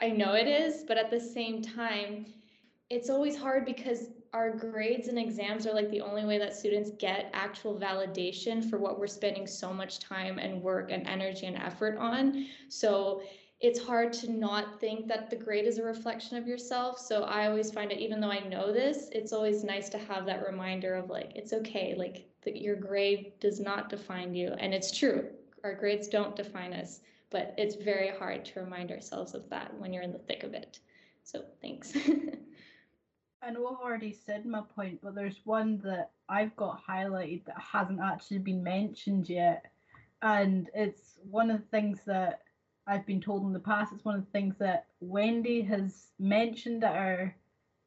I 0.00 0.08
know 0.08 0.32
it 0.32 0.48
is, 0.48 0.82
but 0.88 0.98
at 0.98 1.08
the 1.08 1.20
same 1.20 1.62
time, 1.62 2.26
it's 2.90 3.10
always 3.10 3.36
hard 3.36 3.64
because 3.64 4.08
our 4.34 4.50
grades 4.50 5.06
and 5.06 5.16
exams 5.16 5.64
are 5.64 5.72
like 5.72 5.88
the 5.90 6.00
only 6.00 6.24
way 6.24 6.38
that 6.38 6.56
students 6.56 6.90
get 6.98 7.30
actual 7.32 7.78
validation 7.78 8.68
for 8.68 8.78
what 8.78 8.98
we're 8.98 9.06
spending 9.06 9.46
so 9.46 9.72
much 9.72 10.00
time 10.00 10.38
and 10.40 10.60
work 10.60 10.90
and 10.90 11.06
energy 11.06 11.46
and 11.46 11.56
effort 11.56 11.96
on. 11.98 12.44
So 12.68 13.22
it's 13.60 13.78
hard 13.78 14.12
to 14.12 14.32
not 14.32 14.80
think 14.80 15.06
that 15.06 15.30
the 15.30 15.36
grade 15.36 15.66
is 15.66 15.78
a 15.78 15.84
reflection 15.84 16.36
of 16.36 16.48
yourself. 16.48 16.98
So 16.98 17.22
I 17.22 17.46
always 17.46 17.70
find 17.70 17.92
it, 17.92 18.00
even 18.00 18.20
though 18.20 18.30
I 18.30 18.40
know 18.40 18.72
this, 18.72 19.08
it's 19.12 19.32
always 19.32 19.62
nice 19.62 19.88
to 19.90 19.98
have 19.98 20.26
that 20.26 20.44
reminder 20.44 20.96
of 20.96 21.08
like, 21.08 21.30
it's 21.36 21.52
okay, 21.52 21.94
like 21.96 22.26
that 22.42 22.60
your 22.60 22.74
grade 22.74 23.34
does 23.38 23.60
not 23.60 23.88
define 23.88 24.34
you. 24.34 24.48
And 24.58 24.74
it's 24.74 24.90
true, 24.90 25.28
our 25.62 25.74
grades 25.74 26.08
don't 26.08 26.34
define 26.34 26.72
us, 26.72 27.00
but 27.30 27.54
it's 27.56 27.76
very 27.76 28.10
hard 28.10 28.44
to 28.46 28.60
remind 28.60 28.90
ourselves 28.90 29.32
of 29.32 29.48
that 29.50 29.72
when 29.78 29.92
you're 29.92 30.02
in 30.02 30.12
the 30.12 30.18
thick 30.18 30.42
of 30.42 30.54
it. 30.54 30.80
So 31.22 31.44
thanks. 31.62 31.96
I 33.44 33.50
know 33.50 33.66
I've 33.66 33.84
already 33.84 34.12
said 34.12 34.46
my 34.46 34.62
point, 34.74 35.00
but 35.02 35.14
there's 35.14 35.40
one 35.44 35.78
that 35.84 36.12
I've 36.28 36.56
got 36.56 36.80
highlighted 36.86 37.44
that 37.44 37.60
hasn't 37.60 38.00
actually 38.00 38.38
been 38.38 38.62
mentioned 38.62 39.28
yet. 39.28 39.66
And 40.22 40.70
it's 40.74 41.18
one 41.30 41.50
of 41.50 41.60
the 41.60 41.66
things 41.66 42.00
that 42.06 42.40
I've 42.86 43.04
been 43.04 43.20
told 43.20 43.42
in 43.42 43.52
the 43.52 43.58
past. 43.58 43.92
It's 43.92 44.04
one 44.04 44.14
of 44.14 44.24
the 44.24 44.30
things 44.30 44.56
that 44.58 44.86
Wendy 45.00 45.60
has 45.62 46.06
mentioned 46.18 46.84
at 46.84 46.96
our 46.96 47.36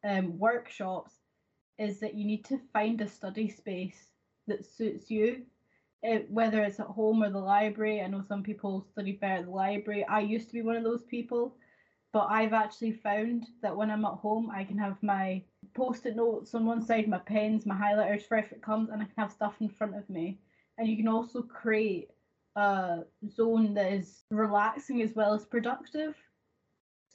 um, 0.08 0.38
workshops 0.38 1.14
is 1.80 2.00
that 2.02 2.14
you 2.14 2.26
need 2.26 2.46
to 2.46 2.60
find 2.72 3.02
a 3.02 3.08
study 3.08 3.50
space 3.50 4.12
that 4.48 4.66
suits 4.66 5.10
you, 5.10 5.44
it, 6.04 6.30
whether 6.30 6.64
it's 6.64 6.80
at 6.80 6.86
home 6.86 7.24
or 7.24 7.32
the 7.32 7.40
library. 7.40 8.02
I 8.02 8.08
know 8.08 8.24
some 8.28 8.44
people 8.44 8.86
study 8.92 9.14
better 9.14 9.40
at 9.40 9.46
the 9.46 9.52
library. 9.52 10.06
I 10.06 10.20
used 10.20 10.48
to 10.48 10.54
be 10.54 10.62
one 10.62 10.76
of 10.76 10.84
those 10.84 11.04
people 11.04 11.56
but 12.18 12.32
I've 12.32 12.54
actually 12.54 12.94
found 12.94 13.46
that 13.62 13.78
when 13.78 13.92
I'm 13.92 14.04
at 14.04 14.14
home, 14.14 14.50
I 14.50 14.64
can 14.64 14.80
have 14.80 14.98
my 15.04 15.44
post-it 15.76 16.16
notes 16.16 16.56
on 16.56 16.66
one 16.66 16.82
side, 16.82 17.08
my 17.08 17.20
pens, 17.20 17.68
my 17.68 17.76
highlighters 17.76 18.24
if 18.32 18.52
it 18.52 18.64
comes, 18.64 18.90
and 18.90 19.04
I 19.04 19.06
can 19.06 19.14
have 19.20 19.32
stuff 19.32 19.54
in 19.60 19.70
front 19.70 19.96
of 19.96 20.10
me. 20.10 20.40
And 20.80 20.88
you 20.88 20.98
can 20.98 21.08
also 21.08 21.44
create 21.44 22.10
a 22.56 23.02
zone 23.30 23.76
that 23.76 23.94
is 23.94 24.24
relaxing 24.32 25.04
as 25.04 25.14
well 25.14 25.32
as 25.32 25.46
productive. 25.46 26.16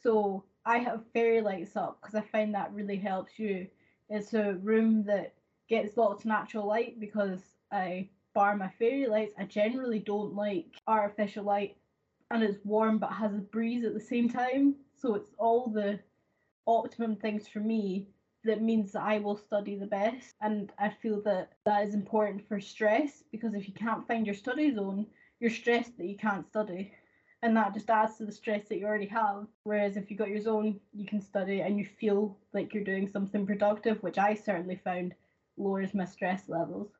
So 0.00 0.44
I 0.64 0.78
have 0.78 1.10
fairy 1.12 1.40
lights 1.40 1.74
up 1.74 2.00
because 2.00 2.14
I 2.14 2.20
find 2.20 2.54
that 2.54 2.72
really 2.72 2.96
helps 2.96 3.40
you. 3.40 3.66
It's 4.08 4.34
a 4.34 4.54
room 4.62 5.02
that 5.06 5.34
gets 5.68 5.96
lots 5.96 6.22
of 6.22 6.26
natural 6.26 6.68
light 6.68 7.00
because 7.00 7.40
I 7.72 8.08
bar 8.36 8.56
my 8.56 8.70
fairy 8.78 9.08
lights. 9.08 9.34
I 9.36 9.46
generally 9.46 9.98
don't 9.98 10.36
like 10.36 10.66
artificial 10.86 11.42
light 11.42 11.76
and 12.32 12.42
it's 12.42 12.64
warm 12.64 12.98
but 12.98 13.12
has 13.12 13.34
a 13.34 13.38
breeze 13.38 13.84
at 13.84 13.94
the 13.94 14.00
same 14.00 14.28
time. 14.28 14.74
So 14.96 15.14
it's 15.14 15.30
all 15.38 15.68
the 15.68 16.00
optimum 16.66 17.16
things 17.16 17.48
for 17.48 17.60
me 17.60 18.08
that 18.44 18.62
means 18.62 18.92
that 18.92 19.02
I 19.02 19.18
will 19.18 19.36
study 19.36 19.76
the 19.76 19.86
best. 19.86 20.34
And 20.40 20.72
I 20.78 20.88
feel 20.90 21.20
that 21.22 21.52
that 21.64 21.86
is 21.86 21.94
important 21.94 22.46
for 22.48 22.58
stress 22.60 23.22
because 23.30 23.54
if 23.54 23.68
you 23.68 23.74
can't 23.74 24.06
find 24.06 24.26
your 24.26 24.34
study 24.34 24.74
zone, 24.74 25.06
you're 25.40 25.50
stressed 25.50 25.96
that 25.98 26.06
you 26.06 26.16
can't 26.16 26.46
study. 26.46 26.92
And 27.42 27.56
that 27.56 27.74
just 27.74 27.90
adds 27.90 28.16
to 28.18 28.24
the 28.24 28.32
stress 28.32 28.68
that 28.68 28.78
you 28.78 28.86
already 28.86 29.06
have. 29.06 29.46
Whereas 29.64 29.96
if 29.96 30.10
you 30.10 30.16
got 30.16 30.28
your 30.28 30.40
zone, 30.40 30.80
you 30.92 31.06
can 31.06 31.20
study 31.20 31.60
and 31.60 31.76
you 31.76 31.84
feel 31.84 32.38
like 32.52 32.72
you're 32.72 32.84
doing 32.84 33.08
something 33.08 33.46
productive, 33.46 34.02
which 34.02 34.18
I 34.18 34.34
certainly 34.34 34.80
found 34.84 35.14
lowers 35.56 35.92
my 35.92 36.04
stress 36.04 36.48
levels. 36.48 36.90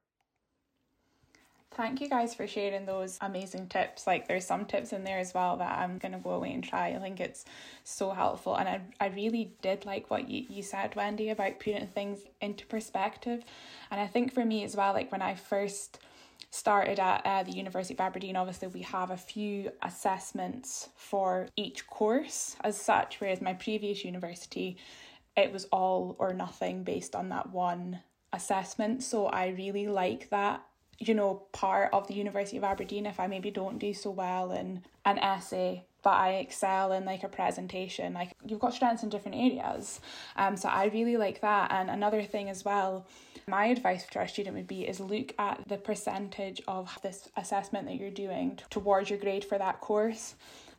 Thank 1.75 2.03
you 2.03 2.09
guys 2.09 2.35
for 2.35 2.47
sharing 2.47 2.85
those 2.85 3.16
amazing 3.23 3.68
tips. 3.68 4.07
Like 4.07 4.29
there's 4.29 4.45
some 4.45 4.66
tips 4.66 4.93
in 4.93 5.05
there 5.05 5.18
as 5.18 5.33
well 5.33 5.57
that 5.57 5.79
I'm 5.79 5.97
gonna 5.97 6.18
go 6.18 6.33
away 6.33 6.53
and 6.53 6.62
try. 6.62 6.89
I 6.89 6.99
think 6.99 7.18
it's 7.18 7.47
so 7.83 8.11
helpful. 8.11 8.57
And 8.57 8.68
I, 8.68 8.81
I 9.01 9.07
really 9.09 9.55
did 9.62 9.87
like 9.87 10.11
what 10.11 10.29
you, 10.29 10.45
you 10.51 10.62
said, 10.62 10.95
Wendy, 10.97 11.31
about 11.31 11.61
putting 11.61 11.87
things 11.87 12.20
into 12.43 12.66
perspective. 12.66 13.43
And 13.91 13.99
I 14.01 14.07
think 14.07 14.35
for 14.35 14.45
me 14.45 14.64
as 14.64 14.77
well, 14.77 14.93
like 14.93 15.11
when 15.11 15.23
I 15.23 15.35
first 15.35 16.01
started 16.51 17.01
at 17.01 17.23
uh, 17.25 17.43
the 17.43 17.53
University 17.53 17.95
of 17.95 18.01
Aberdeen, 18.01 18.37
obviously 18.37 18.68
we 18.68 18.83
have 18.83 19.11
a 19.11 19.16
few 19.16 19.73
assessments 19.83 20.91
for 20.97 21.49
each 21.57 21.87
course 21.87 22.55
as 22.62 22.79
such, 22.79 23.18
whereas 23.18 23.41
my 23.41 23.55
previous 23.55 24.05
university, 24.05 24.77
it 25.39 25.51
was 25.51 25.64
all 25.73 26.16
or 26.18 26.35
nothing 26.35 26.85
based 26.85 27.16
on 27.16 27.31
that 27.31 27.51
one 27.51 28.01
assessment. 28.35 29.03
So 29.03 29.27
I 29.27 29.49
really 29.49 29.87
like 29.89 30.29
that 30.29 30.62
you 31.09 31.14
know, 31.14 31.42
part 31.53 31.90
of 31.92 32.07
the 32.07 32.14
University 32.14 32.57
of 32.57 32.64
Aberdeen 32.64 33.07
if 33.07 33.18
I 33.18 33.26
maybe 33.26 33.50
don't 33.50 33.78
do 33.78 33.92
so 33.92 34.11
well 34.11 34.53
in 34.53 34.82
an 35.05 35.18
essay 35.18 35.84
but 36.03 36.14
I 36.14 36.32
excel 36.34 36.92
in 36.92 37.05
like 37.05 37.22
a 37.22 37.28
presentation. 37.28 38.12
Like 38.12 38.32
you've 38.44 38.61
got 38.61 38.74
strengths 38.74 39.03
in 39.03 39.09
different 39.09 39.36
areas. 39.38 40.00
Um 40.36 40.57
so 40.57 40.68
I 40.68 40.86
really 40.86 41.16
like 41.16 41.40
that. 41.40 41.70
And 41.70 41.88
another 41.88 42.22
thing 42.22 42.50
as 42.50 42.64
well, 42.64 43.07
my 43.46 43.66
advice 43.66 44.05
to 44.07 44.18
our 44.18 44.28
student 44.28 44.57
would 44.57 44.66
be 44.66 44.86
is 44.86 45.00
look 45.00 45.32
at 45.38 45.66
the 45.68 45.76
percentage 45.76 46.61
of 46.66 46.98
this 47.03 47.28
assessment 47.36 47.86
that 47.86 47.96
you're 47.96 48.11
doing 48.11 48.59
towards 48.70 49.11
your 49.11 49.18
grade 49.18 49.44
for 49.44 49.59
that 49.59 49.80
course. 49.80 50.34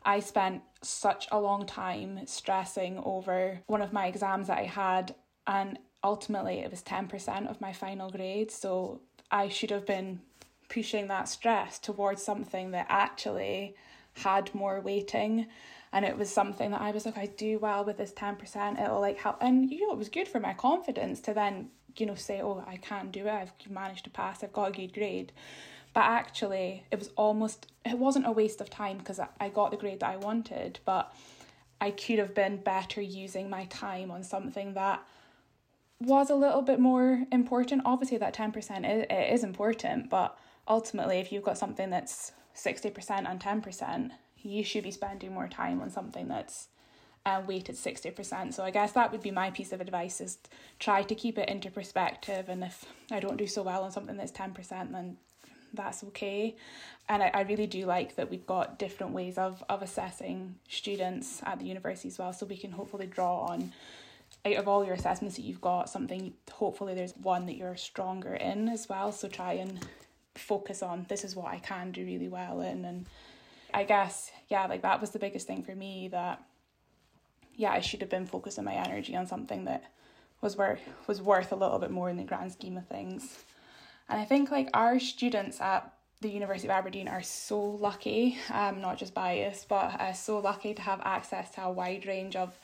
I 0.05 0.19
spent 0.19 0.61
such 0.81 1.27
a 1.31 1.39
long 1.39 1.65
time 1.65 2.19
stressing 2.25 3.01
over 3.05 3.61
one 3.67 3.81
of 3.81 3.93
my 3.93 4.07
exams 4.07 4.47
that 4.47 4.57
I 4.57 4.65
had 4.65 5.15
and 5.47 5.79
ultimately 6.03 6.59
it 6.59 6.69
was 6.69 6.83
10% 6.83 7.49
of 7.49 7.61
my 7.61 7.71
final 7.71 8.09
grade. 8.09 8.51
So 8.51 9.01
I 9.33 9.49
should 9.49 9.71
have 9.71 9.87
been 9.87 10.21
pushing 10.69 11.07
that 11.07 11.27
stress 11.27 11.79
towards 11.79 12.23
something 12.23 12.71
that 12.71 12.85
actually 12.87 13.75
had 14.13 14.53
more 14.53 14.79
weighting. 14.79 15.47
And 15.91 16.05
it 16.05 16.17
was 16.17 16.29
something 16.29 16.71
that 16.71 16.81
I 16.81 16.91
was 16.91 17.05
like 17.05 17.17
I 17.17 17.25
do 17.25 17.57
well 17.57 17.83
with 17.83 17.97
this 17.97 18.13
10% 18.13 18.81
it'll 18.81 19.01
like 19.01 19.17
help. 19.17 19.37
And 19.41 19.69
you 19.69 19.87
know 19.87 19.93
it 19.93 19.97
was 19.97 20.09
good 20.09 20.27
for 20.27 20.39
my 20.39 20.53
confidence 20.53 21.19
to 21.21 21.33
then 21.33 21.69
you 21.97 22.05
know 22.05 22.15
say 22.15 22.41
oh 22.41 22.63
I 22.67 22.77
can 22.77 23.09
do 23.09 23.25
it. 23.25 23.31
I've 23.31 23.53
managed 23.69 24.03
to 24.05 24.11
pass. 24.11 24.43
I've 24.43 24.53
got 24.53 24.69
a 24.69 24.71
good 24.71 24.93
grade. 24.93 25.31
But 25.95 26.05
actually 26.05 26.85
it 26.91 26.99
was 26.99 27.09
almost 27.15 27.71
it 27.83 27.97
wasn't 27.97 28.27
a 28.27 28.31
waste 28.31 28.61
of 28.61 28.69
time 28.69 28.99
because 28.99 29.19
I 29.19 29.49
got 29.49 29.71
the 29.71 29.77
grade 29.77 30.01
that 30.01 30.11
I 30.11 30.17
wanted 30.17 30.79
but 30.85 31.13
I 31.81 31.89
could 31.89 32.19
have 32.19 32.35
been 32.35 32.57
better 32.57 33.01
using 33.01 33.49
my 33.49 33.65
time 33.65 34.11
on 34.11 34.23
something 34.23 34.75
that 34.75 35.03
was 36.05 36.29
a 36.29 36.35
little 36.35 36.61
bit 36.61 36.79
more 36.79 37.23
important. 37.31 37.81
Obviously, 37.85 38.17
that 38.17 38.33
10% 38.33 38.55
is, 38.57 39.05
it 39.09 39.33
is 39.33 39.43
important, 39.43 40.09
but 40.09 40.37
ultimately, 40.67 41.17
if 41.17 41.31
you've 41.31 41.43
got 41.43 41.57
something 41.57 41.89
that's 41.89 42.31
60% 42.55 43.29
and 43.29 43.39
10%, 43.39 44.11
you 44.41 44.63
should 44.63 44.83
be 44.83 44.91
spending 44.91 45.33
more 45.33 45.47
time 45.47 45.81
on 45.81 45.89
something 45.89 46.27
that's 46.27 46.67
uh, 47.25 47.41
weighted 47.47 47.75
60%. 47.75 48.53
So 48.53 48.63
I 48.63 48.71
guess 48.71 48.91
that 48.93 49.11
would 49.11 49.21
be 49.21 49.31
my 49.31 49.51
piece 49.51 49.71
of 49.71 49.79
advice 49.79 50.19
is 50.19 50.37
try 50.79 51.03
to 51.03 51.15
keep 51.15 51.37
it 51.37 51.49
into 51.49 51.71
perspective. 51.71 52.49
And 52.49 52.63
if 52.63 52.85
I 53.11 53.19
don't 53.19 53.37
do 53.37 53.47
so 53.47 53.63
well 53.63 53.83
on 53.83 53.91
something 53.91 54.17
that's 54.17 54.31
10%, 54.31 54.91
then 54.91 55.17
that's 55.73 56.03
okay. 56.03 56.55
And 57.09 57.23
I, 57.23 57.31
I 57.33 57.41
really 57.41 57.67
do 57.67 57.85
like 57.85 58.15
that 58.15 58.29
we've 58.29 58.45
got 58.45 58.77
different 58.77 59.13
ways 59.13 59.37
of, 59.37 59.63
of 59.69 59.81
assessing 59.81 60.55
students 60.67 61.41
at 61.45 61.59
the 61.59 61.65
university 61.65 62.09
as 62.09 62.19
well. 62.19 62.33
So 62.33 62.45
we 62.45 62.57
can 62.57 62.71
hopefully 62.71 63.07
draw 63.07 63.45
on 63.45 63.71
out 64.45 64.55
of 64.55 64.67
all 64.67 64.83
your 64.83 64.93
assessments 64.93 65.35
that 65.37 65.43
you've 65.43 65.61
got, 65.61 65.89
something 65.89 66.33
hopefully 66.51 66.93
there's 66.93 67.15
one 67.17 67.45
that 67.45 67.55
you're 67.55 67.77
stronger 67.77 68.33
in 68.33 68.67
as 68.69 68.89
well. 68.89 69.11
So 69.11 69.27
try 69.27 69.53
and 69.53 69.79
focus 70.35 70.81
on 70.81 71.05
this 71.09 71.23
is 71.23 71.35
what 71.35 71.51
I 71.51 71.59
can 71.59 71.91
do 71.91 72.05
really 72.05 72.27
well 72.27 72.61
in 72.61 72.85
and 72.85 73.05
I 73.73 73.83
guess 73.83 74.31
yeah 74.49 74.65
like 74.65 74.81
that 74.81 75.01
was 75.01 75.11
the 75.11 75.19
biggest 75.19 75.47
thing 75.47 75.63
for 75.63 75.75
me 75.75 76.07
that 76.09 76.43
yeah 77.55 77.71
I 77.71 77.81
should 77.81 78.01
have 78.01 78.09
been 78.09 78.25
focusing 78.25 78.63
my 78.63 78.73
energy 78.73 79.15
on 79.15 79.27
something 79.27 79.65
that 79.65 79.83
was 80.41 80.57
worth 80.57 80.81
was 81.07 81.21
worth 81.21 81.51
a 81.51 81.55
little 81.55 81.79
bit 81.79 81.91
more 81.91 82.09
in 82.09 82.17
the 82.17 82.23
grand 82.23 82.51
scheme 82.51 82.77
of 82.77 82.87
things 82.87 83.43
and 84.09 84.19
I 84.19 84.25
think 84.25 84.49
like 84.49 84.69
our 84.73 84.99
students 84.99 85.61
at 85.61 85.93
the 86.21 86.29
University 86.29 86.67
of 86.67 86.71
Aberdeen 86.71 87.07
are 87.07 87.21
so 87.21 87.61
lucky 87.61 88.39
um 88.51 88.81
not 88.81 88.97
just 88.97 89.13
biased 89.13 89.69
but 89.69 89.99
uh, 89.99 90.13
so 90.13 90.39
lucky 90.39 90.73
to 90.73 90.81
have 90.81 91.01
access 91.03 91.51
to 91.51 91.63
a 91.63 91.71
wide 91.71 92.07
range 92.07 92.35
of 92.35 92.57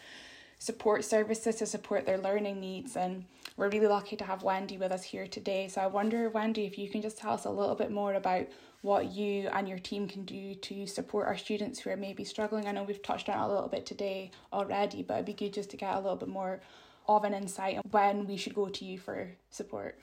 support 0.60 1.04
services 1.04 1.56
to 1.56 1.66
support 1.66 2.06
their 2.06 2.18
learning 2.18 2.60
needs. 2.60 2.96
And 2.96 3.26
we're 3.58 3.70
really 3.70 3.88
lucky 3.88 4.16
to 4.18 4.26
have 4.26 4.44
Wendy 4.44 4.78
with 4.78 4.92
us 4.92 5.04
here 5.04 5.26
today. 5.26 5.68
So 5.68 5.82
I 5.82 5.88
wonder, 5.88 6.30
Wendy, 6.30 6.66
if 6.66 6.78
you 6.78 6.90
can 6.90 7.02
just 7.02 7.18
tell 7.18 7.34
us 7.34 7.46
a 7.46 7.50
little 7.50 7.76
bit 7.76 7.92
more 7.92 8.14
about 8.14 8.48
what 8.82 9.12
you 9.12 9.50
and 9.50 9.68
your 9.68 9.80
team 9.80 10.08
can 10.08 10.24
do 10.24 10.56
to 10.56 10.88
support 10.88 11.28
our 11.28 11.38
students 11.38 11.80
who 11.80 11.90
are 11.90 11.98
maybe 11.98 12.24
struggling. 12.24 12.68
I 12.68 12.72
know 12.72 12.84
we've 12.84 13.02
touched 13.02 13.28
on 13.28 13.40
it 13.40 13.44
a 13.44 13.54
little 13.54 13.68
bit 13.68 13.86
today 13.86 14.32
already, 14.54 15.04
but 15.04 15.16
it'd 15.16 15.26
be 15.26 15.34
good 15.34 15.54
just 15.54 15.70
to 15.72 15.78
get 15.78 15.96
a 15.96 16.00
little 16.00 16.16
bit 16.16 16.30
more 16.30 16.62
of 17.08 17.24
an 17.24 17.34
insight 17.34 17.78
on 17.78 17.84
when 17.92 18.28
we 18.28 18.38
should 18.38 18.56
go 18.56 18.70
to 18.70 18.86
you 18.86 18.98
for 18.98 19.32
support. 19.50 19.98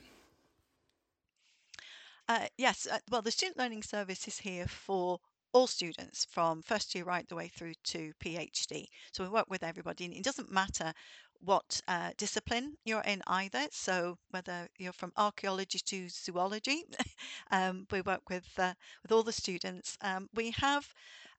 Uh, 2.29 2.47
yes, 2.57 2.87
uh, 2.91 2.97
well, 3.09 3.21
the 3.21 3.31
Student 3.31 3.57
Learning 3.57 3.81
Service 3.81 4.27
is 4.27 4.39
here 4.39 4.67
for 4.67 5.19
all 5.53 5.67
students 5.67 6.25
from 6.29 6.61
first 6.61 6.93
year 6.95 7.03
right 7.03 7.27
the 7.27 7.35
way 7.35 7.47
through 7.47 7.73
to 7.85 8.13
PhD. 8.23 8.85
So 9.11 9.23
we 9.23 9.29
work 9.29 9.47
with 9.49 9.63
everybody, 9.63 10.05
and 10.05 10.13
it 10.13 10.23
doesn't 10.23 10.51
matter 10.51 10.93
what 11.41 11.81
uh, 11.87 12.11
discipline 12.17 12.75
you're 12.85 13.01
in 13.01 13.21
either. 13.27 13.67
So 13.71 14.17
whether 14.31 14.67
you're 14.77 14.93
from 14.93 15.13
archaeology 15.17 15.79
to 15.85 16.09
zoology, 16.09 16.83
um, 17.51 17.85
we 17.91 18.01
work 18.01 18.29
with 18.29 18.47
uh, 18.57 18.73
with 19.03 19.11
all 19.11 19.23
the 19.23 19.31
students. 19.31 19.97
Um, 20.01 20.29
we 20.33 20.51
have 20.51 20.87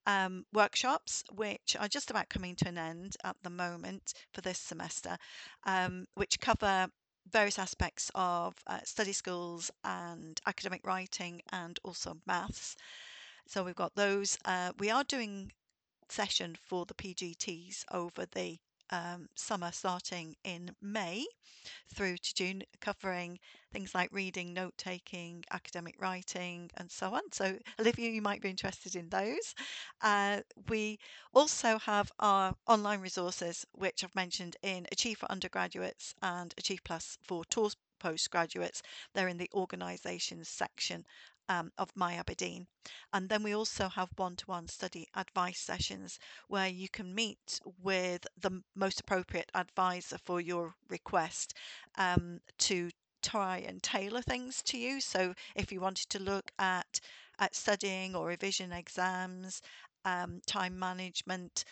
um, 0.06 0.44
workshops 0.52 1.22
which 1.34 1.76
are 1.78 1.88
just 1.88 2.10
about 2.10 2.28
coming 2.28 2.56
to 2.56 2.68
an 2.68 2.78
end 2.78 3.16
at 3.24 3.36
the 3.42 3.50
moment 3.50 4.14
for 4.32 4.40
this 4.40 4.58
semester, 4.58 5.18
um, 5.66 6.06
which 6.14 6.40
cover 6.40 6.88
various 7.30 7.58
aspects 7.58 8.10
of 8.14 8.54
uh, 8.66 8.80
study 8.84 9.12
skills 9.12 9.70
and 9.84 10.40
academic 10.46 10.86
writing 10.86 11.42
and 11.52 11.78
also 11.84 12.16
maths. 12.26 12.76
So 13.48 13.64
we've 13.64 13.74
got 13.74 13.94
those. 13.94 14.36
Uh, 14.44 14.72
we 14.78 14.90
are 14.90 15.04
doing 15.04 15.52
session 16.10 16.54
for 16.62 16.84
the 16.84 16.92
PGTs 16.92 17.82
over 17.90 18.26
the 18.26 18.58
um, 18.90 19.30
summer 19.36 19.72
starting 19.72 20.36
in 20.44 20.76
May 20.82 21.24
through 21.94 22.18
to 22.18 22.34
June, 22.34 22.62
covering 22.82 23.38
things 23.72 23.94
like 23.94 24.12
reading, 24.12 24.52
note 24.52 24.74
taking, 24.76 25.44
academic 25.50 25.94
writing, 25.98 26.70
and 26.76 26.90
so 26.90 27.14
on. 27.14 27.22
So, 27.32 27.58
Olivia, 27.80 28.10
you 28.10 28.20
might 28.20 28.42
be 28.42 28.50
interested 28.50 28.94
in 28.94 29.08
those. 29.08 29.54
Uh, 30.02 30.42
we 30.68 30.98
also 31.32 31.78
have 31.78 32.12
our 32.18 32.54
online 32.66 33.00
resources, 33.00 33.64
which 33.72 34.04
I've 34.04 34.14
mentioned 34.14 34.58
in 34.62 34.86
Achieve 34.92 35.16
for 35.16 35.32
undergraduates 35.32 36.14
and 36.20 36.52
Achieve 36.58 36.84
Plus 36.84 37.16
for 37.22 37.46
taught 37.46 37.76
postgraduates. 37.98 38.82
They're 39.14 39.28
in 39.28 39.38
the 39.38 39.50
organisations 39.54 40.50
section 40.50 41.06
um, 41.48 41.72
of 41.78 41.90
My 41.94 42.14
Aberdeen. 42.14 42.66
And 43.12 43.28
then 43.28 43.42
we 43.42 43.54
also 43.54 43.88
have 43.88 44.10
one 44.16 44.36
to 44.36 44.46
one 44.46 44.68
study 44.68 45.06
advice 45.14 45.58
sessions 45.60 46.18
where 46.48 46.68
you 46.68 46.88
can 46.88 47.14
meet 47.14 47.60
with 47.82 48.26
the 48.40 48.62
most 48.74 49.00
appropriate 49.00 49.50
advisor 49.54 50.18
for 50.18 50.40
your 50.40 50.74
request 50.88 51.54
um, 51.96 52.40
to 52.58 52.90
try 53.22 53.58
and 53.58 53.82
tailor 53.82 54.22
things 54.22 54.62
to 54.62 54.78
you. 54.78 55.00
So 55.00 55.34
if 55.54 55.72
you 55.72 55.80
wanted 55.80 56.08
to 56.10 56.18
look 56.18 56.50
at 56.58 57.00
at 57.40 57.54
studying 57.54 58.16
or 58.16 58.26
revision 58.26 58.72
exams, 58.72 59.62
um, 60.04 60.40
time 60.46 60.76
management, 60.78 61.64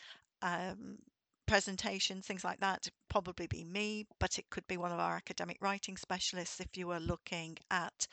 um, 0.43 0.99
presentations, 1.47 2.27
things 2.27 2.45
like 2.45 2.61
that, 2.61 2.89
probably 3.09 3.47
be 3.47 3.65
me, 3.65 4.07
but 4.21 4.39
it 4.39 4.49
could 4.51 4.67
be 4.67 4.77
one 4.77 4.93
of 4.93 4.99
our 4.99 5.17
academic 5.17 5.57
writing 5.61 5.97
specialists 5.97 6.61
if 6.61 6.77
you 6.77 6.87
were 6.87 7.01
looking 7.01 7.57
at 7.71 8.07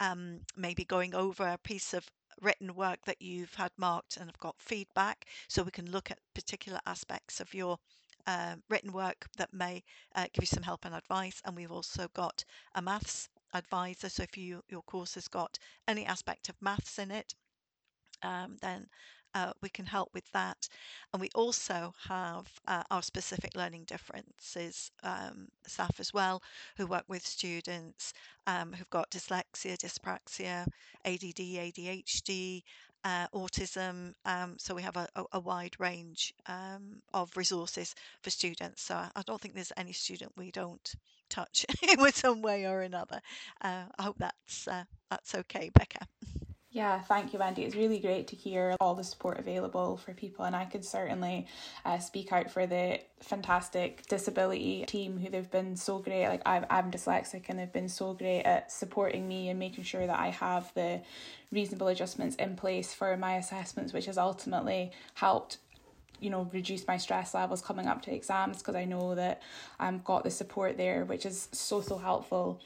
um, 0.00 0.40
maybe 0.56 0.84
going 0.84 1.14
over 1.14 1.46
a 1.46 1.58
piece 1.58 1.94
of 1.94 2.08
written 2.40 2.74
work 2.74 3.04
that 3.04 3.20
you've 3.20 3.54
had 3.54 3.72
marked 3.76 4.16
and 4.16 4.26
have 4.26 4.38
got 4.38 4.60
feedback 4.60 5.26
so 5.48 5.62
we 5.62 5.70
can 5.70 5.90
look 5.90 6.10
at 6.10 6.18
particular 6.34 6.80
aspects 6.86 7.40
of 7.40 7.52
your 7.52 7.78
uh, 8.26 8.56
written 8.68 8.92
work 8.92 9.26
that 9.36 9.52
may 9.52 9.82
uh, 10.14 10.26
give 10.32 10.42
you 10.42 10.46
some 10.46 10.62
help 10.62 10.84
and 10.84 10.94
advice. 10.94 11.40
And 11.44 11.56
we've 11.56 11.72
also 11.72 12.08
got 12.14 12.44
a 12.74 12.82
maths 12.82 13.28
advisor 13.54 14.08
so 14.08 14.22
if 14.22 14.36
you 14.36 14.62
your 14.68 14.82
course 14.82 15.14
has 15.14 15.26
got 15.26 15.58
any 15.86 16.04
aspect 16.04 16.48
of 16.48 16.54
maths 16.60 16.98
in 16.98 17.10
it 17.10 17.34
um, 18.22 18.56
then 18.60 18.86
uh, 19.38 19.52
we 19.62 19.68
can 19.68 19.86
help 19.86 20.10
with 20.14 20.30
that. 20.32 20.68
And 21.12 21.20
we 21.20 21.30
also 21.34 21.94
have 22.08 22.46
uh, 22.66 22.82
our 22.90 23.02
specific 23.02 23.56
learning 23.56 23.84
differences 23.84 24.90
um, 25.02 25.48
staff 25.66 26.00
as 26.00 26.12
well, 26.12 26.42
who 26.76 26.86
work 26.86 27.04
with 27.08 27.24
students 27.24 28.12
um, 28.46 28.72
who've 28.72 28.90
got 28.90 29.10
dyslexia, 29.10 29.76
dyspraxia, 29.76 30.66
ADD, 31.04 31.40
ADHD, 31.66 32.62
uh, 33.04 33.28
autism. 33.32 34.12
Um, 34.24 34.56
so 34.58 34.74
we 34.74 34.82
have 34.82 34.96
a, 34.96 35.06
a, 35.32 35.38
wide 35.38 35.76
range 35.78 36.34
um, 36.46 37.00
of 37.14 37.36
resources 37.36 37.94
for 38.22 38.30
students. 38.30 38.82
So 38.82 38.96
I, 38.96 39.08
I, 39.14 39.22
don't 39.24 39.40
think 39.40 39.54
there's 39.54 39.72
any 39.76 39.92
student 39.92 40.32
we 40.36 40.50
don't 40.50 40.94
touch 41.30 41.64
in 41.82 42.12
some 42.12 42.42
way 42.42 42.66
or 42.66 42.80
another. 42.82 43.20
Uh, 43.60 43.84
I 43.98 44.02
hope 44.02 44.16
that's 44.18 44.66
uh, 44.66 44.84
that's 45.10 45.34
okay, 45.34 45.70
Becca. 45.72 46.06
Yeah, 46.70 47.00
thank 47.00 47.32
you, 47.32 47.38
Wendy. 47.38 47.64
It's 47.64 47.74
really 47.74 47.98
great 47.98 48.28
to 48.28 48.36
hear 48.36 48.76
all 48.78 48.94
the 48.94 49.02
support 49.02 49.38
available 49.38 49.96
for 49.96 50.12
people, 50.12 50.44
and 50.44 50.54
I 50.54 50.66
could 50.66 50.84
certainly 50.84 51.46
uh, 51.86 51.98
speak 51.98 52.30
out 52.30 52.50
for 52.50 52.66
the 52.66 53.00
fantastic 53.22 54.06
disability 54.06 54.84
team 54.86 55.18
who 55.18 55.30
they've 55.30 55.50
been 55.50 55.76
so 55.76 55.98
great. 55.98 56.28
Like 56.28 56.42
I'm, 56.44 56.66
I'm 56.68 56.90
dyslexic, 56.90 57.46
and 57.48 57.58
they've 57.58 57.72
been 57.72 57.88
so 57.88 58.12
great 58.12 58.42
at 58.42 58.70
supporting 58.70 59.26
me 59.26 59.48
and 59.48 59.58
making 59.58 59.84
sure 59.84 60.06
that 60.06 60.18
I 60.18 60.28
have 60.28 60.70
the 60.74 61.00
reasonable 61.50 61.88
adjustments 61.88 62.36
in 62.36 62.54
place 62.54 62.92
for 62.92 63.16
my 63.16 63.36
assessments, 63.36 63.94
which 63.94 64.04
has 64.04 64.18
ultimately 64.18 64.92
helped 65.14 65.56
you 66.20 66.28
know 66.28 66.50
reduce 66.52 66.86
my 66.86 66.98
stress 66.98 67.32
levels 67.32 67.62
coming 67.62 67.86
up 67.86 68.02
to 68.02 68.12
exams 68.14 68.58
because 68.58 68.74
I 68.74 68.84
know 68.84 69.14
that 69.14 69.40
I've 69.80 70.04
got 70.04 70.22
the 70.22 70.30
support 70.30 70.76
there, 70.76 71.06
which 71.06 71.24
is 71.24 71.48
so 71.52 71.80
so 71.80 71.96
helpful. 71.96 72.60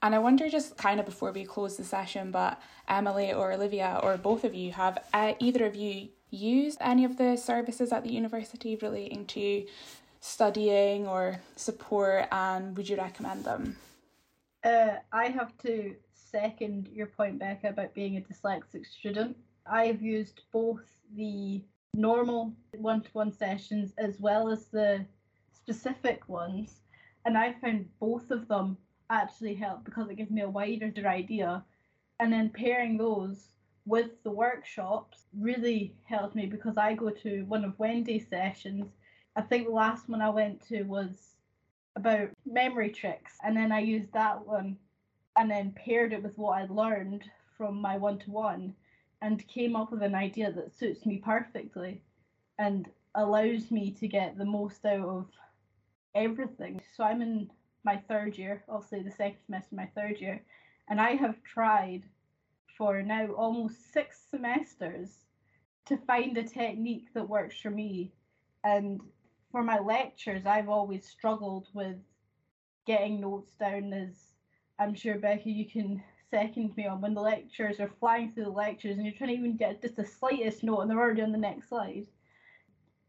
And 0.00 0.14
I 0.14 0.18
wonder, 0.18 0.48
just 0.48 0.76
kind 0.76 1.00
of 1.00 1.06
before 1.06 1.32
we 1.32 1.44
close 1.44 1.76
the 1.76 1.84
session, 1.84 2.30
but 2.30 2.60
Emily 2.88 3.32
or 3.32 3.52
Olivia 3.52 3.98
or 4.02 4.16
both 4.16 4.44
of 4.44 4.54
you, 4.54 4.72
have 4.72 4.98
uh, 5.12 5.34
either 5.40 5.66
of 5.66 5.74
you 5.74 6.08
used 6.30 6.78
any 6.80 7.04
of 7.04 7.16
the 7.16 7.36
services 7.36 7.92
at 7.92 8.04
the 8.04 8.12
university 8.12 8.76
relating 8.76 9.26
to 9.26 9.66
studying 10.20 11.06
or 11.06 11.40
support, 11.56 12.28
and 12.30 12.76
would 12.76 12.88
you 12.88 12.96
recommend 12.96 13.44
them? 13.44 13.76
Uh, 14.62 14.96
I 15.12 15.26
have 15.26 15.56
to 15.58 15.94
second 16.12 16.88
your 16.92 17.06
point, 17.06 17.38
Becca, 17.38 17.68
about 17.70 17.94
being 17.94 18.16
a 18.16 18.20
dyslexic 18.20 18.86
student. 18.86 19.36
I've 19.66 20.02
used 20.02 20.42
both 20.52 20.84
the 21.16 21.62
normal 21.94 22.52
one 22.76 23.00
to 23.00 23.08
one 23.12 23.32
sessions 23.32 23.94
as 23.98 24.20
well 24.20 24.48
as 24.48 24.66
the 24.66 25.04
specific 25.52 26.28
ones, 26.28 26.82
and 27.24 27.36
I 27.36 27.54
found 27.54 27.88
both 27.98 28.30
of 28.30 28.46
them 28.48 28.76
actually 29.10 29.54
help 29.54 29.84
because 29.84 30.08
it 30.10 30.16
gives 30.16 30.30
me 30.30 30.42
a 30.42 30.48
wider 30.48 30.92
idea. 31.06 31.64
And 32.20 32.32
then 32.32 32.50
pairing 32.50 32.96
those 32.96 33.48
with 33.86 34.22
the 34.22 34.30
workshops 34.30 35.24
really 35.38 35.94
helped 36.04 36.34
me 36.34 36.46
because 36.46 36.76
I 36.76 36.94
go 36.94 37.10
to 37.10 37.42
one 37.44 37.64
of 37.64 37.78
Wendy's 37.78 38.28
sessions. 38.28 38.86
I 39.34 39.42
think 39.42 39.66
the 39.66 39.72
last 39.72 40.08
one 40.08 40.20
I 40.20 40.30
went 40.30 40.66
to 40.68 40.82
was 40.82 41.36
about 41.96 42.28
memory 42.44 42.90
tricks, 42.90 43.32
and 43.42 43.56
then 43.56 43.72
I 43.72 43.80
used 43.80 44.12
that 44.12 44.46
one 44.46 44.76
and 45.36 45.50
then 45.50 45.72
paired 45.72 46.12
it 46.12 46.22
with 46.22 46.36
what 46.36 46.58
I 46.58 46.66
learned 46.66 47.24
from 47.56 47.80
my 47.80 47.96
one 47.96 48.18
to 48.18 48.30
one 48.30 48.74
and 49.22 49.46
came 49.48 49.74
up 49.74 49.90
with 49.90 50.02
an 50.02 50.14
idea 50.14 50.52
that 50.52 50.76
suits 50.76 51.06
me 51.06 51.18
perfectly 51.18 52.00
and 52.58 52.88
allows 53.14 53.70
me 53.70 53.90
to 53.92 54.06
get 54.06 54.36
the 54.36 54.44
most 54.44 54.84
out 54.84 55.00
of 55.00 55.26
everything. 56.14 56.80
So 56.96 57.04
I'm 57.04 57.22
in 57.22 57.50
my 57.88 57.96
third 58.10 58.32
year, 58.36 58.54
obviously 58.68 59.02
the 59.02 59.10
second 59.22 59.40
semester, 59.46 59.74
my 59.74 59.90
third 59.94 60.16
year, 60.20 60.38
and 60.88 61.00
I 61.00 61.12
have 61.24 61.42
tried 61.54 62.02
for 62.76 63.02
now 63.02 63.26
almost 63.44 63.92
six 63.92 64.08
semesters 64.30 65.10
to 65.86 65.96
find 65.96 66.36
a 66.36 66.42
technique 66.42 67.08
that 67.14 67.28
works 67.36 67.58
for 67.62 67.70
me. 67.70 68.12
And 68.62 69.00
for 69.50 69.62
my 69.62 69.78
lectures, 69.78 70.44
I've 70.44 70.68
always 70.68 71.08
struggled 71.08 71.66
with 71.72 71.96
getting 72.86 73.20
notes 73.20 73.52
down, 73.64 73.92
as 73.94 74.14
I'm 74.78 74.94
sure 74.94 75.18
Becky, 75.18 75.50
you 75.50 75.66
can 75.76 76.02
second 76.30 76.76
me 76.76 76.86
on 76.86 77.00
when 77.00 77.14
the 77.14 77.22
lectures 77.22 77.80
are 77.80 77.92
flying 78.00 78.28
through 78.32 78.44
the 78.44 78.50
lectures 78.50 78.96
and 78.96 79.06
you're 79.06 79.14
trying 79.16 79.30
to 79.30 79.36
even 79.36 79.56
get 79.56 79.80
just 79.80 79.96
the 79.96 80.04
slightest 80.04 80.62
note 80.62 80.80
and 80.80 80.90
they're 80.90 80.98
already 81.04 81.22
on 81.22 81.32
the 81.32 81.38
next 81.38 81.70
slide. 81.70 82.06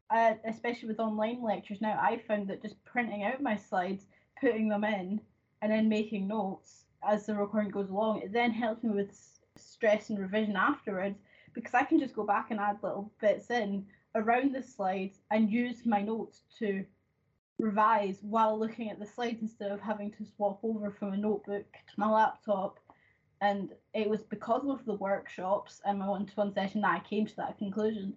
uh, 0.09 0.33
especially 0.45 0.87
with 0.87 0.99
online 0.99 1.43
lectures 1.43 1.81
now, 1.81 1.97
I 2.01 2.21
found 2.27 2.47
that 2.49 2.61
just 2.61 2.83
printing 2.85 3.23
out 3.23 3.41
my 3.41 3.57
slides, 3.57 4.05
putting 4.39 4.69
them 4.69 4.83
in, 4.83 5.21
and 5.61 5.71
then 5.71 5.89
making 5.89 6.27
notes 6.27 6.85
as 7.07 7.25
the 7.25 7.35
recording 7.35 7.71
goes 7.71 7.89
along, 7.89 8.21
it 8.21 8.33
then 8.33 8.51
helps 8.51 8.83
me 8.83 8.89
with 8.89 9.17
stress 9.55 10.09
and 10.09 10.19
revision 10.19 10.55
afterwards 10.55 11.19
because 11.53 11.73
I 11.73 11.83
can 11.83 11.99
just 11.99 12.15
go 12.15 12.23
back 12.23 12.51
and 12.51 12.59
add 12.59 12.77
little 12.81 13.11
bits 13.19 13.49
in 13.49 13.85
around 14.15 14.53
the 14.53 14.63
slides 14.63 15.19
and 15.31 15.51
use 15.51 15.85
my 15.85 16.01
notes 16.01 16.41
to 16.59 16.85
revise 17.57 18.19
while 18.21 18.57
looking 18.57 18.89
at 18.89 18.99
the 18.99 19.05
slides 19.05 19.41
instead 19.41 19.71
of 19.71 19.81
having 19.81 20.11
to 20.11 20.25
swap 20.25 20.59
over 20.63 20.91
from 20.91 21.13
a 21.13 21.17
notebook 21.17 21.65
to 21.73 21.93
my 21.99 22.09
laptop. 22.09 22.79
And 23.41 23.69
it 23.93 24.09
was 24.09 24.21
because 24.21 24.67
of 24.67 24.85
the 24.85 24.93
workshops 24.93 25.81
and 25.85 25.99
my 25.99 26.07
one 26.07 26.25
to 26.25 26.33
one 26.33 26.53
session 26.53 26.81
that 26.81 27.01
I 27.01 27.07
came 27.07 27.25
to 27.25 27.35
that 27.37 27.57
conclusion. 27.57 28.15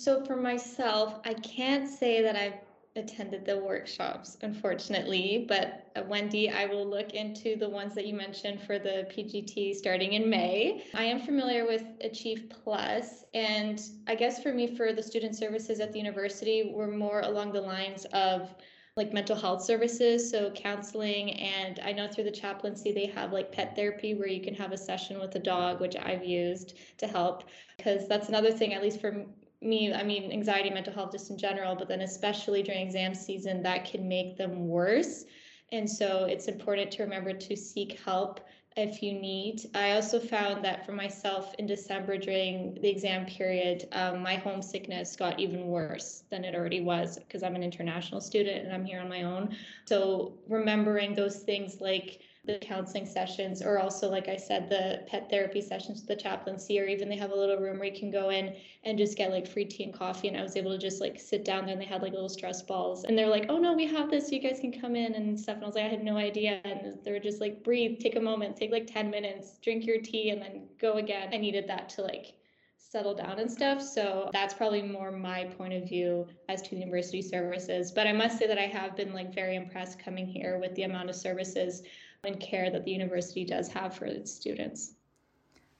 So, 0.00 0.24
for 0.24 0.36
myself, 0.36 1.20
I 1.24 1.34
can't 1.34 1.88
say 1.88 2.22
that 2.22 2.34
I've 2.34 2.54
attended 3.00 3.44
the 3.44 3.58
workshops, 3.58 4.38
unfortunately. 4.42 5.44
But 5.48 5.90
uh, 5.96 6.02
Wendy, 6.06 6.48
I 6.48 6.66
will 6.66 6.88
look 6.88 7.12
into 7.14 7.56
the 7.56 7.68
ones 7.68 7.94
that 7.96 8.06
you 8.06 8.14
mentioned 8.14 8.62
for 8.62 8.78
the 8.78 9.08
PGT 9.10 9.74
starting 9.74 10.12
in 10.12 10.30
May. 10.30 10.84
I 10.94 11.04
am 11.04 11.20
familiar 11.20 11.66
with 11.66 11.84
Achieve 12.02 12.52
Plus, 12.62 13.24
and 13.34 13.82
I 14.06 14.14
guess 14.14 14.42
for 14.42 14.52
me, 14.52 14.76
for 14.76 14.92
the 14.92 15.02
student 15.02 15.34
services 15.34 15.80
at 15.80 15.92
the 15.92 15.98
university, 15.98 16.72
we're 16.74 16.90
more 16.90 17.20
along 17.22 17.52
the 17.52 17.60
lines 17.60 18.04
of 18.12 18.54
like 18.96 19.12
mental 19.12 19.36
health 19.36 19.62
services, 19.62 20.30
so 20.30 20.50
counseling. 20.50 21.32
And 21.32 21.80
I 21.82 21.92
know 21.92 22.08
through 22.08 22.24
the 22.24 22.30
chaplaincy, 22.30 22.92
they 22.92 23.06
have 23.06 23.32
like 23.32 23.52
pet 23.52 23.74
therapy 23.76 24.14
where 24.14 24.28
you 24.28 24.42
can 24.42 24.54
have 24.54 24.72
a 24.72 24.76
session 24.76 25.20
with 25.20 25.34
a 25.36 25.38
dog, 25.38 25.80
which 25.80 25.96
I've 25.96 26.24
used 26.24 26.76
to 26.98 27.06
help. 27.06 27.44
Because 27.76 28.08
that's 28.08 28.28
another 28.28 28.50
thing, 28.50 28.74
at 28.74 28.82
least 28.82 29.00
for 29.00 29.24
me, 29.62 29.92
I 29.92 30.02
mean, 30.02 30.32
anxiety, 30.32 30.70
mental 30.70 30.92
health, 30.92 31.12
just 31.12 31.30
in 31.30 31.38
general, 31.38 31.74
but 31.74 31.88
then 31.88 32.00
especially 32.00 32.62
during 32.62 32.86
exam 32.86 33.14
season, 33.14 33.62
that 33.62 33.84
can 33.84 34.08
make 34.08 34.36
them 34.36 34.68
worse. 34.68 35.24
And 35.72 35.88
so 35.88 36.24
it's 36.24 36.48
important 36.48 36.90
to 36.92 37.02
remember 37.02 37.32
to 37.32 37.56
seek 37.56 38.00
help 38.00 38.40
if 38.76 39.02
you 39.02 39.12
need. 39.12 39.62
I 39.74 39.92
also 39.92 40.18
found 40.18 40.64
that 40.64 40.86
for 40.86 40.92
myself 40.92 41.54
in 41.58 41.66
December 41.66 42.16
during 42.16 42.74
the 42.80 42.88
exam 42.88 43.26
period, 43.26 43.88
um, 43.92 44.22
my 44.22 44.36
homesickness 44.36 45.16
got 45.16 45.38
even 45.38 45.66
worse 45.66 46.24
than 46.30 46.44
it 46.44 46.54
already 46.54 46.80
was 46.80 47.18
because 47.18 47.42
I'm 47.42 47.56
an 47.56 47.62
international 47.62 48.20
student 48.20 48.64
and 48.64 48.72
I'm 48.72 48.84
here 48.84 49.00
on 49.00 49.08
my 49.08 49.24
own. 49.24 49.54
So 49.86 50.34
remembering 50.48 51.14
those 51.14 51.40
things 51.40 51.80
like 51.80 52.20
the 52.46 52.58
counseling 52.60 53.04
sessions 53.04 53.60
or 53.60 53.78
also 53.78 54.08
like 54.08 54.26
i 54.28 54.36
said 54.36 54.68
the 54.70 55.02
pet 55.06 55.28
therapy 55.28 55.60
sessions 55.60 56.00
with 56.00 56.08
the 56.08 56.16
chaplaincy 56.16 56.80
or 56.80 56.86
even 56.86 57.08
they 57.08 57.16
have 57.16 57.32
a 57.32 57.34
little 57.34 57.58
room 57.58 57.78
where 57.78 57.88
you 57.88 57.98
can 57.98 58.10
go 58.10 58.30
in 58.30 58.56
and 58.84 58.96
just 58.96 59.16
get 59.16 59.30
like 59.30 59.46
free 59.46 59.64
tea 59.64 59.84
and 59.84 59.92
coffee 59.92 60.28
and 60.28 60.36
i 60.36 60.42
was 60.42 60.56
able 60.56 60.70
to 60.70 60.78
just 60.78 61.02
like 61.02 61.20
sit 61.20 61.44
down 61.44 61.66
there 61.66 61.74
and 61.74 61.80
they 61.80 61.86
had 61.86 62.00
like 62.00 62.12
little 62.12 62.30
stress 62.30 62.62
balls 62.62 63.04
and 63.04 63.16
they're 63.16 63.28
like 63.28 63.46
oh 63.50 63.58
no 63.58 63.74
we 63.74 63.86
have 63.86 64.10
this 64.10 64.32
you 64.32 64.40
guys 64.40 64.58
can 64.58 64.72
come 64.72 64.96
in 64.96 65.14
and 65.14 65.38
stuff 65.38 65.56
and 65.56 65.64
i 65.64 65.66
was 65.66 65.74
like 65.74 65.84
i 65.84 65.88
had 65.88 66.02
no 66.02 66.16
idea 66.16 66.60
and 66.64 66.98
they 67.04 67.12
were 67.12 67.18
just 67.18 67.42
like 67.42 67.62
breathe 67.62 67.98
take 68.00 68.16
a 68.16 68.20
moment 68.20 68.56
take 68.56 68.70
like 68.70 68.86
10 68.86 69.10
minutes 69.10 69.58
drink 69.62 69.84
your 69.84 70.00
tea 70.00 70.30
and 70.30 70.40
then 70.40 70.66
go 70.80 70.94
again 70.94 71.28
i 71.34 71.36
needed 71.36 71.68
that 71.68 71.90
to 71.90 72.00
like 72.00 72.34
settle 72.90 73.14
down 73.14 73.38
and 73.38 73.50
stuff. 73.50 73.80
So 73.80 74.30
that's 74.32 74.52
probably 74.52 74.82
more 74.82 75.12
my 75.12 75.44
point 75.44 75.72
of 75.72 75.88
view 75.88 76.26
as 76.48 76.60
to 76.62 76.70
the 76.70 76.76
university 76.78 77.22
services. 77.22 77.92
But 77.92 78.08
I 78.08 78.12
must 78.12 78.36
say 78.36 78.48
that 78.48 78.58
I 78.58 78.66
have 78.66 78.96
been 78.96 79.14
like 79.14 79.32
very 79.32 79.54
impressed 79.54 80.00
coming 80.00 80.26
here 80.26 80.58
with 80.58 80.74
the 80.74 80.82
amount 80.82 81.08
of 81.08 81.14
services 81.14 81.84
and 82.24 82.40
care 82.40 82.70
that 82.70 82.84
the 82.84 82.90
university 82.90 83.44
does 83.44 83.68
have 83.68 83.94
for 83.94 84.04
its 84.04 84.32
students. 84.32 84.94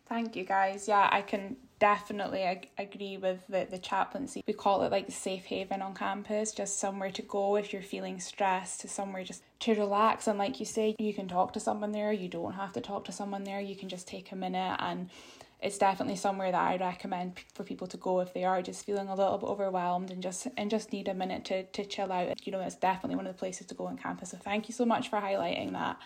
Thank 0.08 0.34
you, 0.34 0.44
guys. 0.44 0.88
Yeah, 0.88 1.08
I 1.10 1.22
can 1.22 1.56
definitely 1.78 2.42
ag- 2.42 2.70
agree 2.78 3.16
with 3.16 3.46
the, 3.48 3.66
the 3.70 3.78
chaplaincy. 3.78 4.42
We 4.46 4.54
call 4.54 4.82
it 4.82 4.90
like 4.90 5.06
the 5.06 5.12
safe 5.12 5.44
haven 5.44 5.82
on 5.82 5.94
campus, 5.94 6.52
just 6.52 6.80
somewhere 6.80 7.12
to 7.12 7.22
go 7.22 7.56
if 7.56 7.72
you're 7.72 7.82
feeling 7.82 8.18
stressed, 8.18 8.80
to 8.80 8.88
somewhere 8.88 9.22
just 9.22 9.42
to 9.60 9.74
relax. 9.74 10.26
And 10.26 10.38
like 10.38 10.58
you 10.58 10.66
say, 10.66 10.96
you 10.98 11.14
can 11.14 11.28
talk 11.28 11.52
to 11.52 11.60
someone 11.60 11.92
there, 11.92 12.12
you 12.12 12.28
don't 12.28 12.54
have 12.54 12.72
to 12.72 12.80
talk 12.80 13.04
to 13.04 13.12
someone 13.12 13.44
there, 13.44 13.60
you 13.60 13.76
can 13.76 13.88
just 13.88 14.08
take 14.08 14.32
a 14.32 14.36
minute 14.36 14.76
and 14.80 15.10
it's 15.62 15.78
definitely 15.78 16.16
somewhere 16.16 16.50
that 16.50 16.60
I 16.60 16.76
recommend 16.76 17.40
for 17.54 17.64
people 17.64 17.86
to 17.88 17.96
go 17.96 18.20
if 18.20 18.32
they 18.32 18.44
are 18.44 18.62
just 18.62 18.84
feeling 18.84 19.08
a 19.08 19.14
little 19.14 19.36
bit 19.38 19.46
overwhelmed 19.46 20.10
and 20.10 20.22
just 20.22 20.46
and 20.56 20.70
just 20.70 20.92
need 20.92 21.08
a 21.08 21.14
minute 21.14 21.44
to 21.46 21.64
to 21.64 21.84
chill 21.84 22.10
out. 22.10 22.46
You 22.46 22.52
know, 22.52 22.60
it's 22.60 22.76
definitely 22.76 23.16
one 23.16 23.26
of 23.26 23.34
the 23.34 23.38
places 23.38 23.66
to 23.68 23.74
go 23.74 23.86
on 23.86 23.98
campus. 23.98 24.30
So 24.30 24.38
thank 24.38 24.68
you 24.68 24.74
so 24.74 24.84
much 24.84 25.10
for 25.10 25.20
highlighting 25.20 25.72
that. 25.72 25.98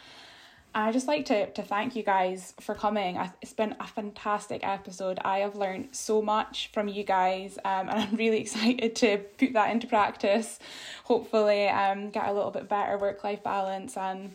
I 0.77 0.91
just 0.91 1.07
like 1.07 1.27
to 1.27 1.51
to 1.51 1.63
thank 1.63 1.95
you 1.95 2.03
guys 2.03 2.53
for 2.61 2.75
coming. 2.75 3.17
It's 3.41 3.53
been 3.53 3.77
a 3.79 3.87
fantastic 3.87 4.65
episode. 4.65 5.21
I 5.25 5.39
have 5.39 5.55
learned 5.55 5.91
so 5.95 6.21
much 6.21 6.71
from 6.73 6.89
you 6.89 7.05
guys, 7.05 7.57
um, 7.65 7.89
and 7.89 7.91
I'm 8.01 8.17
really 8.17 8.41
excited 8.41 8.97
to 8.97 9.19
put 9.39 9.53
that 9.53 9.71
into 9.71 9.87
practice. 9.87 10.59
Hopefully, 11.05 11.69
um, 11.69 12.11
get 12.11 12.29
a 12.29 12.33
little 12.33 12.51
bit 12.51 12.69
better 12.69 12.99
work 12.99 13.23
life 13.23 13.45
balance 13.45 13.97
and 13.97 14.33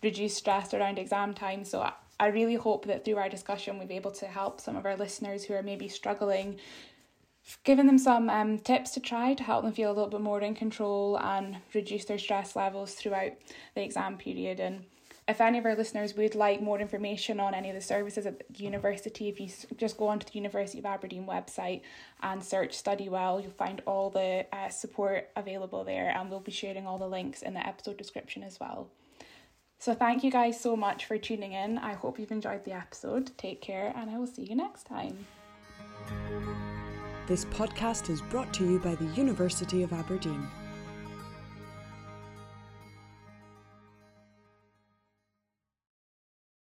reduce 0.00 0.36
stress 0.36 0.72
around 0.72 0.98
exam 1.00 1.34
time. 1.34 1.64
So 1.64 1.90
I 2.20 2.26
really 2.26 2.54
hope 2.54 2.84
that 2.86 3.04
through 3.04 3.16
our 3.16 3.30
discussion 3.30 3.78
we've 3.78 3.90
able 3.90 4.10
to 4.12 4.26
help 4.26 4.60
some 4.60 4.76
of 4.76 4.84
our 4.84 4.94
listeners 4.94 5.42
who 5.42 5.54
are 5.54 5.62
maybe 5.62 5.88
struggling, 5.88 6.60
giving 7.64 7.86
them 7.86 7.96
some 7.96 8.28
um, 8.28 8.58
tips 8.58 8.90
to 8.90 9.00
try 9.00 9.32
to 9.32 9.42
help 9.42 9.64
them 9.64 9.72
feel 9.72 9.90
a 9.90 9.94
little 9.94 10.10
bit 10.10 10.20
more 10.20 10.40
in 10.42 10.54
control 10.54 11.18
and 11.18 11.56
reduce 11.74 12.04
their 12.04 12.18
stress 12.18 12.54
levels 12.54 12.92
throughout 12.92 13.32
the 13.74 13.82
exam 13.82 14.18
period. 14.18 14.60
And 14.60 14.84
if 15.26 15.40
any 15.40 15.56
of 15.56 15.64
our 15.64 15.74
listeners 15.74 16.14
would 16.14 16.34
like 16.34 16.60
more 16.60 16.78
information 16.78 17.40
on 17.40 17.54
any 17.54 17.70
of 17.70 17.74
the 17.74 17.80
services 17.80 18.26
at 18.26 18.42
the 18.52 18.64
university, 18.64 19.30
if 19.30 19.40
you 19.40 19.48
just 19.78 19.96
go 19.96 20.08
onto 20.08 20.26
the 20.26 20.34
University 20.34 20.78
of 20.78 20.84
Aberdeen 20.84 21.24
website 21.24 21.80
and 22.22 22.44
search 22.44 22.74
Study 22.74 23.08
Well, 23.08 23.40
you'll 23.40 23.52
find 23.52 23.80
all 23.86 24.10
the 24.10 24.44
uh, 24.52 24.68
support 24.68 25.30
available 25.36 25.84
there, 25.84 26.10
and 26.14 26.28
we'll 26.28 26.40
be 26.40 26.52
sharing 26.52 26.86
all 26.86 26.98
the 26.98 27.08
links 27.08 27.40
in 27.40 27.54
the 27.54 27.66
episode 27.66 27.96
description 27.96 28.42
as 28.42 28.60
well. 28.60 28.90
So, 29.80 29.94
thank 29.94 30.22
you 30.22 30.30
guys 30.30 30.60
so 30.60 30.76
much 30.76 31.06
for 31.06 31.16
tuning 31.16 31.54
in. 31.54 31.78
I 31.78 31.94
hope 31.94 32.18
you've 32.18 32.30
enjoyed 32.30 32.64
the 32.66 32.72
episode. 32.72 33.30
Take 33.38 33.62
care, 33.62 33.94
and 33.96 34.10
I 34.10 34.18
will 34.18 34.26
see 34.26 34.42
you 34.42 34.54
next 34.54 34.84
time. 34.84 35.26
This 37.26 37.46
podcast 37.46 38.10
is 38.10 38.20
brought 38.20 38.52
to 38.54 38.70
you 38.70 38.78
by 38.78 38.94
the 38.94 39.06
University 39.16 39.82
of 39.82 39.94
Aberdeen. 39.94 40.46